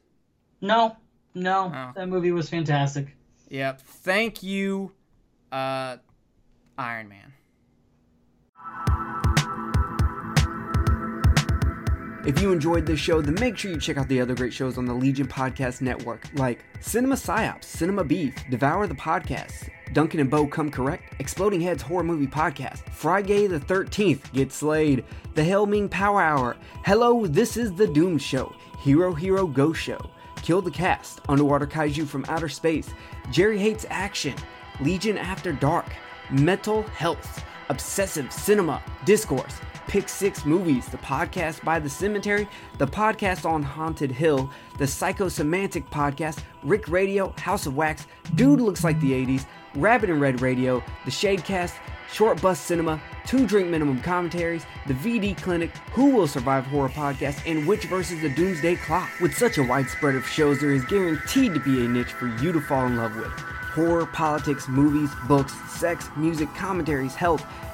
No, 0.60 0.96
no, 1.34 1.72
Oh. 1.74 1.92
that 1.94 2.08
movie 2.08 2.32
was 2.32 2.48
fantastic. 2.50 3.14
Yep. 3.48 3.80
Thank 3.82 4.42
you, 4.42 4.92
uh, 5.52 5.96
Iron 6.76 7.08
Man. 7.08 7.32
If 12.26 12.42
you 12.42 12.52
enjoyed 12.52 12.84
this 12.84 13.00
show, 13.00 13.22
then 13.22 13.34
make 13.40 13.56
sure 13.56 13.70
you 13.70 13.78
check 13.80 13.96
out 13.96 14.08
the 14.08 14.20
other 14.20 14.34
great 14.34 14.52
shows 14.52 14.76
on 14.76 14.84
the 14.84 14.92
Legion 14.92 15.26
Podcast 15.26 15.80
Network, 15.80 16.28
like 16.34 16.62
Cinema 16.80 17.14
Psyops, 17.14 17.64
Cinema 17.64 18.04
Beef, 18.04 18.34
Devour 18.50 18.86
the 18.86 18.94
Podcast, 18.94 19.70
Duncan 19.92 20.20
and 20.20 20.30
Bo 20.30 20.46
Come 20.46 20.70
Correct, 20.70 21.14
Exploding 21.18 21.60
Heads 21.60 21.82
Horror 21.82 22.04
Movie 22.04 22.26
Podcast, 22.26 22.88
Friday 22.90 23.46
the 23.46 23.60
13th, 23.60 24.32
Get 24.32 24.52
Slayed, 24.52 25.04
The 25.34 25.42
Helming 25.42 25.90
Power 25.90 26.20
Hour, 26.20 26.56
Hello, 26.84 27.26
This 27.26 27.56
is 27.56 27.72
the 27.74 27.86
Doom 27.86 28.18
Show, 28.18 28.52
Hero 28.78 29.14
Hero 29.14 29.46
Go 29.46 29.72
Show, 29.72 29.98
Kill 30.42 30.62
the 30.62 30.70
Cast, 30.70 31.20
Underwater 31.28 31.66
Kaiju 31.66 32.06
from 32.06 32.24
Outer 32.28 32.48
Space, 32.48 32.88
Jerry 33.30 33.58
Hates 33.58 33.86
Action, 33.88 34.34
Legion 34.80 35.16
After 35.18 35.52
Dark, 35.52 35.86
Mental 36.30 36.82
Health, 36.82 37.44
Obsessive 37.70 38.32
Cinema, 38.32 38.82
Discourse, 39.04 39.54
Pick 39.88 40.08
Six 40.08 40.44
Movies, 40.44 40.86
the 40.86 40.98
podcast 40.98 41.64
by 41.64 41.78
The 41.78 41.88
Cemetery, 41.88 42.46
the 42.76 42.86
podcast 42.86 43.48
on 43.48 43.62
Haunted 43.62 44.10
Hill, 44.12 44.50
the 44.76 44.84
Psychosemantic 44.84 45.88
podcast, 45.90 46.42
Rick 46.62 46.88
Radio, 46.88 47.32
House 47.38 47.64
of 47.64 47.74
Wax, 47.74 48.06
Dude 48.34 48.60
Looks 48.60 48.84
Like 48.84 49.00
the 49.00 49.12
80s, 49.12 49.46
Rabbit 49.74 50.10
and 50.10 50.20
Red 50.20 50.40
Radio, 50.40 50.82
the 51.04 51.10
Shadecast, 51.10 51.74
Short 52.10 52.40
Bus 52.40 52.58
Cinema, 52.58 53.00
Two 53.26 53.46
Drink 53.46 53.68
Minimum 53.68 54.00
Commentaries, 54.00 54.64
the 54.86 54.94
VD 54.94 55.36
Clinic, 55.42 55.70
Who 55.92 56.10
Will 56.10 56.26
Survive 56.26 56.66
Horror 56.66 56.88
Podcast, 56.88 57.42
and 57.46 57.66
Which 57.66 57.84
versus 57.84 58.20
the 58.22 58.30
Doomsday 58.30 58.76
Clock. 58.76 59.10
With 59.20 59.36
such 59.36 59.58
a 59.58 59.62
wide 59.62 59.88
spread 59.88 60.14
of 60.14 60.26
shows, 60.26 60.60
there 60.60 60.72
is 60.72 60.84
guaranteed 60.86 61.52
to 61.54 61.60
be 61.60 61.84
a 61.84 61.88
niche 61.88 62.12
for 62.12 62.28
you 62.42 62.52
to 62.52 62.60
fall 62.60 62.86
in 62.86 62.96
love 62.96 63.14
with. 63.16 63.28
Horror, 63.28 64.06
politics, 64.06 64.66
movies, 64.68 65.10
books, 65.28 65.52
sex, 65.70 66.08
music, 66.16 66.48
commentaries, 66.54 67.14
health, 67.14 67.44